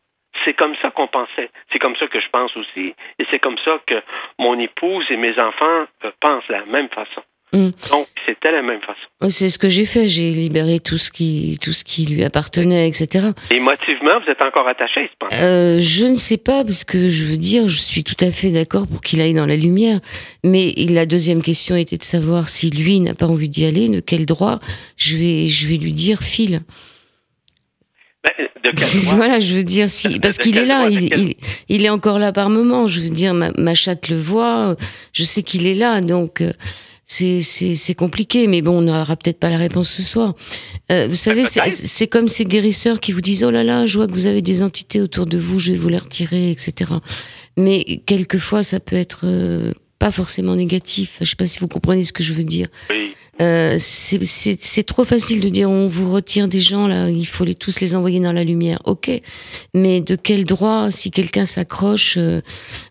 C'est 0.44 0.54
comme 0.54 0.74
ça 0.80 0.90
qu'on 0.90 1.08
pensait. 1.08 1.50
C'est 1.72 1.78
comme 1.78 1.96
ça 1.96 2.06
que 2.06 2.20
je 2.20 2.28
pense 2.28 2.56
aussi. 2.56 2.94
Et 3.18 3.26
c'est 3.30 3.38
comme 3.38 3.58
ça 3.64 3.80
que 3.86 4.02
mon 4.38 4.58
épouse 4.58 5.04
et 5.10 5.16
mes 5.16 5.38
enfants 5.38 5.86
pensent 6.20 6.46
de 6.48 6.52
la 6.52 6.64
même 6.66 6.88
façon. 6.88 7.22
Mm. 7.52 7.70
Donc, 7.90 8.08
c'était 8.26 8.52
la 8.52 8.62
même 8.62 8.80
façon. 8.80 9.30
C'est 9.30 9.48
ce 9.48 9.58
que 9.58 9.68
j'ai 9.68 9.86
fait. 9.86 10.06
J'ai 10.06 10.30
libéré 10.30 10.80
tout 10.80 10.98
ce 10.98 11.10
qui, 11.10 11.58
tout 11.62 11.72
ce 11.72 11.82
qui 11.82 12.04
lui 12.04 12.22
appartenait, 12.22 12.86
etc. 12.88 13.28
Émotivement, 13.50 14.20
vous 14.22 14.30
êtes 14.30 14.42
encore 14.42 14.68
attaché, 14.68 15.10
je 15.10 15.16
pense. 15.18 15.42
Euh, 15.42 15.78
je 15.80 16.04
ne 16.04 16.16
sais 16.16 16.36
pas, 16.36 16.62
parce 16.62 16.84
que 16.84 17.08
je 17.08 17.24
veux 17.24 17.38
dire, 17.38 17.68
je 17.68 17.80
suis 17.80 18.04
tout 18.04 18.16
à 18.20 18.30
fait 18.30 18.50
d'accord 18.50 18.86
pour 18.86 19.00
qu'il 19.00 19.20
aille 19.20 19.34
dans 19.34 19.46
la 19.46 19.56
lumière. 19.56 20.00
Mais 20.44 20.74
la 20.90 21.06
deuxième 21.06 21.42
question 21.42 21.74
était 21.74 21.96
de 21.96 22.04
savoir 22.04 22.48
si 22.48 22.70
lui 22.70 23.00
n'a 23.00 23.14
pas 23.14 23.26
envie 23.26 23.48
d'y 23.48 23.64
aller, 23.64 23.88
de 23.88 24.00
quel 24.00 24.26
droit 24.26 24.58
je 24.96 25.16
vais, 25.16 25.48
je 25.48 25.68
vais 25.68 25.78
lui 25.78 25.92
dire 25.92 26.20
file. 26.20 26.60
Ben, 28.24 28.32
de 28.64 28.70
quel 28.76 29.02
droit 29.02 29.14
voilà, 29.14 29.38
je 29.38 29.54
veux 29.54 29.64
dire, 29.64 29.88
si, 29.88 30.18
parce 30.20 30.38
qu'il 30.38 30.58
est 30.58 30.66
là, 30.66 30.88
il, 30.88 31.34
il, 31.68 31.84
est 31.84 31.88
encore 31.88 32.18
là 32.18 32.32
par 32.32 32.50
moment. 32.50 32.88
Je 32.88 33.00
veux 33.00 33.10
dire, 33.10 33.34
ma, 33.34 33.52
ma 33.56 33.74
chatte 33.74 34.08
le 34.08 34.18
voit, 34.18 34.76
je 35.12 35.24
sais 35.24 35.42
qu'il 35.42 35.66
est 35.66 35.74
là, 35.74 36.00
donc. 36.00 36.40
Euh, 36.40 36.52
c'est 37.08 37.94
compliqué, 37.96 38.46
mais 38.46 38.60
bon, 38.60 38.78
on 38.78 38.82
n'aura 38.82 39.16
peut-être 39.16 39.38
pas 39.38 39.48
la 39.48 39.56
réponse 39.56 39.88
ce 39.88 40.02
soir. 40.02 40.34
Euh, 40.92 41.06
vous 41.08 41.16
savez, 41.16 41.44
c'est 41.44 42.06
comme 42.06 42.28
ces 42.28 42.44
guérisseurs 42.44 43.00
qui 43.00 43.12
vous 43.12 43.22
disent 43.22 43.44
oh 43.44 43.50
là 43.50 43.64
là, 43.64 43.86
je 43.86 43.96
vois 43.96 44.06
que 44.06 44.12
vous 44.12 44.26
avez 44.26 44.42
des 44.42 44.62
entités 44.62 45.00
autour 45.00 45.26
de 45.26 45.38
vous, 45.38 45.58
je 45.58 45.72
vais 45.72 45.78
vous 45.78 45.88
les 45.88 45.98
retirer, 45.98 46.50
etc. 46.50 46.92
Mais 47.56 48.02
quelquefois, 48.06 48.62
ça 48.62 48.78
peut 48.78 48.96
être 48.96 49.22
euh, 49.24 49.72
pas 49.98 50.10
forcément 50.10 50.56
négatif. 50.56 51.18
Je 51.20 51.24
sais 51.24 51.36
pas 51.36 51.46
si 51.46 51.58
vous 51.60 51.68
comprenez 51.68 52.04
ce 52.04 52.12
que 52.12 52.22
je 52.22 52.32
veux 52.32 52.44
dire. 52.44 52.68
Oui. 52.90 53.14
Euh, 53.40 53.76
c'est 53.78 54.82
trop 54.82 55.04
facile 55.04 55.40
de 55.40 55.48
dire 55.48 55.70
on 55.70 55.86
vous 55.86 56.12
retire 56.12 56.48
des 56.48 56.60
gens 56.60 56.88
là, 56.88 57.08
il 57.08 57.24
faut 57.24 57.44
les 57.44 57.54
tous 57.54 57.80
les 57.80 57.94
envoyer 57.94 58.18
dans 58.18 58.32
la 58.32 58.42
lumière. 58.42 58.78
Ok, 58.84 59.10
mais 59.74 60.00
de 60.00 60.16
quel 60.16 60.44
droit 60.44 60.90
si 60.90 61.12
quelqu'un 61.12 61.44
s'accroche 61.44 62.16
euh, 62.16 62.40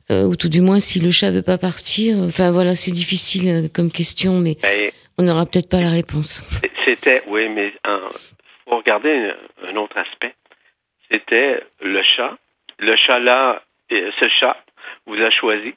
euh, 0.10 0.24
ou 0.24 0.38
tout 0.38 0.48
du 0.48 0.62
moins 0.62 0.80
si 0.80 1.02
le 1.02 1.12
chat 1.12 1.32
veut 1.32 1.42
pas 1.42 1.58
partir 1.58 2.18
Enfin 2.20 2.52
voilà, 2.52 2.76
c'est 2.76 2.92
difficile 2.92 3.70
comme 3.74 3.92
question, 3.92 4.40
mais 4.40 4.58
on 5.18 5.24
n'aura 5.24 5.46
peut-être 5.46 5.70
pas 5.70 5.82
la 5.82 5.90
réponse. 5.90 6.44
C'était 6.86 7.24
oui, 7.28 7.50
mais 7.50 7.74
il 7.86 8.00
faut 8.70 8.78
regarder 8.78 9.34
un, 9.68 9.76
autre 9.76 9.98
aspect. 9.98 10.34
C'était 11.12 11.62
le 11.82 12.02
chat. 12.04 12.38
Le 12.80 12.96
chat 12.96 13.20
là, 13.20 13.62
ce 13.90 14.30
chat 14.40 14.56
vous 15.06 15.22
a 15.22 15.30
choisi. 15.30 15.74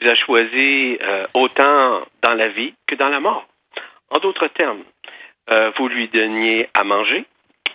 Vous 0.00 0.08
a 0.08 0.14
choisi 0.14 0.98
autant 1.34 2.02
dans 2.22 2.34
la 2.34 2.48
vie 2.48 2.74
que 2.86 2.94
dans 2.94 3.08
la 3.08 3.20
mort. 3.20 3.46
En 4.10 4.20
d'autres 4.20 4.48
termes, 4.48 4.84
euh, 5.50 5.70
vous 5.76 5.88
lui 5.88 6.08
donniez 6.08 6.68
à 6.74 6.84
manger, 6.84 7.24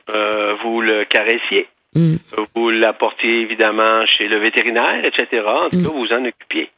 euh, 0.09 0.55
vous 0.55 0.81
le 0.81 1.05
caressiez, 1.05 1.67
mm. 1.95 2.15
vous 2.55 2.69
l'apportiez 2.69 3.41
évidemment 3.41 4.05
chez 4.05 4.27
le 4.27 4.39
vétérinaire, 4.39 5.05
etc. 5.05 5.43
En 5.45 5.69
tout 5.69 5.77
mm. 5.77 5.83
cas, 5.83 5.89
vous 5.89 6.01
vous 6.01 6.13
en 6.13 6.25
occupiez. 6.25 6.69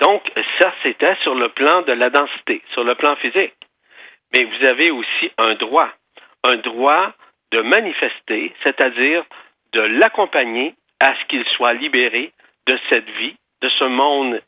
Donc, 0.00 0.22
ça, 0.58 0.72
c'était 0.82 1.16
sur 1.22 1.34
le 1.34 1.48
plan 1.48 1.82
de 1.82 1.92
la 1.92 2.10
densité, 2.10 2.62
sur 2.72 2.84
le 2.84 2.94
plan 2.94 3.16
physique. 3.16 3.54
Mais 4.34 4.44
vous 4.44 4.64
avez 4.64 4.90
aussi 4.90 5.30
un 5.38 5.54
droit, 5.54 5.88
un 6.42 6.56
droit 6.56 7.12
de 7.52 7.60
manifester, 7.60 8.52
c'est-à-dire 8.62 9.24
de 9.72 9.80
l'accompagner 9.80 10.74
à 11.00 11.14
ce 11.14 11.24
qu'il 11.26 11.44
soit 11.56 11.72
libéré 11.72 12.32
de 12.66 12.78
cette 12.88 13.08
vie, 13.10 13.36
de 13.62 13.68
ce 13.68 13.84
monde, 13.84 14.40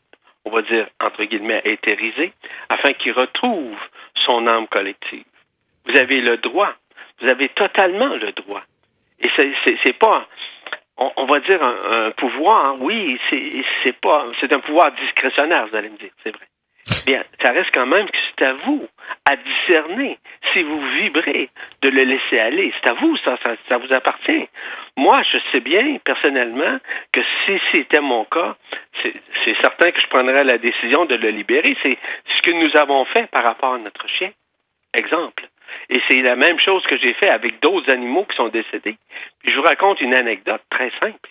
on 0.46 0.50
va 0.50 0.62
dire, 0.62 0.86
entre 1.00 1.24
guillemets, 1.24 1.60
éthérisé, 1.64 2.32
afin 2.68 2.92
qu'il 2.94 3.12
retrouve 3.12 3.76
son 4.24 4.46
âme 4.46 4.68
collective. 4.68 5.24
Vous 5.84 5.96
avez 5.98 6.20
le 6.20 6.38
droit. 6.38 6.72
Vous 7.20 7.28
avez 7.28 7.48
totalement 7.50 8.14
le 8.14 8.32
droit. 8.32 8.62
Et 9.20 9.28
c'est 9.36 9.98
pas, 9.98 10.26
on, 10.96 11.24
va 11.26 11.40
dire, 11.40 11.62
un, 11.62 12.10
pouvoir, 12.12 12.80
oui, 12.80 13.18
c'est 13.30 14.00
pas, 14.00 14.26
c'est 14.40 14.52
un 14.52 14.60
pouvoir 14.60 14.92
discrétionnaire, 14.92 15.66
vous 15.66 15.76
allez 15.76 15.88
me 15.88 15.96
dire, 15.96 16.10
c'est 16.22 16.30
vrai. 16.30 16.46
Bien, 17.04 17.24
ça 17.42 17.50
reste 17.50 17.70
quand 17.74 17.86
même 17.86 18.08
que 18.08 18.16
c'est 18.28 18.44
à 18.44 18.52
vous 18.52 18.86
à 19.24 19.36
discerner 19.36 20.18
si 20.52 20.62
vous 20.62 20.80
vibrez 20.80 21.50
de 21.82 21.88
le 21.88 22.04
laisser 22.04 22.38
aller. 22.38 22.72
C'est 22.76 22.90
à 22.90 22.94
vous, 22.94 23.16
ça, 23.18 23.36
ça, 23.42 23.56
ça, 23.68 23.78
vous 23.78 23.92
appartient. 23.92 24.48
Moi, 24.96 25.22
je 25.32 25.38
sais 25.50 25.60
bien, 25.60 25.98
personnellement, 26.04 26.78
que 27.12 27.20
si 27.44 27.58
c'était 27.72 28.00
mon 28.00 28.24
cas, 28.24 28.56
c'est 29.02 29.56
certain 29.62 29.90
que 29.90 30.00
je 30.00 30.06
prendrais 30.06 30.44
la 30.44 30.58
décision 30.58 31.06
de 31.06 31.16
le 31.16 31.30
libérer. 31.30 31.76
C'est 31.82 31.98
ce 32.36 32.42
que 32.42 32.52
nous 32.52 32.76
avons 32.76 33.04
fait 33.06 33.28
par 33.30 33.42
rapport 33.42 33.74
à 33.74 33.78
notre 33.78 34.08
chien. 34.08 34.30
Exemple. 34.94 35.48
Et 35.90 36.00
c'est 36.08 36.22
la 36.22 36.36
même 36.36 36.58
chose 36.60 36.84
que 36.86 36.96
j'ai 36.96 37.12
fait 37.14 37.28
avec 37.28 37.60
d'autres 37.60 37.92
animaux 37.92 38.24
qui 38.24 38.36
sont 38.36 38.48
décédés. 38.48 38.96
Puis 39.42 39.52
je 39.52 39.56
vous 39.56 39.64
raconte 39.64 40.00
une 40.00 40.14
anecdote 40.14 40.62
très 40.70 40.90
simple. 41.00 41.28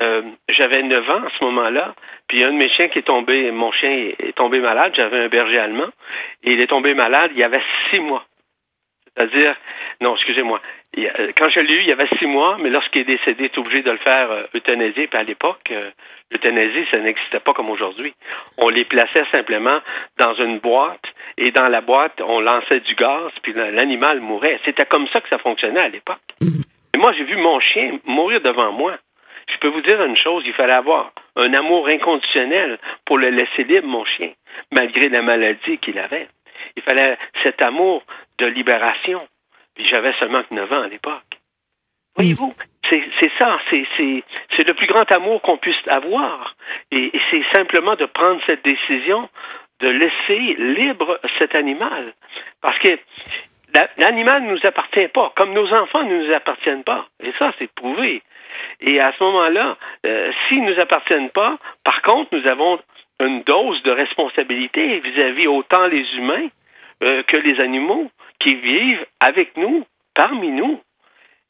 Euh, 0.00 0.22
j'avais 0.48 0.82
9 0.82 1.10
ans 1.10 1.24
à 1.24 1.30
ce 1.38 1.44
moment-là, 1.44 1.94
puis 2.28 2.42
un 2.42 2.52
de 2.52 2.58
mes 2.58 2.68
chiens 2.70 2.88
qui 2.88 2.98
est 2.98 3.02
tombé, 3.02 3.50
mon 3.50 3.72
chien 3.72 4.12
est 4.18 4.34
tombé 4.34 4.60
malade, 4.60 4.92
j'avais 4.96 5.18
un 5.18 5.28
berger 5.28 5.58
allemand, 5.58 5.88
et 6.42 6.52
il 6.52 6.60
est 6.60 6.66
tombé 6.66 6.94
malade 6.94 7.30
il 7.34 7.38
y 7.38 7.44
avait 7.44 7.62
six 7.90 8.00
mois. 8.00 8.24
C'est-à-dire, 9.16 9.54
non, 10.00 10.16
excusez-moi, 10.16 10.60
quand 11.36 11.48
je 11.48 11.60
l'ai 11.60 11.74
eu, 11.74 11.80
il 11.80 11.86
y 11.86 11.92
avait 11.92 12.08
six 12.18 12.26
mois, 12.26 12.56
mais 12.60 12.70
lorsqu'il 12.70 13.02
est 13.02 13.04
décédé, 13.04 13.44
il 13.44 13.44
est 13.44 13.58
obligé 13.58 13.82
de 13.82 13.90
le 13.90 13.98
faire 13.98 14.30
euh, 14.30 14.42
euthanasier, 14.54 15.06
puis 15.06 15.18
à 15.18 15.22
l'époque, 15.22 15.70
euh, 15.70 15.90
l'euthanasie, 16.30 16.84
ça 16.90 16.98
n'existait 16.98 17.40
pas 17.40 17.52
comme 17.52 17.70
aujourd'hui. 17.70 18.14
On 18.58 18.68
les 18.68 18.84
plaçait 18.84 19.24
simplement 19.30 19.80
dans 20.18 20.34
une 20.34 20.58
boîte, 20.58 21.04
et 21.36 21.52
dans 21.52 21.68
la 21.68 21.80
boîte, 21.80 22.20
on 22.20 22.40
lançait 22.40 22.80
du 22.80 22.94
gaz, 22.94 23.30
puis 23.42 23.52
l'animal 23.52 24.20
mourait. 24.20 24.58
C'était 24.64 24.86
comme 24.86 25.06
ça 25.08 25.20
que 25.20 25.28
ça 25.28 25.38
fonctionnait 25.38 25.80
à 25.80 25.88
l'époque. 25.88 26.18
Mm-hmm. 26.40 26.64
Et 26.94 26.98
moi, 26.98 27.12
j'ai 27.16 27.24
vu 27.24 27.36
mon 27.36 27.60
chien 27.60 27.98
mourir 28.04 28.40
devant 28.40 28.72
moi. 28.72 28.96
Je 29.52 29.58
peux 29.58 29.68
vous 29.68 29.80
dire 29.80 30.02
une 30.02 30.16
chose, 30.16 30.44
il 30.46 30.52
fallait 30.52 30.72
avoir 30.72 31.12
un 31.36 31.52
amour 31.54 31.88
inconditionnel 31.88 32.78
pour 33.04 33.18
le 33.18 33.30
laisser 33.30 33.64
libre, 33.64 33.86
mon 33.86 34.04
chien, 34.04 34.30
malgré 34.72 35.08
la 35.08 35.22
maladie 35.22 35.78
qu'il 35.78 35.98
avait. 35.98 36.28
Il 36.76 36.82
fallait 36.82 37.18
cet 37.42 37.60
amour 37.62 38.02
de 38.38 38.46
libération. 38.46 39.26
Puis 39.74 39.86
j'avais 39.88 40.12
seulement 40.14 40.42
9 40.50 40.72
ans 40.72 40.82
à 40.82 40.88
l'époque. 40.88 41.40
Voyez-vous, 42.16 42.54
c'est 42.90 43.32
ça, 43.38 43.58
c'est 43.70 44.66
le 44.66 44.74
plus 44.74 44.86
grand 44.86 45.10
amour 45.12 45.42
qu'on 45.42 45.56
puisse 45.56 45.76
avoir. 45.88 46.54
Et, 46.92 47.10
c'est 47.30 47.42
simplement 47.54 47.96
de 47.96 48.06
prendre 48.06 48.40
cette 48.46 48.64
décision 48.64 49.28
de 49.80 49.88
laisser 49.88 50.54
libre 50.58 51.18
cet 51.38 51.54
animal. 51.54 52.12
Parce 52.60 52.78
que 52.78 52.98
l'animal 53.96 54.42
ne 54.42 54.52
nous 54.52 54.66
appartient 54.66 55.08
pas, 55.08 55.32
comme 55.36 55.52
nos 55.52 55.72
enfants 55.72 56.04
ne 56.04 56.24
nous 56.24 56.32
appartiennent 56.32 56.84
pas. 56.84 57.06
Et 57.22 57.32
ça, 57.38 57.52
c'est 57.58 57.72
prouvé. 57.72 58.22
Et 58.80 59.00
à 59.00 59.12
ce 59.12 59.24
moment-là, 59.24 59.76
euh, 60.06 60.32
s'ils 60.48 60.64
ne 60.64 60.72
nous 60.72 60.80
appartiennent 60.80 61.30
pas, 61.30 61.58
par 61.84 62.02
contre, 62.02 62.36
nous 62.36 62.46
avons 62.46 62.78
une 63.20 63.42
dose 63.42 63.82
de 63.82 63.90
responsabilité 63.90 65.00
vis-à-vis 65.00 65.46
autant 65.46 65.86
les 65.86 66.04
humains 66.16 66.48
euh, 67.02 67.22
que 67.24 67.36
les 67.38 67.60
animaux 67.60 68.10
qui 68.38 68.54
vivent 68.54 69.06
avec 69.20 69.56
nous, 69.56 69.84
parmi 70.14 70.50
nous. 70.50 70.80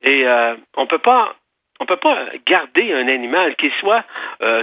Et 0.02 0.26
euh, 0.26 0.54
on 0.76 0.86
peut 0.86 0.98
pas 0.98 1.34
on 1.80 1.86
peut 1.86 1.96
pas 1.96 2.26
garder 2.46 2.92
un 2.92 3.08
animal 3.08 3.56
qui 3.56 3.68
soit 3.80 4.04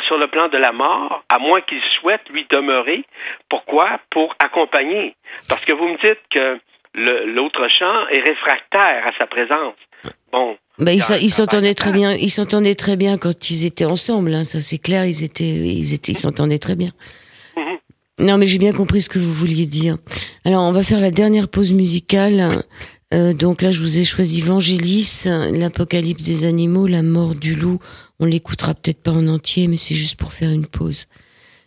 sur 0.08 0.18
le 0.18 0.28
plan 0.28 0.48
de 0.48 0.58
la 0.58 0.72
mort, 0.72 1.24
à 1.30 1.40
moins 1.40 1.60
qu'il 1.60 1.82
souhaite 2.00 2.28
lui 2.30 2.48
demeurer. 2.50 3.04
Pourquoi? 3.50 4.00
Pour 4.10 4.34
accompagner. 4.40 5.14
Parce 5.50 5.64
que 5.66 5.74
vous 5.74 5.90
me 5.90 5.98
dites 5.98 6.22
que 6.32 6.58
l'autre 6.96 7.68
champ 7.80 8.08
est 8.10 8.22
réfractaire 8.28 9.08
à 9.08 9.12
sa 9.18 9.28
présence. 9.28 9.76
Bon. 10.32 10.58
Ben, 10.80 10.92
ils, 10.92 11.30
s'entendaient 11.30 11.74
très 11.74 11.92
bien. 11.92 12.14
Ils 12.14 12.30
s'entendaient 12.30 12.76
très 12.76 12.96
bien 12.96 13.18
quand 13.18 13.52
ils 13.52 13.66
étaient 13.66 13.86
ensemble. 13.86 14.34
Hein, 14.34 14.44
ça 14.44 14.62
c'est 14.62 14.80
clair. 14.80 15.06
Ils 15.06 15.24
étaient, 15.24 15.44
ils 15.44 15.94
étaient, 15.94 16.14
ils 16.14 16.18
s'entendaient 16.18 16.60
très 16.60 16.76
bien. 16.76 16.90
Mhm. 17.56 18.26
Non, 18.26 18.38
mais 18.38 18.46
j'ai 18.46 18.58
bien 18.58 18.74
compris 18.74 19.02
ce 19.02 19.10
que 19.10 19.20
vous 19.20 19.34
vouliez 19.34 19.66
dire. 19.66 19.98
Alors, 20.46 20.64
on 20.64 20.72
va 20.72 20.84
faire 20.84 21.00
la 21.00 21.12
dernière 21.12 21.50
pause 21.50 21.72
musicale. 21.72 22.64
Euh, 23.14 23.34
donc 23.34 23.62
là, 23.62 23.72
je 23.72 23.80
vous 23.80 24.00
ai 24.00 24.06
choisi 24.06 24.42
Vangelis, 24.42 25.26
l'Apocalypse 25.26 26.24
des 26.24 26.46
animaux, 26.46 26.88
la 26.88 27.04
mort 27.04 27.36
du 27.36 27.56
loup. 27.56 27.80
On 28.20 28.26
l'écoutera 28.26 28.74
peut-être 28.74 29.04
pas 29.04 29.12
en 29.12 29.28
entier, 29.28 29.68
mais 29.68 29.76
c'est 29.76 29.96
juste 29.96 30.20
pour 30.20 30.34
faire 30.34 30.52
une 30.52 30.68
pause. 30.68 31.08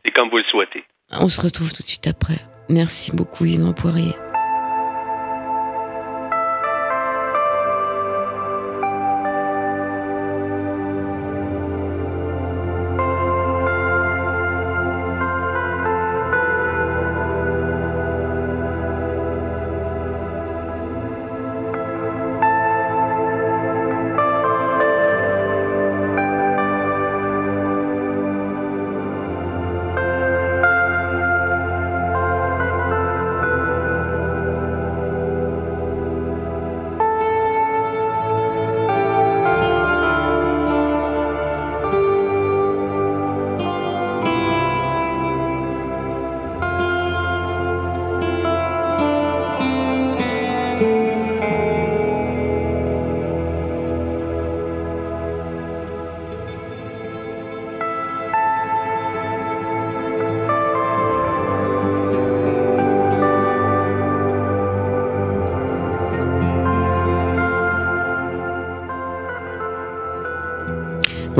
Et 0.05 0.11
comme 0.11 0.31
vous 0.31 0.39
le 0.39 0.45
souhaitez. 0.45 0.85
On 1.11 1.29
se 1.29 1.41
retrouve 1.41 1.72
tout 1.72 1.83
de 1.83 1.89
suite 1.89 2.07
après. 2.07 2.39
Merci 2.68 3.12
beaucoup, 3.12 3.45
Yvan 3.45 3.72
Poirier. 3.72 4.14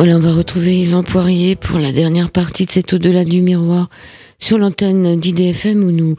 On 0.07 0.19
va 0.19 0.35
retrouver 0.35 0.83
Yvan 0.83 1.03
Poirier 1.03 1.57
pour 1.57 1.79
la 1.79 1.91
dernière 1.91 2.31
partie 2.31 2.67
de 2.67 2.71
cet 2.71 2.93
au-delà 2.93 3.25
du 3.25 3.41
miroir 3.41 3.89
sur 4.39 4.59
l'antenne 4.59 5.19
d'IDFM 5.19 5.83
où 5.83 5.91
nous 5.91 6.17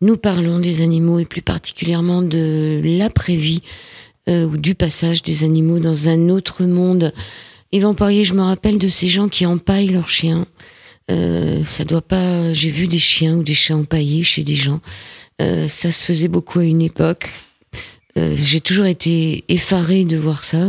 nous 0.00 0.16
parlons 0.16 0.60
des 0.60 0.82
animaux 0.82 1.18
et 1.18 1.24
plus 1.24 1.42
particulièrement 1.42 2.22
de 2.22 2.80
l'après-vie 2.84 3.60
euh, 4.28 4.46
ou 4.46 4.56
du 4.56 4.76
passage 4.76 5.20
des 5.22 5.42
animaux 5.42 5.80
dans 5.80 6.08
un 6.08 6.28
autre 6.28 6.62
monde. 6.62 7.12
Yvan 7.72 7.94
Poirier, 7.94 8.24
je 8.24 8.34
me 8.34 8.42
rappelle 8.42 8.78
de 8.78 8.86
ces 8.86 9.08
gens 9.08 9.28
qui 9.28 9.46
empaillent 9.46 9.88
leurs 9.88 10.08
chiens. 10.08 10.46
Euh, 11.10 11.64
ça 11.64 11.84
doit 11.84 12.02
pas. 12.02 12.52
J'ai 12.52 12.70
vu 12.70 12.86
des 12.86 13.00
chiens 13.00 13.34
ou 13.34 13.42
des 13.42 13.54
chats 13.54 13.76
empaillés 13.76 14.22
chez 14.22 14.44
des 14.44 14.56
gens. 14.56 14.80
Euh, 15.42 15.66
ça 15.66 15.90
se 15.90 16.04
faisait 16.04 16.28
beaucoup 16.28 16.60
à 16.60 16.64
une 16.64 16.82
époque. 16.82 17.30
J'ai 18.16 18.60
toujours 18.60 18.86
été 18.86 19.42
effarée 19.48 20.04
de 20.04 20.16
voir 20.16 20.44
ça. 20.44 20.64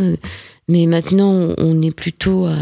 Mais 0.68 0.88
maintenant, 0.88 1.54
on 1.58 1.82
est 1.82 1.96
plutôt 1.96 2.46
à, 2.46 2.56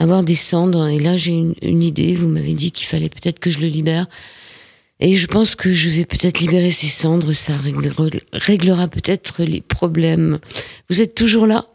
avoir 0.00 0.22
des 0.24 0.34
cendres. 0.34 0.88
Et 0.88 0.98
là, 0.98 1.16
j'ai 1.16 1.32
une, 1.32 1.82
idée. 1.82 2.14
Vous 2.14 2.28
m'avez 2.28 2.54
dit 2.54 2.72
qu'il 2.72 2.86
fallait 2.86 3.08
peut-être 3.08 3.38
que 3.38 3.50
je 3.50 3.60
le 3.60 3.68
libère. 3.68 4.06
Et 5.00 5.16
je 5.16 5.26
pense 5.26 5.54
que 5.54 5.72
je 5.72 5.90
vais 5.90 6.04
peut-être 6.04 6.40
libérer 6.40 6.70
ces 6.70 6.88
cendres. 6.88 7.32
Ça 7.32 7.54
réglera 8.32 8.88
peut-être 8.88 9.44
les 9.44 9.60
problèmes. 9.60 10.38
Vous 10.90 11.02
êtes 11.02 11.14
toujours 11.14 11.46
là? 11.46 11.66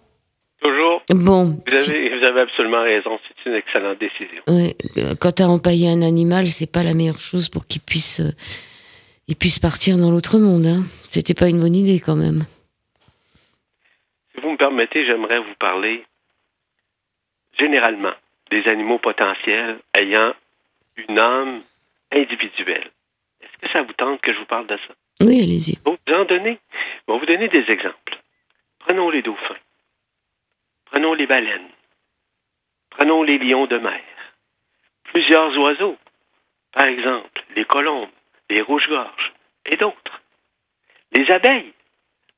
Toujours. 0.61 1.01
Bon. 1.09 1.61
Vous 1.67 1.75
avez, 1.75 2.17
vous 2.17 2.25
avez 2.25 2.41
absolument 2.41 2.83
raison. 2.83 3.17
C'est 3.43 3.49
une 3.49 3.55
excellente 3.55 3.97
décision. 3.99 4.43
Ouais. 4.47 4.75
Quand 5.19 5.33
tu 5.33 5.43
as 5.43 5.49
empaillé 5.49 5.89
un 5.89 6.01
animal, 6.01 6.49
c'est 6.49 6.69
pas 6.69 6.83
la 6.83 6.93
meilleure 6.93 7.19
chose 7.19 7.47
pour 7.47 7.65
qu'il 7.65 7.81
puisse, 7.81 8.21
il 9.29 9.37
puisse 9.37 9.59
partir 9.59 9.97
dans 9.97 10.11
l'autre 10.11 10.37
monde. 10.37 10.65
Hein. 10.65 10.83
C'était 11.09 11.33
pas 11.33 11.47
une 11.47 11.61
bonne 11.61 11.75
idée 11.75 12.01
quand 12.01 12.17
même. 12.17 12.43
Si 14.39 14.45
vous 14.45 14.51
me 14.51 14.57
permettez, 14.57 15.05
j'aimerais 15.05 15.39
vous 15.39 15.55
parler 15.55 16.05
généralement 17.57 18.13
des 18.49 18.65
animaux 18.69 18.97
potentiels 18.97 19.79
ayant 19.97 20.33
une 20.95 21.19
âme 21.19 21.61
individuelle. 22.13 22.89
Est-ce 23.41 23.57
que 23.57 23.69
ça 23.69 23.81
vous 23.81 23.91
tente 23.91 24.21
que 24.21 24.31
je 24.31 24.39
vous 24.39 24.45
parle 24.45 24.65
de 24.67 24.77
ça? 24.77 24.93
Oui, 25.19 25.43
allez-y. 25.43 25.77
Vous 25.83 25.97
en 26.13 26.23
donner, 26.23 26.57
vais 27.05 27.19
vous 27.19 27.25
donner 27.25 27.49
des 27.49 27.69
exemples. 27.69 28.17
Prenons 28.79 29.09
les 29.09 29.21
dauphins. 29.21 29.57
Prenons 30.85 31.15
les 31.15 31.27
baleines. 31.27 31.71
Prenons 32.91 33.23
les 33.23 33.39
lions 33.39 33.65
de 33.65 33.77
mer. 33.77 34.01
Plusieurs 35.03 35.57
oiseaux. 35.57 35.97
Par 36.71 36.87
exemple, 36.87 37.43
les 37.57 37.65
colombes, 37.65 38.07
les 38.49 38.61
rouges-gorges 38.61 39.33
et 39.65 39.75
d'autres. 39.75 40.21
Les 41.11 41.29
abeilles. 41.29 41.73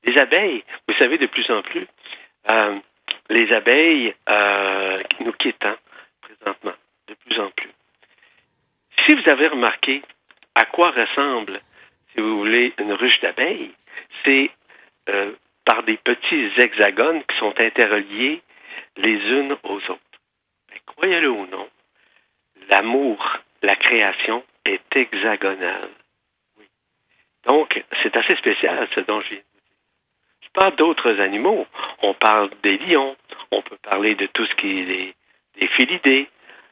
Les 0.03 0.17
abeilles, 0.17 0.63
vous 0.87 0.95
savez, 0.95 1.17
de 1.17 1.27
plus 1.27 1.49
en 1.51 1.61
plus, 1.61 1.85
euh, 2.51 2.79
les 3.29 3.51
abeilles 3.53 4.13
euh, 4.29 5.01
nous 5.19 5.33
quittent 5.33 5.65
hein, 5.65 5.77
présentement, 6.21 6.73
de 7.07 7.13
plus 7.13 7.39
en 7.39 7.49
plus. 7.51 7.69
Si 9.05 9.13
vous 9.13 9.29
avez 9.29 9.47
remarqué 9.47 10.01
à 10.55 10.65
quoi 10.65 10.91
ressemble, 10.91 11.61
si 12.11 12.21
vous 12.21 12.37
voulez, 12.37 12.73
une 12.79 12.93
ruche 12.93 13.19
d'abeilles, 13.21 13.71
c'est 14.25 14.49
euh, 15.09 15.31
par 15.65 15.83
des 15.83 15.97
petits 15.97 16.51
hexagones 16.57 17.23
qui 17.23 17.37
sont 17.37 17.53
interreliés 17.59 18.41
les 18.97 19.29
unes 19.29 19.55
aux 19.63 19.77
autres. 19.77 19.99
Croyez-le 20.85 21.29
ou 21.29 21.45
non, 21.47 21.69
l'amour, 22.69 23.37
la 23.61 23.75
création 23.75 24.43
est 24.65 24.95
hexagonale. 24.95 25.89
Donc, 27.47 27.83
c'est 28.03 28.15
assez 28.15 28.35
spécial 28.35 28.87
ce 28.93 28.99
dont 29.01 29.21
pas 30.53 30.71
d'autres 30.71 31.19
animaux. 31.19 31.65
On 32.01 32.13
parle 32.13 32.49
des 32.63 32.77
lions, 32.77 33.15
on 33.51 33.61
peut 33.61 33.77
parler 33.77 34.15
de 34.15 34.25
tout 34.27 34.45
ce 34.45 34.55
qui 34.55 34.79
est 34.79 34.85
des, 34.85 35.15
des 35.59 35.67
félidés, 35.67 36.29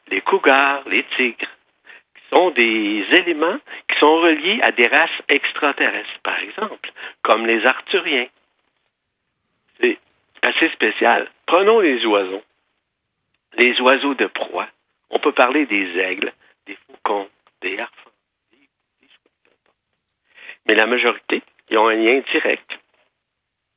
les 0.08 0.20
cougars, 0.20 0.82
les 0.86 1.04
tigres, 1.16 1.48
qui 2.14 2.22
sont 2.34 2.50
des 2.50 3.04
éléments 3.18 3.58
qui 3.88 3.98
sont 3.98 4.16
reliés 4.16 4.60
à 4.62 4.72
des 4.72 4.88
races 4.88 5.22
extraterrestres, 5.28 6.20
par 6.22 6.38
exemple, 6.40 6.92
comme 7.22 7.46
les 7.46 7.64
arthuriens. 7.64 8.28
C'est 9.80 9.98
assez 10.42 10.68
spécial. 10.70 11.28
Prenons 11.46 11.80
les 11.80 12.04
oiseaux. 12.06 12.42
Les 13.58 13.80
oiseaux 13.80 14.14
de 14.14 14.26
proie. 14.26 14.68
On 15.10 15.18
peut 15.18 15.32
parler 15.32 15.66
des 15.66 15.98
aigles, 15.98 16.32
des 16.66 16.76
faucons, 16.86 17.28
des 17.62 17.78
harfans, 17.78 18.10
Mais 20.68 20.76
la 20.76 20.86
majorité, 20.86 21.42
ils 21.68 21.78
ont 21.78 21.88
un 21.88 21.96
lien 21.96 22.22
direct 22.30 22.79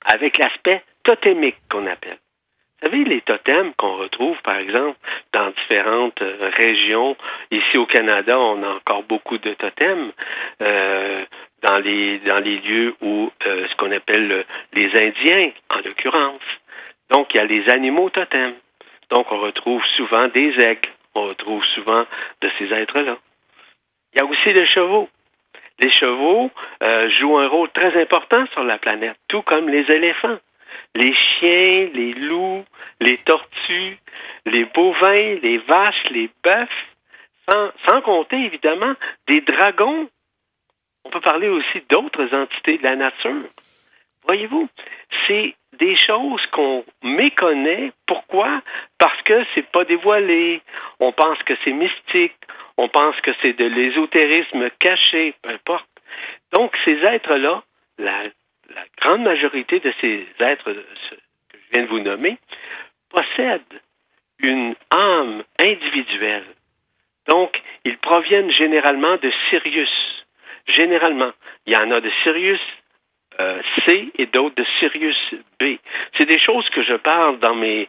avec 0.06 0.38
l'aspect 0.38 0.84
totémique 1.04 1.58
qu'on 1.70 1.88
appelle. 1.88 2.18
savez, 2.82 3.04
les 3.04 3.22
totems 3.22 3.74
qu'on 3.78 3.96
retrouve, 3.96 4.42
par 4.42 4.58
exemple, 4.58 4.98
dans 5.32 5.50
différentes 5.52 6.22
euh, 6.22 6.52
régions, 6.58 7.16
ici 7.52 7.78
au 7.78 7.86
Canada, 7.86 8.38
on 8.38 8.64
a 8.64 8.76
encore 8.76 9.04
beaucoup 9.04 9.38
de 9.38 9.54
totems. 9.54 10.12
Euh, 10.62 11.24
dans 11.64 11.78
les 11.78 12.20
dans 12.20 12.40
les 12.40 12.58
lieux 12.60 12.94
où 13.02 13.32
euh, 13.46 13.68
ce 13.68 13.76
qu'on 13.76 13.92
appelle 13.92 14.46
les 14.74 14.88
Indiens, 14.96 15.52
en 15.70 15.78
l'occurrence. 15.78 16.42
Donc, 17.10 17.34
il 17.34 17.38
y 17.38 17.40
a 17.40 17.46
les 17.46 17.70
animaux 17.70 18.10
totems. 18.10 18.56
Donc, 19.10 19.32
on 19.32 19.40
retrouve 19.40 19.84
souvent 19.98 20.28
des 20.28 20.54
aigles. 20.60 20.90
On 21.16 21.24
retrouve 21.28 21.64
souvent 21.76 22.06
de 22.42 22.50
ces 22.58 22.74
êtres-là. 22.74 23.18
Il 24.14 24.20
y 24.20 24.22
a 24.22 24.26
aussi 24.26 24.54
les 24.54 24.68
chevaux. 24.68 25.10
Les 25.80 25.92
chevaux 25.92 26.52
jouent 27.20 27.38
un 27.38 27.48
rôle 27.48 27.70
très 27.72 28.00
important 28.02 28.46
sur 28.54 28.64
la 28.64 28.78
planète, 28.78 29.18
tout 29.28 29.42
comme 29.42 29.70
les 29.70 29.90
éléphants 29.92 30.38
les 30.96 31.14
chiens, 31.14 31.90
les 31.94 32.14
loups, 32.14 32.66
les 33.00 33.18
tortues, 33.20 33.98
les 34.46 34.66
bovins, 34.66 35.36
les 35.42 35.58
vaches, 35.58 36.04
les 36.12 36.30
bœufs, 36.44 36.68
sans, 37.88 38.02
compter 38.02 38.38
évidemment 38.38 38.94
des 39.28 39.42
dragons. 39.42 40.08
On 41.06 41.10
peut 41.10 41.22
parler 41.22 41.50
aussi 41.50 41.82
d'autres 41.90 42.34
entités 42.34 42.78
de 42.78 42.84
la 42.84 42.96
nature. 42.96 43.44
Voyez-vous, 44.26 44.70
c'est 45.28 45.56
des 45.78 45.98
choses 45.98 46.46
qu'on 46.52 46.86
méconnaît. 47.04 47.92
Pourquoi? 48.06 48.62
Parce 48.98 49.22
que 49.24 49.44
c'est 49.54 49.70
pas 49.70 49.84
dévoilé. 49.84 50.62
On 51.00 51.12
pense 51.12 51.42
que 51.44 51.54
c'est 51.64 51.74
mystique. 51.74 52.36
On 52.78 52.88
pense 52.90 53.20
que 53.22 53.32
c'est 53.42 53.54
de 53.54 53.66
l'ésotérisme 53.66 54.70
caché, 54.80 55.36
peu 55.42 55.50
importe. 55.52 55.88
Donc, 56.54 56.76
ces 56.86 57.04
êtres-là, 57.04 57.64
la 57.98 58.24
grande 59.02 59.24
majorité 59.24 59.80
de 59.80 59.94
ces 60.02 60.26
êtres 60.40 60.72
que 60.72 60.84
je 61.54 61.72
viens 61.72 61.84
de 61.84 61.88
vous 61.88 62.00
nommer 62.00 62.38
possèdent 63.10 63.82
une 64.40 64.76
âme 64.92 65.44
individuelle. 65.62 66.46
Donc, 67.30 67.62
ils 67.86 67.98
proviennent 67.98 68.52
généralement 68.52 69.18
de 69.18 69.32
Sirius. 69.50 70.26
Généralement. 70.68 71.32
Il 71.66 71.74
y 71.74 71.78
en 71.78 71.92
a 71.92 72.02
de 72.02 72.12
Sirius 72.24 72.60
euh, 73.40 73.62
C 73.86 74.12
et 74.18 74.26
d'autres 74.28 74.56
de 74.56 74.66
Sirius 74.80 75.36
B. 75.60 75.78
C'est 76.18 76.26
des 76.26 76.40
choses 76.40 76.68
que 76.70 76.84
je 76.84 76.94
parle 76.96 77.40
dans 77.40 77.56
mes 77.56 77.88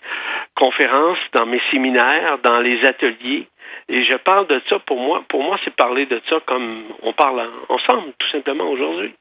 conférences, 0.55 1.19
dans 1.33 1.47
mes 1.47 1.61
séminaires, 1.71 2.39
dans 2.39 2.61
les 2.61 2.85
ateliers. 2.85 3.47
Et 3.89 4.05
je 4.05 4.15
parle 4.17 4.47
de 4.47 4.61
ça 4.69 4.79
pour 4.81 4.99
moi. 4.99 5.25
Pour 5.29 5.43
moi, 5.43 5.59
c'est 5.65 5.75
parler 5.75 6.07
de 6.07 6.21
ça 6.29 6.41
comme 6.47 6.85
on 7.03 7.13
parle 7.13 7.49
ensemble, 7.69 8.13
tout 8.19 8.29
simplement 8.31 8.65
aujourd'hui. 8.65 9.15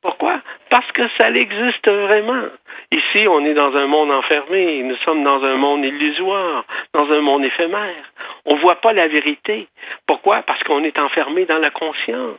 Pourquoi? 0.00 0.40
Parce 0.70 0.90
que 0.92 1.02
ça 1.20 1.30
existe 1.30 1.88
vraiment. 1.88 2.44
Ici, 2.92 3.26
on 3.28 3.44
est 3.44 3.54
dans 3.54 3.74
un 3.74 3.86
monde 3.86 4.12
enfermé, 4.12 4.82
nous 4.84 4.96
sommes 4.98 5.24
dans 5.24 5.42
un 5.42 5.56
monde 5.56 5.84
illusoire, 5.84 6.64
dans 6.94 7.10
un 7.10 7.20
monde 7.20 7.44
éphémère. 7.44 8.12
On 8.44 8.54
ne 8.54 8.60
voit 8.60 8.80
pas 8.80 8.92
la 8.92 9.08
vérité. 9.08 9.66
Pourquoi? 10.06 10.42
Parce 10.42 10.62
qu'on 10.62 10.84
est 10.84 10.98
enfermé 10.98 11.46
dans 11.46 11.58
la 11.58 11.70
conscience. 11.70 12.38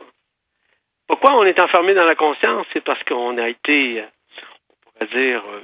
Pourquoi 1.06 1.34
on 1.34 1.44
est 1.44 1.60
enfermé 1.60 1.92
dans 1.92 2.04
la 2.04 2.14
conscience? 2.14 2.66
C'est 2.72 2.84
parce 2.84 3.02
qu'on 3.04 3.36
a 3.36 3.48
été, 3.48 4.04
on 4.04 4.90
pourrait 4.92 5.20
dire, 5.20 5.42
euh, 5.52 5.60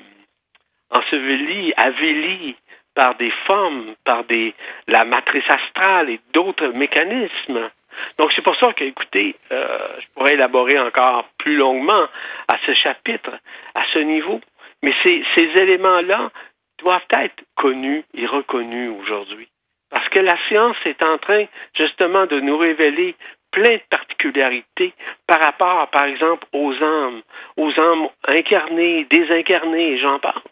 enseveli, 0.98 1.72
avili 1.76 2.56
par 2.96 3.14
des 3.14 3.30
formes, 3.46 3.94
par 4.04 4.24
des, 4.24 4.54
la 4.88 5.04
matrice 5.04 5.48
astrale 5.48 6.10
et 6.10 6.20
d'autres 6.32 6.68
mécanismes. 6.68 7.70
Donc, 8.18 8.32
c'est 8.34 8.42
pour 8.42 8.56
ça 8.56 8.72
que, 8.72 8.84
écoutez, 8.84 9.36
euh, 9.52 9.78
je 10.00 10.06
pourrais 10.14 10.34
élaborer 10.34 10.78
encore 10.78 11.28
plus 11.38 11.56
longuement 11.56 12.06
à 12.48 12.56
ce 12.66 12.74
chapitre, 12.74 13.30
à 13.74 13.82
ce 13.92 14.00
niveau. 14.00 14.40
Mais 14.82 14.92
ces, 15.04 15.22
éléments-là 15.36 16.30
doivent 16.78 17.06
être 17.10 17.44
connus 17.54 18.04
et 18.14 18.26
reconnus 18.26 18.90
aujourd'hui. 19.00 19.48
Parce 19.90 20.08
que 20.08 20.18
la 20.18 20.36
science 20.48 20.76
est 20.84 21.02
en 21.02 21.18
train, 21.18 21.44
justement, 21.74 22.26
de 22.26 22.40
nous 22.40 22.56
révéler 22.56 23.14
plein 23.52 23.76
de 23.76 23.82
particularités 23.88 24.92
par 25.26 25.40
rapport, 25.40 25.88
par 25.88 26.04
exemple, 26.04 26.46
aux 26.52 26.74
âmes, 26.82 27.22
aux 27.56 27.78
âmes 27.78 28.08
incarnées, 28.28 29.06
désincarnées, 29.08 29.98
j'en 29.98 30.18
pense. 30.18 30.42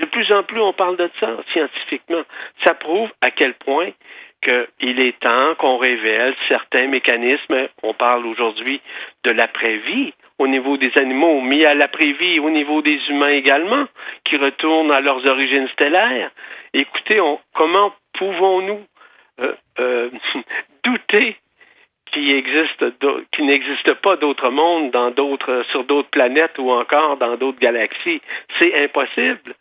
De 0.00 0.06
plus 0.06 0.30
en 0.32 0.42
plus, 0.42 0.60
on 0.60 0.72
parle 0.72 0.96
de 0.96 1.10
ça 1.18 1.36
scientifiquement. 1.52 2.22
Ça 2.64 2.74
prouve 2.74 3.10
à 3.20 3.30
quel 3.30 3.54
point 3.54 3.90
qu'il 4.42 5.00
est 5.00 5.18
temps 5.18 5.54
qu'on 5.56 5.78
révèle 5.78 6.34
certains 6.46 6.86
mécanismes. 6.86 7.68
On 7.82 7.94
parle 7.94 8.26
aujourd'hui 8.26 8.80
de 9.24 9.32
l'après-vie 9.32 10.12
au 10.38 10.46
niveau 10.46 10.76
des 10.76 10.92
animaux, 10.98 11.40
mais 11.40 11.64
à 11.64 11.74
l'après-vie 11.74 12.38
au 12.38 12.50
niveau 12.50 12.80
des 12.80 13.00
humains 13.08 13.30
également, 13.30 13.86
qui 14.24 14.36
retournent 14.36 14.92
à 14.92 15.00
leurs 15.00 15.26
origines 15.26 15.68
stellaires. 15.68 16.30
Écoutez, 16.72 17.20
comment 17.54 17.92
pouvons-nous 18.12 18.80
euh, 19.40 19.54
euh, 19.80 20.10
douter 20.84 21.36
qu'il 22.12 22.30
existe 22.30 22.84
qu'il 23.32 23.46
n'existe 23.46 23.94
pas 23.94 24.16
d'autres 24.16 24.50
mondes 24.50 24.92
dans 24.92 25.10
d'autres 25.10 25.64
sur 25.70 25.84
d'autres 25.84 26.10
planètes 26.10 26.58
ou 26.58 26.70
encore 26.70 27.16
dans 27.16 27.36
d'autres 27.36 27.58
galaxies? 27.58 28.22
C'est 28.60 28.84
impossible. 28.84 29.54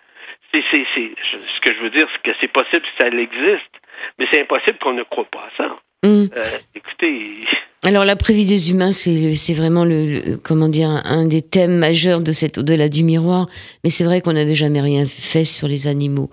C'est, 0.71 0.85
ce 0.95 1.61
que 1.61 1.73
je 1.73 1.81
veux 1.81 1.89
dire, 1.89 2.07
c'est 2.11 2.31
que 2.31 2.37
c'est 2.39 2.51
possible 2.51 2.83
si 2.85 2.91
ça 2.99 3.07
existe. 3.07 3.73
Mais 4.19 4.25
c'est 4.31 4.41
impossible 4.41 4.77
qu'on 4.79 4.93
ne 4.93 5.03
croit 5.03 5.25
pas 5.25 5.47
à 5.47 5.57
ça. 5.57 5.79
Mm. 6.03 6.27
Euh, 6.35 6.43
écoutez. 6.75 7.45
Alors 7.83 8.05
la 8.05 8.15
prévie 8.15 8.45
des 8.45 8.71
humains, 8.71 8.91
c'est 8.91 9.53
vraiment 9.53 9.85
le, 9.85 10.37
comment 10.43 10.67
dire 10.67 10.89
un 10.89 11.27
des 11.27 11.41
thèmes 11.41 11.77
majeurs 11.77 12.21
de 12.21 12.31
cet 12.31 12.57
au-delà 12.57 12.89
du 12.89 13.03
miroir. 13.03 13.47
Mais 13.83 13.89
c'est 13.89 14.03
vrai 14.03 14.21
qu'on 14.21 14.33
n'avait 14.33 14.55
jamais 14.55 14.81
rien 14.81 15.05
fait 15.05 15.45
sur 15.45 15.67
les 15.67 15.87
animaux. 15.87 16.29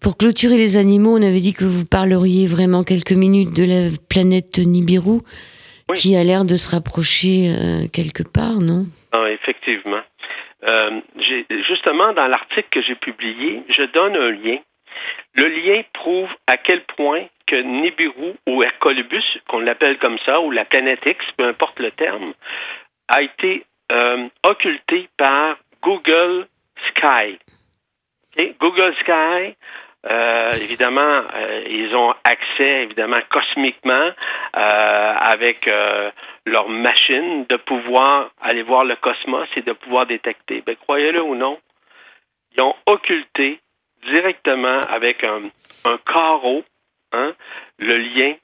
Pour 0.00 0.16
clôturer 0.16 0.56
les 0.56 0.76
animaux, 0.76 1.16
on 1.16 1.22
avait 1.22 1.40
dit 1.40 1.54
que 1.54 1.64
vous 1.64 1.84
parleriez 1.84 2.46
vraiment 2.46 2.84
quelques 2.84 3.12
minutes 3.12 3.54
de 3.54 3.64
la 3.64 3.96
planète 4.08 4.58
Nibiru, 4.58 5.20
qui 5.94 6.16
a 6.16 6.24
l'air 6.24 6.44
de 6.44 6.56
se 6.56 6.68
rapprocher 6.68 7.50
euh, 7.50 7.86
quelque 7.92 8.22
part, 8.22 8.60
non? 8.60 8.86
Ah, 9.12 9.26
Effectivement. 9.30 10.02
Euh, 10.66 11.00
justement, 11.68 12.12
dans 12.12 12.26
l'article 12.26 12.68
que 12.70 12.82
j'ai 12.82 12.96
publié, 12.96 13.62
je 13.68 13.82
donne 13.84 14.16
un 14.16 14.30
lien 14.30 14.58
le 15.34 15.48
lien 15.48 15.82
prouve 15.92 16.30
à 16.46 16.56
quel 16.56 16.82
point 16.84 17.26
que 17.46 17.56
Nibiru 17.56 18.34
ou 18.46 18.62
Hercolubus, 18.62 19.38
qu'on 19.48 19.60
l'appelle 19.60 19.98
comme 19.98 20.18
ça, 20.20 20.40
ou 20.40 20.50
la 20.50 20.64
planète 20.64 21.04
X, 21.04 21.24
peu 21.36 21.44
importe 21.44 21.78
le 21.78 21.90
terme, 21.92 22.32
a 23.08 23.22
été 23.22 23.64
euh, 23.92 24.28
occulté 24.42 25.08
par 25.16 25.56
Google 25.82 26.46
Sky. 26.88 27.38
Google 28.60 28.94
Sky, 28.96 29.56
euh, 30.08 30.52
évidemment, 30.60 31.22
euh, 31.34 31.62
ils 31.68 31.94
ont 31.96 32.14
accès, 32.24 32.82
évidemment, 32.84 33.20
cosmiquement, 33.30 34.10
avec 34.52 35.68
leur 36.46 36.68
machine, 36.68 37.44
de 37.48 37.56
pouvoir 37.56 38.30
aller 38.40 38.62
voir 38.62 38.84
le 38.84 38.96
cosmos 38.96 39.48
et 39.56 39.62
de 39.62 39.72
pouvoir 39.72 40.06
détecter. 40.06 40.62
Ben, 40.64 40.76
croyez-le 40.76 41.22
ou 41.22 41.34
non, 41.34 41.58
ils 42.54 42.62
ont 42.62 42.74
occulté 42.86 43.60
directement 44.06 44.80
avec 44.88 45.24
un, 45.24 45.42
carreau, 46.06 46.64
hein, 47.12 47.32
le 47.78 47.96
lien 47.98 48.34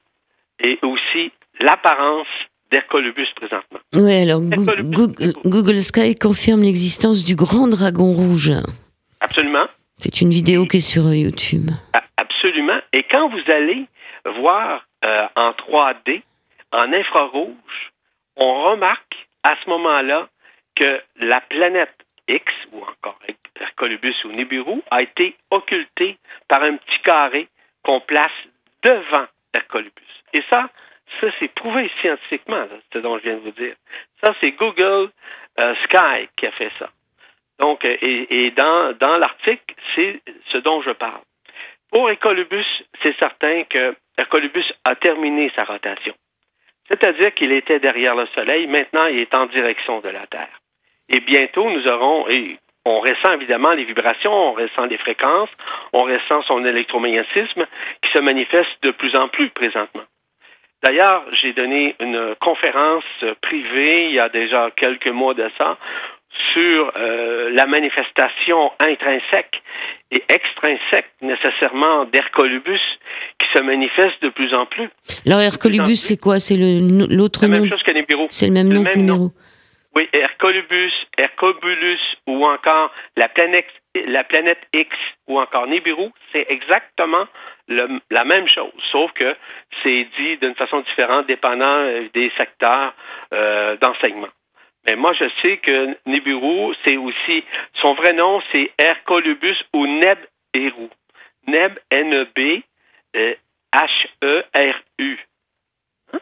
et 0.61 0.79
aussi 0.83 1.33
l'apparence 1.61 2.27
d'Hercolubus 2.71 3.29
présentement. 3.37 3.81
Oui, 3.95 4.23
alors 4.23 4.41
Google, 4.41 5.81
Sky 5.81 6.17
confirme 6.17 6.63
l'existence 6.63 7.25
du 7.25 7.37
grand 7.37 7.69
dragon 7.69 8.13
rouge. 8.13 8.53
Absolument. 9.21 9.67
C'est 10.03 10.21
une 10.21 10.31
vidéo 10.31 10.67
qui 10.67 10.79
est 10.79 10.81
sur 10.81 11.15
YouTube. 11.15 11.71
Absolument. 12.17 12.81
Et 12.93 13.05
quand 13.05 13.29
vous 13.29 13.53
allez 13.53 13.87
voir 14.25 14.85
euh, 15.05 15.29
en 15.37 15.53
3D, 15.53 16.23
en 16.73 16.93
infrarouge, 16.93 17.93
on 18.35 18.65
remarque 18.65 19.15
à 19.45 19.55
ce 19.63 19.71
moment-là 19.71 20.29
que 20.75 21.01
la 21.21 21.41
planète 21.43 21.95
X, 22.27 22.45
ou 22.73 22.79
encore 22.79 23.17
Hercolubus 23.61 24.17
ou 24.25 24.33
Nibiru, 24.33 24.83
a 24.91 25.03
été 25.03 25.37
occulté 25.53 26.19
par 26.49 26.65
un 26.65 26.79
petit 26.79 26.99
carré 27.05 27.47
qu'on 27.85 28.01
place 28.01 28.33
devant 28.83 29.27
Hercolubus. 29.55 29.93
Et 30.33 30.43
ça, 30.51 30.69
ça 31.21 31.29
c'est 31.39 31.55
prouvé 31.55 31.89
scientifiquement, 32.01 32.67
ce 32.93 32.99
dont 32.99 33.19
je 33.19 33.23
viens 33.23 33.37
de 33.37 33.43
vous 33.43 33.53
dire. 33.53 33.77
Ça, 34.25 34.35
c'est 34.41 34.51
Google 34.51 35.11
euh, 35.61 35.75
Sky 35.85 36.29
qui 36.37 36.47
a 36.49 36.51
fait 36.51 36.73
ça. 36.81 36.89
Donc, 37.63 37.85
et, 37.85 38.51
dans, 38.57 38.93
dans 38.99 39.17
l'article, 39.19 39.63
c'est 39.95 40.21
ce 40.49 40.59
dont 40.59 40.83
je 40.83 40.91
parle. 40.91 41.21
Pour 41.93 42.11
Hercolubus, 42.11 42.67
c'est 43.03 43.17
certain 43.19 43.63
que 43.71 43.95
Hercolubus 44.19 44.65
a 44.85 44.97
terminé 44.97 45.49
sa 45.55 45.63
rotation. 45.63 46.13
C'est-à-dire 46.89 47.33
qu'il 47.35 47.53
était 47.53 47.79
derrière 47.79 48.17
le 48.17 48.27
Soleil, 48.35 48.67
maintenant 48.67 49.07
il 49.07 49.21
est 49.21 49.35
en 49.35 49.47
direction 49.47 50.01
de 50.01 50.09
la 50.09 50.27
Terre. 50.27 50.59
Et 51.09 51.21
bientôt, 51.21 51.71
nous 51.71 51.87
aurons, 51.87 52.29
et 52.29 52.57
on 52.85 52.99
ressent 52.99 53.35
évidemment 53.35 53.71
les 53.71 53.85
vibrations, 53.85 54.33
on 54.33 54.55
ressent 54.55 54.87
les 54.87 54.99
fréquences, 54.99 55.51
on 55.93 56.03
ressent 56.03 56.43
son 56.43 56.65
électromagnétisme 56.65 57.65
qui 58.03 58.11
se 58.11 58.19
manifeste 58.19 58.83
de 58.83 58.91
plus 58.91 59.15
en 59.15 59.29
plus 59.29 59.51
présentement. 59.51 60.03
D'ailleurs, 60.83 61.23
j'ai 61.41 61.53
donné 61.53 61.95
une 62.01 62.35
conférence 62.41 63.05
privée 63.41 64.07
il 64.07 64.15
y 64.15 64.19
a 64.19 64.29
déjà 64.29 64.73
quelques 64.73 65.07
mois 65.07 65.35
de 65.35 65.49
ça 65.57 65.79
sur 66.53 66.93
euh, 66.97 67.51
la 67.53 67.67
manifestation 67.67 68.71
intrinsèque 68.79 69.63
et 70.11 70.23
extrinsèque 70.29 71.11
nécessairement 71.21 72.05
d'Hercolubus 72.07 72.81
qui 73.39 73.47
se 73.57 73.63
manifeste 73.63 74.23
de 74.23 74.29
plus 74.29 74.55
en 74.55 74.67
plus. 74.67 74.89
Alors 75.27 75.41
Hercolubus, 75.41 75.97
c'est 75.97 76.19
quoi? 76.19 76.39
C'est 76.39 76.57
l'autre 76.57 77.47
nom 77.47 77.53
La 77.53 77.61
même 77.61 77.69
chose 77.71 77.83
que 77.83 77.91
Nibiru. 77.91 78.27
C'est 78.31 78.47
le 78.47 78.53
même 78.53 78.69
nom 78.69 78.85
que 78.85 78.97
Nibiru? 78.99 79.29
Oui, 79.95 80.09
Hercolubus, 80.13 80.93
Hercobulus 81.19 82.01
ou 82.27 82.47
encore 82.47 82.91
la 83.17 83.29
planète, 83.29 83.67
la 83.95 84.25
planète 84.25 84.61
X 84.73 84.89
ou 85.29 85.39
encore 85.39 85.67
Nibiru, 85.67 86.11
c'est 86.33 86.47
exactement 86.49 87.27
la 87.69 88.25
même 88.25 88.49
chose, 88.49 88.73
sauf 88.91 89.13
que 89.13 89.35
c'est 89.83 90.07
dit 90.19 90.37
d'une 90.39 90.55
façon 90.55 90.81
différente 90.81 91.27
dépendant 91.27 91.65
euh, 91.65 92.09
des 92.13 92.31
secteurs 92.37 92.93
euh, 93.33 93.77
d'enseignement. 93.81 94.29
Mais 94.89 94.97
moi, 94.97 95.13
je 95.13 95.25
sais 95.41 95.59
que 95.59 95.97
Nibiru, 96.07 96.75
c'est 96.85 96.97
aussi, 96.97 97.45
son 97.75 97.95
vrai 97.95 98.13
nom, 98.13 98.41
c'est 98.53 98.71
Hercolubus 98.79 99.57
ou 99.75 99.87
Neb-Eru. 99.87 100.89
Neb, 101.47 101.79
N-E-B, 101.91 102.63
H-E-R-U. 103.73 105.19
Hein? 106.13 106.19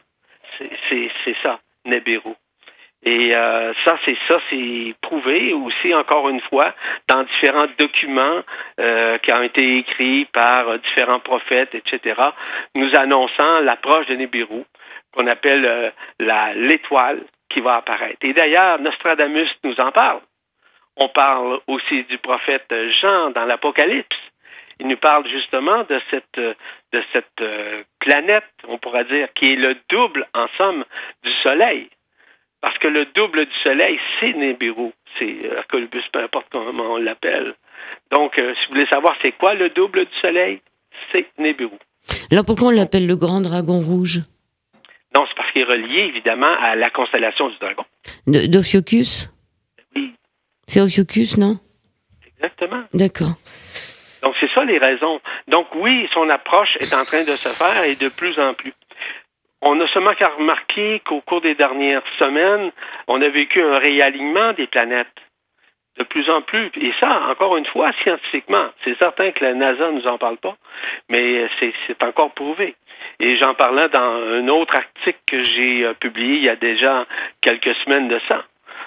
C'est 0.58 1.36
ça, 1.42 1.60
Nebiru. 1.84 2.34
Et 3.02 3.34
euh, 3.34 3.72
ça, 3.86 3.98
c'est 4.04 4.16
ça, 4.28 4.38
c'est 4.50 4.94
prouvé 5.00 5.54
aussi, 5.54 5.94
encore 5.94 6.28
une 6.28 6.40
fois, 6.42 6.74
dans 7.08 7.22
différents 7.22 7.68
documents 7.78 8.42
euh, 8.78 9.16
qui 9.18 9.32
ont 9.32 9.42
été 9.42 9.78
écrits 9.78 10.26
par 10.26 10.78
différents 10.80 11.20
prophètes, 11.20 11.74
etc., 11.74 12.20
nous 12.74 12.90
annonçant 12.96 13.60
l'approche 13.60 14.06
de 14.06 14.16
Nibiru, 14.16 14.64
qu'on 15.14 15.26
appelle 15.28 15.64
euh, 15.64 15.90
l'étoile 16.54 17.22
qui 17.50 17.60
va 17.60 17.76
apparaître. 17.76 18.18
Et 18.22 18.32
d'ailleurs, 18.32 18.80
Nostradamus 18.80 19.48
nous 19.64 19.78
en 19.80 19.92
parle. 19.92 20.20
On 20.96 21.08
parle 21.08 21.60
aussi 21.66 22.04
du 22.04 22.18
prophète 22.18 22.72
Jean 23.00 23.30
dans 23.30 23.44
l'Apocalypse. 23.44 24.16
Il 24.78 24.88
nous 24.88 24.96
parle 24.96 25.28
justement 25.28 25.84
de 25.84 26.00
cette, 26.10 26.40
de 26.40 27.02
cette 27.12 27.44
planète, 27.98 28.44
on 28.66 28.78
pourra 28.78 29.04
dire, 29.04 29.28
qui 29.34 29.52
est 29.52 29.56
le 29.56 29.76
double, 29.90 30.26
en 30.32 30.46
somme, 30.56 30.84
du 31.22 31.30
Soleil. 31.42 31.90
Parce 32.60 32.76
que 32.78 32.88
le 32.88 33.06
double 33.06 33.46
du 33.46 33.56
Soleil, 33.62 33.98
c'est 34.18 34.32
Nibiru. 34.32 34.92
C'est 35.18 35.44
Hercolubus, 35.44 36.04
peu 36.12 36.22
importe 36.22 36.46
comment 36.50 36.94
on 36.94 36.96
l'appelle. 36.96 37.54
Donc, 38.12 38.38
euh, 38.38 38.54
si 38.54 38.66
vous 38.66 38.74
voulez 38.74 38.86
savoir 38.86 39.16
c'est 39.22 39.32
quoi 39.32 39.54
le 39.54 39.70
double 39.70 40.04
du 40.04 40.14
Soleil, 40.20 40.60
c'est 41.12 41.26
Nibiru. 41.38 41.76
Alors 42.30 42.44
pourquoi 42.44 42.68
on 42.68 42.70
l'appelle 42.70 43.06
le 43.06 43.16
grand 43.16 43.40
dragon 43.40 43.80
rouge? 43.80 44.20
Non, 45.16 45.24
c'est 45.28 45.34
parce 45.36 45.50
qu'il 45.52 45.62
est 45.62 45.64
relié 45.64 46.02
évidemment 46.02 46.54
à 46.60 46.76
la 46.76 46.90
constellation 46.90 47.48
du 47.48 47.56
dragon. 47.58 47.84
D'Ophiocus 48.26 49.28
Oui. 49.96 50.12
C'est 50.66 50.80
Ophiocus, 50.80 51.36
non? 51.36 51.58
Exactement. 52.36 52.84
D'accord. 52.94 53.34
Donc 54.22 54.34
c'est 54.38 54.50
ça 54.54 54.64
les 54.64 54.78
raisons. 54.78 55.20
Donc 55.48 55.66
oui, 55.74 56.08
son 56.12 56.28
approche 56.28 56.76
est 56.80 56.94
en 56.94 57.04
train 57.04 57.24
de 57.24 57.36
se 57.36 57.48
faire 57.50 57.84
et 57.84 57.96
de 57.96 58.08
plus 58.08 58.38
en 58.38 58.54
plus. 58.54 58.72
On 59.62 59.78
a 59.80 59.88
seulement 59.88 60.14
qu'à 60.14 60.28
remarquer 60.28 61.00
qu'au 61.00 61.20
cours 61.20 61.40
des 61.42 61.54
dernières 61.54 62.02
semaines, 62.18 62.70
on 63.08 63.20
a 63.20 63.28
vécu 63.28 63.62
un 63.62 63.78
réalignement 63.78 64.52
des 64.54 64.66
planètes. 64.66 65.08
De 65.98 66.04
plus 66.04 66.30
en 66.30 66.40
plus. 66.40 66.70
Et 66.80 66.92
ça, 66.98 67.24
encore 67.30 67.56
une 67.58 67.66
fois, 67.66 67.92
scientifiquement. 68.02 68.68
C'est 68.84 68.96
certain 68.96 69.32
que 69.32 69.44
la 69.44 69.54
NASA 69.54 69.90
ne 69.90 69.98
nous 70.00 70.06
en 70.06 70.16
parle 70.16 70.38
pas, 70.38 70.56
mais 71.10 71.46
c'est 71.58 72.02
encore 72.02 72.30
prouvé. 72.32 72.74
Et 73.20 73.36
j'en 73.36 73.54
parlais 73.54 73.88
dans 73.90 73.98
un 74.00 74.48
autre 74.48 74.74
article 74.74 75.18
que 75.26 75.42
j'ai 75.42 75.84
euh, 75.84 75.92
publié 75.92 76.36
il 76.36 76.42
y 76.44 76.48
a 76.48 76.56
déjà 76.56 77.06
quelques 77.42 77.74
semaines 77.84 78.08
de 78.08 78.18
ça. 78.26 78.44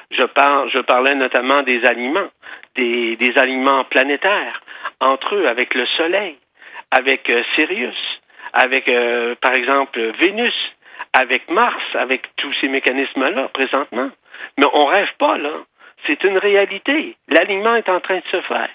Je, 0.09 0.21
je 0.21 0.79
parlais 0.79 1.15
notamment 1.15 1.61
des 1.61 1.85
aliments, 1.85 2.29
des, 2.75 3.33
aliments 3.35 3.83
planétaires, 3.85 4.61
entre 4.99 5.35
eux, 5.35 5.47
avec 5.47 5.75
le 5.75 5.85
Soleil, 5.85 6.35
avec 6.89 7.29
euh, 7.29 7.43
Sirius, 7.53 8.21
avec, 8.53 8.87
euh, 8.87 9.35
par 9.39 9.53
exemple, 9.53 9.99
Vénus, 10.19 10.55
avec 11.13 11.49
Mars, 11.51 11.83
avec 11.93 12.35
tous 12.35 12.53
ces 12.59 12.67
mécanismes-là 12.69 13.49
présentement. 13.49 14.09
Mais 14.57 14.65
on 14.73 14.85
rêve 14.85 15.13
pas, 15.19 15.37
là. 15.37 15.53
C'est 16.07 16.23
une 16.23 16.39
réalité. 16.39 17.15
L'alignement 17.29 17.75
est 17.75 17.87
en 17.87 17.99
train 17.99 18.17
de 18.17 18.27
se 18.31 18.41
faire. 18.41 18.69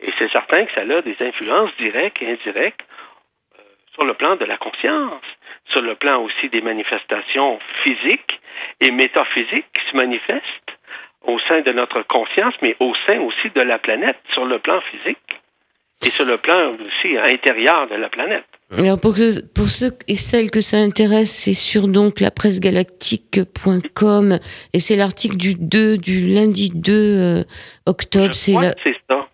Et 0.00 0.12
c'est 0.18 0.30
certain 0.30 0.64
que 0.66 0.72
ça 0.72 0.82
a 0.82 1.02
des 1.02 1.16
influences 1.20 1.74
directes 1.78 2.22
et 2.22 2.30
indirectes 2.30 2.84
sur 3.98 4.06
le 4.06 4.14
plan 4.14 4.36
de 4.36 4.44
la 4.44 4.56
conscience, 4.58 5.22
sur 5.70 5.82
le 5.82 5.96
plan 5.96 6.22
aussi 6.22 6.48
des 6.50 6.60
manifestations 6.60 7.58
physiques 7.82 8.40
et 8.80 8.92
métaphysiques 8.92 9.66
qui 9.74 9.90
se 9.90 9.96
manifestent 9.96 10.70
au 11.26 11.38
sein 11.40 11.62
de 11.62 11.72
notre 11.72 12.02
conscience, 12.02 12.54
mais 12.62 12.76
au 12.78 12.94
sein 13.06 13.18
aussi 13.20 13.50
de 13.52 13.60
la 13.60 13.78
planète, 13.78 14.16
sur 14.32 14.44
le 14.44 14.60
plan 14.60 14.80
physique 14.82 15.18
et 16.06 16.10
sur 16.10 16.24
le 16.24 16.38
plan 16.38 16.74
aussi 16.74 17.18
intérieur 17.18 17.88
de 17.88 17.96
la 17.96 18.08
planète. 18.08 18.44
Alors 18.70 19.00
pour, 19.00 19.14
pour 19.54 19.66
ceux 19.66 19.90
et 20.06 20.14
celles 20.14 20.52
que 20.52 20.60
ça 20.60 20.76
intéresse, 20.76 21.30
c'est 21.30 21.54
sur 21.54 21.88
donc 21.88 22.20
la 22.20 22.30
presse 22.30 22.60
galactique.com 22.60 24.38
et 24.74 24.78
c'est 24.78 24.94
l'article 24.94 25.36
du 25.36 25.54
2 25.54 25.96
du 25.98 26.28
lundi 26.28 26.70
2 26.72 26.92
euh, 26.92 27.42
octobre, 27.86 28.34
c'est 28.34 28.52
la, 28.52 28.74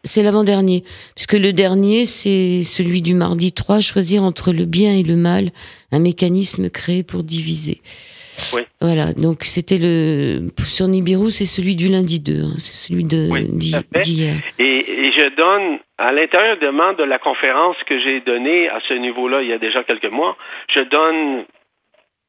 c'est 0.04 0.22
l'avant-dernier 0.22 0.84
puisque 1.16 1.34
le 1.34 1.52
dernier 1.52 2.04
c'est 2.04 2.62
celui 2.62 3.02
du 3.02 3.14
mardi 3.14 3.52
3 3.52 3.80
choisir 3.80 4.22
entre 4.22 4.52
le 4.52 4.64
bien 4.64 4.92
et 4.92 5.02
le 5.02 5.16
mal, 5.16 5.50
un 5.92 5.98
mécanisme 5.98 6.70
créé 6.70 7.02
pour 7.02 7.22
diviser. 7.22 7.80
Oui. 8.52 8.62
Voilà, 8.80 9.12
donc 9.16 9.44
c'était 9.44 9.78
le 9.78 10.48
sur 10.58 10.88
Nibiru, 10.88 11.30
c'est 11.30 11.44
celui 11.44 11.76
du 11.76 11.88
lundi 11.88 12.20
2, 12.20 12.32
hein, 12.32 12.54
c'est 12.58 12.74
celui 12.74 13.04
de 13.04 13.28
d'hier. 14.00 14.36
Et, 14.58 14.64
et, 14.64 15.12
je 15.16 15.36
donne 15.36 15.78
à 15.98 16.12
l'intérieur 16.12 16.58
de, 16.58 16.96
de 16.98 17.04
la 17.04 17.18
conférence 17.18 17.76
que 17.86 17.98
j'ai 18.00 18.20
donnée 18.20 18.68
à 18.68 18.80
ce 18.88 18.94
niveau-là 18.94 19.42
il 19.42 19.48
y 19.48 19.52
a 19.52 19.58
déjà 19.58 19.84
quelques 19.84 20.10
mois, 20.10 20.36
je 20.74 20.80
donne 20.80 21.44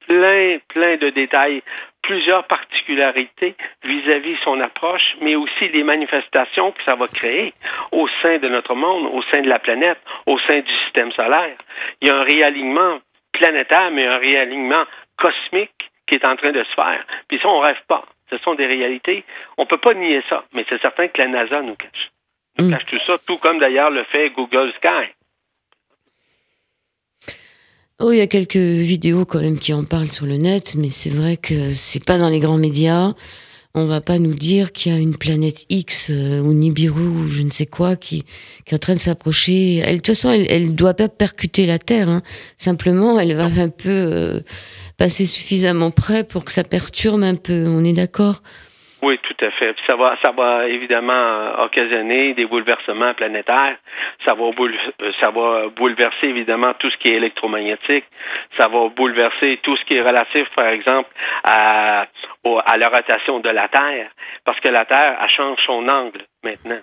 plein, 0.07 0.57
plein 0.67 0.97
de 0.97 1.09
détails, 1.09 1.61
plusieurs 2.01 2.45
particularités 2.45 3.55
vis-à-vis 3.83 4.33
-vis 4.35 4.43
son 4.43 4.59
approche, 4.61 5.15
mais 5.21 5.35
aussi 5.35 5.67
les 5.69 5.83
manifestations 5.83 6.71
que 6.71 6.83
ça 6.83 6.95
va 6.95 7.07
créer 7.07 7.53
au 7.91 8.07
sein 8.21 8.37
de 8.37 8.49
notre 8.49 8.75
monde, 8.75 9.05
au 9.11 9.21
sein 9.23 9.41
de 9.41 9.49
la 9.49 9.59
planète, 9.59 9.99
au 10.25 10.37
sein 10.39 10.59
du 10.59 10.73
système 10.83 11.11
solaire. 11.11 11.57
Il 12.01 12.07
y 12.07 12.11
a 12.11 12.17
un 12.17 12.23
réalignement 12.23 12.99
planétaire, 13.31 13.91
mais 13.91 14.05
un 14.05 14.17
réalignement 14.17 14.85
cosmique 15.17 15.91
qui 16.07 16.15
est 16.15 16.25
en 16.25 16.35
train 16.35 16.51
de 16.51 16.63
se 16.63 16.73
faire. 16.73 17.03
Puis 17.27 17.39
ça, 17.39 17.47
on 17.47 17.59
rêve 17.59 17.81
pas. 17.87 18.03
Ce 18.29 18.37
sont 18.39 18.55
des 18.55 18.65
réalités. 18.65 19.23
On 19.57 19.65
peut 19.65 19.77
pas 19.77 19.93
nier 19.93 20.21
ça, 20.29 20.43
mais 20.53 20.65
c'est 20.67 20.81
certain 20.81 21.07
que 21.07 21.21
la 21.21 21.27
NASA 21.27 21.61
nous 21.61 21.75
cache. 21.75 22.11
Nous 22.57 22.67
mm. 22.67 22.71
cache 22.71 22.85
tout 22.85 22.99
ça, 23.05 23.17
tout 23.27 23.37
comme 23.37 23.59
d'ailleurs 23.59 23.91
le 23.91 24.03
fait 24.03 24.29
Google 24.29 24.71
Sky. 24.77 25.13
Oh, 28.01 28.11
il 28.11 28.17
y 28.17 28.21
a 28.21 28.27
quelques 28.27 28.57
vidéos 28.57 29.23
quand 29.23 29.39
même 29.39 29.57
qui 29.57 29.71
en 29.71 29.85
parlent 29.85 30.11
sur 30.11 30.25
le 30.25 30.35
net, 30.35 30.75
mais 30.75 30.89
c'est 30.89 31.09
vrai 31.09 31.37
que 31.37 31.73
c'est 31.73 32.03
pas 32.03 32.17
dans 32.17 32.27
les 32.27 32.41
grands 32.41 32.57
médias. 32.57 33.13
On 33.73 33.85
va 33.85 34.01
pas 34.01 34.19
nous 34.19 34.33
dire 34.33 34.73
qu'il 34.73 34.91
y 34.91 34.95
a 34.95 34.99
une 34.99 35.15
planète 35.15 35.65
X 35.69 36.09
euh, 36.09 36.41
ou 36.41 36.51
Nibiru 36.51 37.07
ou 37.07 37.29
je 37.29 37.41
ne 37.41 37.51
sais 37.51 37.65
quoi 37.65 37.95
qui, 37.95 38.25
est 38.67 38.73
en 38.73 38.79
train 38.79 38.95
de 38.95 38.99
s'approcher. 38.99 39.77
Elle, 39.77 39.97
de 39.97 40.01
toute 40.01 40.07
façon, 40.07 40.29
elle, 40.31 40.45
elle 40.49 40.75
doit 40.75 40.93
pas 40.93 41.07
percuter 41.07 41.65
la 41.65 41.79
Terre. 41.79 42.09
Hein. 42.09 42.21
Simplement, 42.57 43.17
elle 43.17 43.33
va 43.33 43.45
un 43.45 43.69
peu 43.69 43.89
euh, 43.89 44.41
passer 44.97 45.25
suffisamment 45.25 45.91
près 45.91 46.25
pour 46.25 46.43
que 46.43 46.51
ça 46.51 46.65
perturbe 46.65 47.23
un 47.23 47.35
peu. 47.35 47.65
On 47.65 47.85
est 47.85 47.93
d'accord? 47.93 48.41
Oui, 49.01 49.19
tout 49.19 49.45
à 49.45 49.51
fait. 49.51 49.75
ça 49.85 49.95
va, 49.95 50.17
ça 50.21 50.31
va 50.31 50.67
évidemment 50.67 51.63
occasionner 51.63 52.33
des 52.33 52.45
bouleversements 52.45 53.13
planétaires. 53.13 53.77
Ça 54.23 54.33
va, 54.33 54.45
euh, 54.45 55.11
ça 55.19 55.31
va 55.31 55.67
bouleverser 55.69 56.27
évidemment 56.27 56.73
tout 56.79 56.89
ce 56.89 56.97
qui 56.97 57.09
est 57.09 57.15
électromagnétique. 57.15 58.05
Ça 58.59 58.67
va 58.67 58.87
bouleverser 58.89 59.59
tout 59.61 59.75
ce 59.77 59.83
qui 59.85 59.95
est 59.95 60.01
relatif, 60.01 60.47
par 60.55 60.67
exemple, 60.67 61.09
à, 61.43 62.07
à 62.65 62.77
la 62.77 62.89
rotation 62.89 63.39
de 63.39 63.49
la 63.49 63.67
Terre, 63.67 64.09
parce 64.43 64.59
que 64.59 64.69
la 64.69 64.85
Terre, 64.85 65.17
elle 65.21 65.29
change 65.29 65.59
son 65.65 65.87
angle 65.87 66.21
maintenant. 66.43 66.79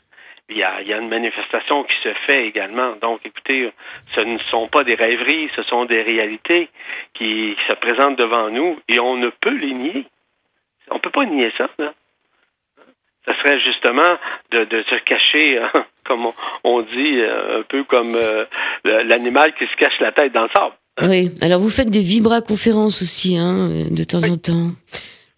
Il 0.48 0.58
y, 0.58 0.62
a, 0.64 0.82
il 0.82 0.88
y, 0.88 0.92
a, 0.92 0.98
une 0.98 1.08
manifestation 1.08 1.82
qui 1.84 1.94
se 2.02 2.12
fait 2.26 2.46
également. 2.46 2.94
Donc, 3.00 3.20
écoutez, 3.24 3.72
ce 4.14 4.20
ne 4.20 4.36
sont 4.50 4.68
pas 4.68 4.84
des 4.84 4.94
rêveries, 4.94 5.48
ce 5.56 5.62
sont 5.62 5.86
des 5.86 6.02
réalités 6.02 6.68
qui, 7.14 7.56
se 7.66 7.72
présentent 7.74 8.18
devant 8.18 8.50
nous 8.50 8.78
et 8.88 9.00
on 9.00 9.16
ne 9.16 9.30
peut 9.30 9.56
les 9.56 9.72
nier. 9.72 10.04
On 10.90 10.96
ne 10.96 11.00
peut 11.00 11.10
pas 11.10 11.24
nier 11.24 11.50
ça. 11.56 11.70
Là. 11.78 11.94
Ce 13.26 13.32
serait 13.34 13.60
justement 13.60 14.18
de, 14.50 14.64
de 14.64 14.82
se 14.82 14.96
cacher, 15.04 15.58
hein, 15.58 15.84
comme 16.04 16.26
on, 16.64 16.82
dit, 16.82 17.20
euh, 17.20 17.60
un 17.60 17.62
peu 17.62 17.84
comme 17.84 18.16
euh, 18.16 18.44
l'animal 18.84 19.54
qui 19.58 19.66
se 19.66 19.76
cache 19.76 19.98
la 20.00 20.12
tête 20.12 20.32
dans 20.32 20.42
le 20.42 20.50
sable. 20.54 20.74
Oui, 21.02 21.30
alors 21.40 21.60
vous 21.60 21.70
faites 21.70 21.88
des 21.88 22.00
vibra-conférences 22.00 23.00
aussi, 23.00 23.38
hein, 23.38 23.68
de 23.90 24.04
temps 24.04 24.22
en 24.28 24.36
temps. 24.36 24.72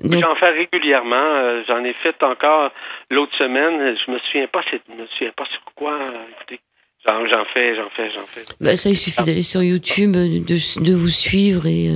J'en 0.01 0.35
fais 0.35 0.51
régulièrement. 0.51 1.15
Euh, 1.15 1.63
j'en 1.69 1.85
ai 1.85 1.93
fait 1.95 2.21
encore 2.23 2.73
l'autre 3.11 3.37
semaine. 3.39 3.97
Je 4.05 4.11
me 4.11 4.19
souviens 4.19 4.49
pas, 4.49 4.63
je 4.71 4.79
me 4.93 5.07
souviens 5.07 5.33
pas 5.37 5.45
sur 5.47 5.63
quoi. 5.77 5.97
Écoutez, 6.37 6.61
j'en 7.07 7.45
fais, 7.53 7.77
j'en 7.77 7.89
fais, 7.91 8.11
j'en 8.11 8.27
fais. 8.27 8.45
Bah, 8.61 8.77
ça, 8.77 8.89
il 8.89 8.97
suffit 8.97 9.23
d'aller 9.23 9.43
sur 9.43 9.63
YouTube, 9.63 10.13
de, 10.13 10.85
de, 10.85 10.95
vous 10.95 11.09
suivre 11.09 11.67
et, 11.67 11.89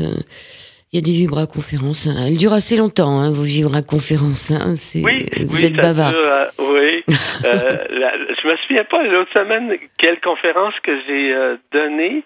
Il 0.93 0.97
y 0.97 1.03
a 1.03 1.05
des 1.05 1.13
vibra-conférences. 1.13 2.07
hein. 2.07 2.15
Elles 2.27 2.39
durent 2.39 2.55
assez 2.55 2.77
longtemps, 2.77 3.19
hein, 3.21 3.31
vos 3.31 3.43
vibra-conférences. 3.43 4.53
hein. 4.53 4.75
Oui, 4.95 5.27
Vous 5.47 5.57
oui, 5.57 5.65
êtes 5.67 5.75
bavard. 5.77 6.15
euh, 6.15 6.47
oui. 6.59 7.05
Euh, 7.45 7.77
la- 7.91 8.17
je 8.35 8.49
me 8.49 8.57
souviens 8.67 8.83
pas 8.85 9.01
l'autre 9.05 9.31
semaine 9.33 9.77
quelle 9.99 10.19
conférence 10.21 10.75
que 10.83 10.91
j'ai 11.07 11.33
euh, 11.33 11.57
donnée. 11.73 12.25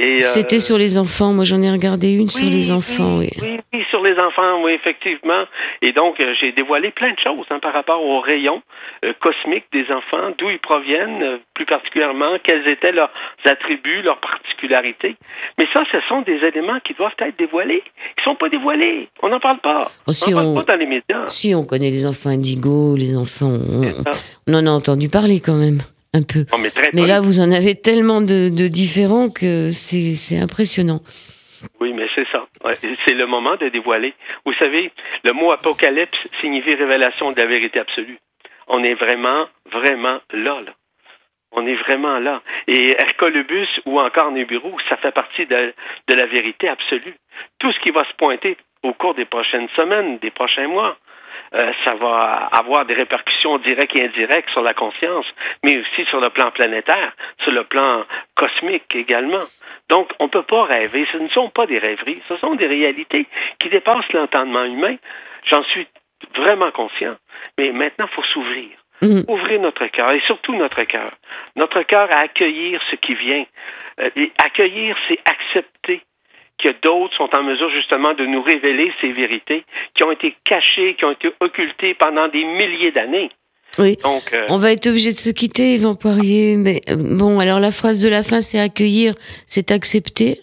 Euh, 0.00 0.20
C'était 0.20 0.58
sur 0.58 0.76
les 0.78 0.98
enfants. 0.98 1.32
Moi, 1.32 1.44
j'en 1.44 1.62
ai 1.62 1.70
regardé 1.70 2.12
une 2.12 2.28
sur 2.28 2.48
les 2.50 2.72
enfants. 2.72 3.18
Oui. 3.18 3.28
Sur 3.90 4.02
les 4.02 4.18
enfants, 4.18 4.60
oui, 4.64 4.72
effectivement. 4.72 5.44
Et 5.80 5.92
donc, 5.92 6.16
j'ai 6.40 6.50
dévoilé 6.52 6.90
plein 6.90 7.12
de 7.12 7.18
choses 7.22 7.46
hein, 7.50 7.60
par 7.60 7.72
rapport 7.72 8.02
aux 8.02 8.20
rayons 8.20 8.60
cosmiques 9.20 9.66
des 9.72 9.86
enfants, 9.92 10.32
d'où 10.36 10.50
ils 10.50 10.58
proviennent, 10.58 11.38
plus 11.54 11.64
particulièrement, 11.64 12.36
quels 12.42 12.66
étaient 12.66 12.92
leurs 12.92 13.12
attributs, 13.48 14.02
leurs 14.02 14.18
particularités. 14.18 15.14
Mais 15.58 15.68
ça, 15.72 15.84
ce 15.92 15.98
sont 16.08 16.22
des 16.22 16.38
éléments 16.44 16.80
qui 16.80 16.94
doivent 16.94 17.14
être 17.20 17.38
dévoilés. 17.38 17.84
Ils 18.18 18.22
sont 18.24 18.36
pas 18.36 18.48
dévoilés. 18.48 19.08
On 19.22 19.28
n'en 19.28 19.40
parle 19.40 19.60
pas. 19.60 19.90
Oh, 20.06 20.12
si 20.12 20.34
on 20.34 20.36
n'en 20.40 20.50
on- 20.50 20.54
parle 20.54 20.66
pas 20.66 20.72
dans 20.74 20.78
les 20.80 20.86
médias. 20.86 21.28
Si, 21.28 21.54
on 21.54 21.64
connaît 21.64 21.90
les 21.90 22.06
enfants 22.06 22.30
indigo, 22.30 22.96
les 22.96 23.16
enfants. 23.16 23.52
On, 24.46 24.54
en 24.54 24.66
a 24.66 24.70
entendu 24.70 25.08
parler 25.08 25.40
quand 25.40 25.54
même, 25.56 25.80
un 26.14 26.22
peu. 26.22 26.44
Non, 26.52 26.58
mais 26.58 26.70
très 26.70 26.90
Mais 26.94 27.02
peu. 27.02 27.08
là, 27.08 27.20
vous 27.20 27.40
en 27.40 27.50
avez 27.52 27.74
tellement 27.74 28.20
de, 28.20 28.48
de 28.48 28.68
différents 28.68 29.28
que 29.30 29.70
c'est 29.70 30.14
c'est 30.14 30.38
impressionnant. 30.38 31.00
Oui, 31.80 31.92
mais 31.92 32.06
c'est 32.14 32.26
ça. 32.30 32.46
Ouais, 32.64 32.74
c'est 32.76 33.14
le 33.14 33.26
moment 33.26 33.56
de 33.56 33.68
dévoiler. 33.68 34.14
Vous 34.46 34.52
savez, 34.58 34.92
le 35.24 35.32
mot 35.34 35.50
apocalypse 35.50 36.16
signifie 36.40 36.74
révélation 36.74 37.32
de 37.32 37.36
la 37.40 37.46
vérité 37.46 37.80
absolue. 37.80 38.18
On 38.68 38.84
est 38.84 38.94
vraiment, 38.94 39.46
vraiment 39.72 40.18
là, 40.32 40.60
là. 40.64 40.72
On 41.52 41.66
est 41.66 41.74
vraiment 41.74 42.18
là. 42.18 42.42
Et 42.66 42.90
Hercolubus 42.90 43.68
ou 43.86 44.00
encore 44.00 44.30
Nibiru, 44.32 44.72
ça 44.88 44.96
fait 44.96 45.12
partie 45.12 45.46
de, 45.46 45.72
de 46.08 46.14
la 46.14 46.26
vérité 46.26 46.68
absolue. 46.68 47.14
Tout 47.58 47.72
ce 47.72 47.80
qui 47.80 47.90
va 47.90 48.04
se 48.04 48.12
pointer 48.14 48.56
au 48.82 48.92
cours 48.92 49.14
des 49.14 49.24
prochaines 49.24 49.68
semaines, 49.70 50.18
des 50.18 50.30
prochains 50.30 50.68
mois, 50.68 50.96
euh, 51.54 51.72
ça 51.84 51.94
va 51.94 52.48
avoir 52.52 52.84
des 52.84 52.94
répercussions 52.94 53.58
directes 53.58 53.96
et 53.96 54.04
indirectes 54.04 54.50
sur 54.50 54.62
la 54.62 54.74
conscience, 54.74 55.26
mais 55.64 55.78
aussi 55.78 56.04
sur 56.06 56.20
le 56.20 56.30
plan 56.30 56.50
planétaire, 56.50 57.12
sur 57.42 57.52
le 57.52 57.64
plan 57.64 58.04
cosmique 58.34 58.94
également. 58.94 59.44
Donc, 59.88 60.10
on 60.18 60.24
ne 60.24 60.30
peut 60.30 60.42
pas 60.42 60.64
rêver. 60.64 61.06
Ce 61.12 61.16
ne 61.16 61.28
sont 61.28 61.48
pas 61.48 61.66
des 61.66 61.78
rêveries, 61.78 62.22
ce 62.28 62.36
sont 62.36 62.54
des 62.54 62.66
réalités 62.66 63.26
qui 63.58 63.68
dépassent 63.70 64.12
l'entendement 64.12 64.64
humain. 64.64 64.96
J'en 65.50 65.62
suis 65.64 65.86
vraiment 66.36 66.70
conscient. 66.70 67.16
Mais 67.56 67.72
maintenant, 67.72 68.06
il 68.10 68.14
faut 68.14 68.24
s'ouvrir. 68.24 68.77
Mhm. 69.02 69.24
Ouvrir 69.28 69.60
notre 69.60 69.86
cœur, 69.86 70.10
et 70.12 70.20
surtout 70.26 70.54
notre 70.56 70.82
cœur. 70.84 71.12
Notre 71.56 71.82
cœur 71.82 72.08
à 72.14 72.20
accueillir 72.20 72.80
ce 72.90 72.96
qui 72.96 73.14
vient. 73.14 73.44
Euh, 74.00 74.10
et 74.16 74.32
accueillir, 74.42 74.96
c'est 75.08 75.18
accepter 75.24 76.02
que 76.58 76.68
d'autres 76.82 77.16
sont 77.16 77.30
en 77.36 77.44
mesure 77.44 77.70
justement 77.70 78.14
de 78.14 78.26
nous 78.26 78.42
révéler 78.42 78.92
ces 79.00 79.12
vérités 79.12 79.64
qui 79.94 80.02
ont 80.02 80.10
été 80.10 80.34
cachées, 80.44 80.94
qui 80.94 81.04
ont 81.04 81.12
été 81.12 81.30
occultées 81.40 81.94
pendant 81.94 82.28
des 82.28 82.44
milliers 82.44 82.90
d'années. 82.90 83.30
Oui. 83.78 83.96
Donc, 84.02 84.32
euh, 84.32 84.46
On 84.48 84.58
va 84.58 84.72
être 84.72 84.88
obligé 84.88 85.12
de 85.12 85.18
se 85.18 85.30
quitter, 85.30 85.74
Yvan 85.74 85.94
Poirier. 85.94 86.56
Mais 86.56 86.80
euh, 86.90 86.96
bon, 86.96 87.38
alors 87.38 87.60
la 87.60 87.70
phrase 87.70 88.02
de 88.02 88.08
la 88.08 88.24
fin, 88.24 88.40
c'est 88.40 88.58
accueillir, 88.58 89.14
c'est 89.46 89.70
accepter. 89.70 90.40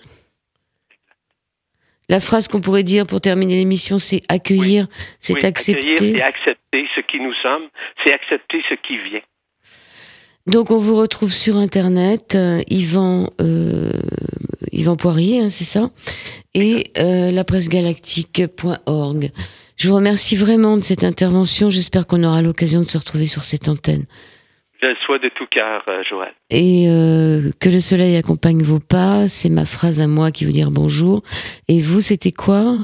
La 2.09 2.19
phrase 2.19 2.47
qu'on 2.47 2.61
pourrait 2.61 2.83
dire 2.83 3.07
pour 3.07 3.21
terminer 3.21 3.55
l'émission, 3.55 3.99
c'est 3.99 4.21
accueillir, 4.29 4.87
c'est 5.19 5.33
oui, 5.33 5.45
accueillir, 5.45 5.47
accepter. 5.47 6.13
c'est 6.15 6.21
accepter 6.21 6.85
ce 6.95 7.01
qui 7.01 7.19
nous 7.19 7.33
sommes, 7.41 7.67
c'est 8.03 8.13
accepter 8.13 8.61
ce 8.69 8.75
qui 8.87 8.97
vient. 8.97 9.21
Donc 10.47 10.69
on 10.69 10.77
vous 10.77 10.95
retrouve 10.95 11.33
sur 11.33 11.57
internet, 11.57 12.35
euh, 12.35 12.61
Yvan, 12.69 13.31
euh, 13.41 13.89
Yvan 14.71 14.95
Poirier, 14.95 15.39
hein, 15.39 15.49
c'est 15.49 15.63
ça, 15.63 15.89
et 16.53 16.91
euh, 16.99 17.31
lapressegalactique.org. 17.31 19.31
Je 19.75 19.89
vous 19.89 19.95
remercie 19.95 20.35
vraiment 20.35 20.77
de 20.77 20.83
cette 20.83 21.03
intervention. 21.03 21.71
J'espère 21.71 22.05
qu'on 22.05 22.23
aura 22.23 22.43
l'occasion 22.43 22.81
de 22.81 22.87
se 22.87 22.99
retrouver 22.99 23.25
sur 23.25 23.43
cette 23.43 23.67
antenne. 23.67 24.05
Je 24.81 24.87
le 24.87 24.95
souhaite 25.05 25.23
de 25.23 25.29
tout 25.29 25.45
cœur, 25.47 25.83
euh, 25.89 26.03
Joël. 26.03 26.33
Et 26.49 26.87
euh, 26.89 27.51
que 27.59 27.69
le 27.69 27.79
soleil 27.79 28.17
accompagne 28.17 28.61
vos 28.61 28.79
pas, 28.79 29.27
c'est 29.27 29.49
ma 29.49 29.65
phrase 29.65 30.01
à 30.01 30.07
moi 30.07 30.31
qui 30.31 30.45
veut 30.45 30.51
dire 30.51 30.71
bonjour. 30.71 31.23
Et 31.67 31.79
vous, 31.79 32.01
c'était 32.01 32.31
quoi? 32.31 32.77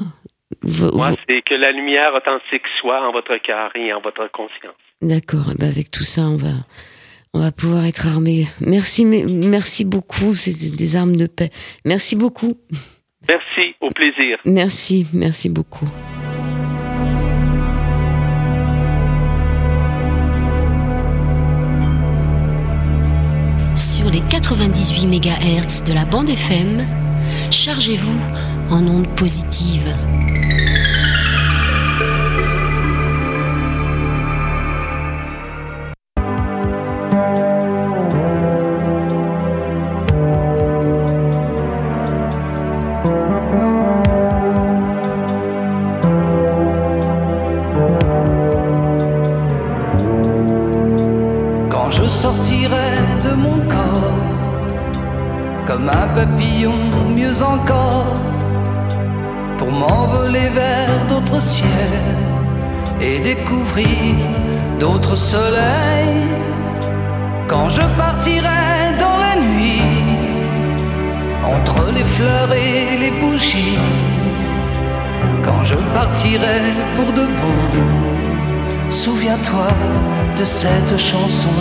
Moi, 0.62 1.10
c'est 1.28 1.42
que 1.42 1.54
la 1.54 1.72
lumière 1.72 2.14
authentique 2.14 2.62
soit 2.80 3.06
en 3.06 3.12
votre 3.12 3.36
cœur 3.38 3.70
et 3.74 3.92
en 3.92 4.00
votre 4.00 4.30
conscience. 4.30 4.74
D'accord. 5.00 5.46
eh 5.52 5.58
ben, 5.58 5.68
avec 5.68 5.90
tout 5.90 6.04
ça, 6.04 6.22
on 6.22 6.36
va, 6.36 6.52
on 7.34 7.40
va 7.40 7.52
pouvoir 7.52 7.84
être 7.86 8.06
armés. 8.06 8.46
Merci, 8.60 9.04
merci 9.04 9.84
beaucoup. 9.84 10.34
C'est 10.34 10.76
des 10.76 10.96
armes 10.96 11.16
de 11.16 11.26
paix. 11.26 11.50
Merci 11.84 12.16
beaucoup. 12.16 12.54
Merci, 13.28 13.74
au 13.80 13.90
plaisir. 13.90 14.38
Merci, 14.44 15.06
merci 15.12 15.48
beaucoup. 15.48 15.86
Les 24.12 24.20
98 24.20 25.06
MHz 25.06 25.84
de 25.84 25.94
la 25.94 26.04
bande 26.04 26.28
FM, 26.28 26.84
chargez-vous 27.50 28.18
en 28.70 28.86
ondes 28.86 29.08
positives. 29.16 29.94
Soleils. 65.16 66.28
Quand 67.48 67.68
je 67.68 67.82
partirai 67.98 68.96
dans 68.98 69.18
la 69.18 69.34
nuit, 69.36 69.82
entre 71.44 71.92
les 71.92 72.04
fleurs 72.04 72.52
et 72.52 72.96
les 72.98 73.10
bougies, 73.20 73.78
quand 75.44 75.64
je 75.64 75.74
partirai 75.94 76.60
pour 76.96 77.12
de 77.12 77.24
bon. 77.40 77.58
Souviens-toi 78.90 79.68
de 80.38 80.44
cette 80.44 80.98
chanson. 80.98 81.56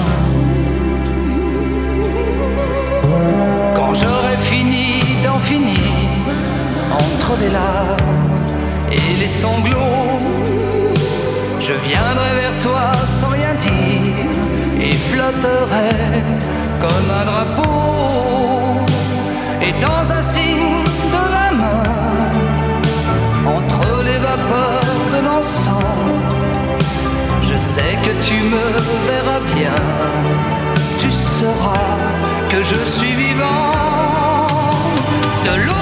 Quand 3.76 3.93
j'aurai 3.93 4.38
fini 4.52 5.02
d'en 5.24 5.39
finir, 5.39 5.91
entre 6.93 7.32
les 7.41 7.49
larmes 7.49 8.45
et 8.91 9.20
les 9.20 9.28
sanglots, 9.28 10.20
je 11.60 11.74
viendrai 11.74 12.32
vers 12.41 12.58
toi 12.62 12.91
et 13.68 14.93
flotterai 15.09 16.24
comme 16.80 17.09
un 17.20 17.26
drapeau. 17.26 18.86
Et 19.62 19.74
dans 19.80 20.12
un 20.12 20.24
signe 20.24 20.84
de 21.16 21.24
la 21.36 21.51
main, 21.62 21.84
entre 23.57 24.03
les 24.03 24.18
vapeurs 24.18 24.95
de 25.14 25.20
l'encens, 25.26 25.84
je 27.43 27.57
sais 27.57 27.95
que 28.05 28.14
tu 28.26 28.36
me 28.53 28.66
verras 29.09 29.41
bien. 29.55 29.80
Tu 30.99 31.12
sauras 31.12 31.97
que 32.49 32.64
je 32.64 32.80
suis 32.95 33.14
vivant. 33.14 34.47
De 35.45 35.53
l'autre 35.66 35.80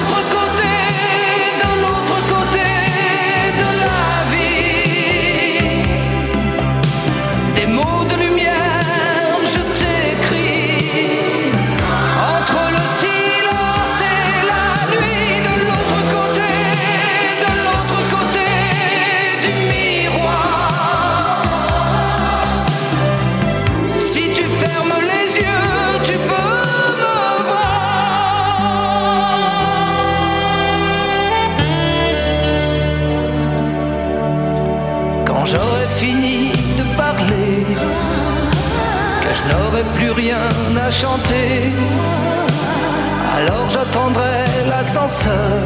Alors 43.36 43.70
j'attendrai 43.70 44.44
l'ascenseur. 44.68 45.58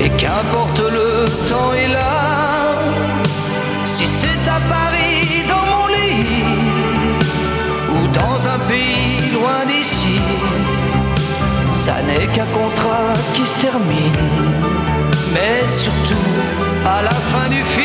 Et 0.00 0.08
qu'importe 0.10 0.80
le 0.80 1.26
temps 1.48 1.72
et 1.74 1.88
là, 1.88 2.72
si 3.84 4.06
c'est 4.06 4.48
à 4.48 4.60
Paris 4.72 5.44
dans 5.48 5.66
mon 5.74 5.86
lit 5.88 6.44
ou 7.94 8.06
dans 8.08 8.38
un 8.54 8.58
pays 8.70 9.18
loin 9.32 9.66
d'ici, 9.66 10.18
ça 11.74 11.96
n'est 12.06 12.26
qu'un 12.28 12.46
contrat 12.46 13.12
qui 13.34 13.46
se 13.46 13.58
termine. 13.58 14.30
Mais 15.34 15.66
surtout 15.66 16.30
à 16.86 17.02
la 17.02 17.16
fin 17.30 17.48
du 17.50 17.60
film. 17.60 17.83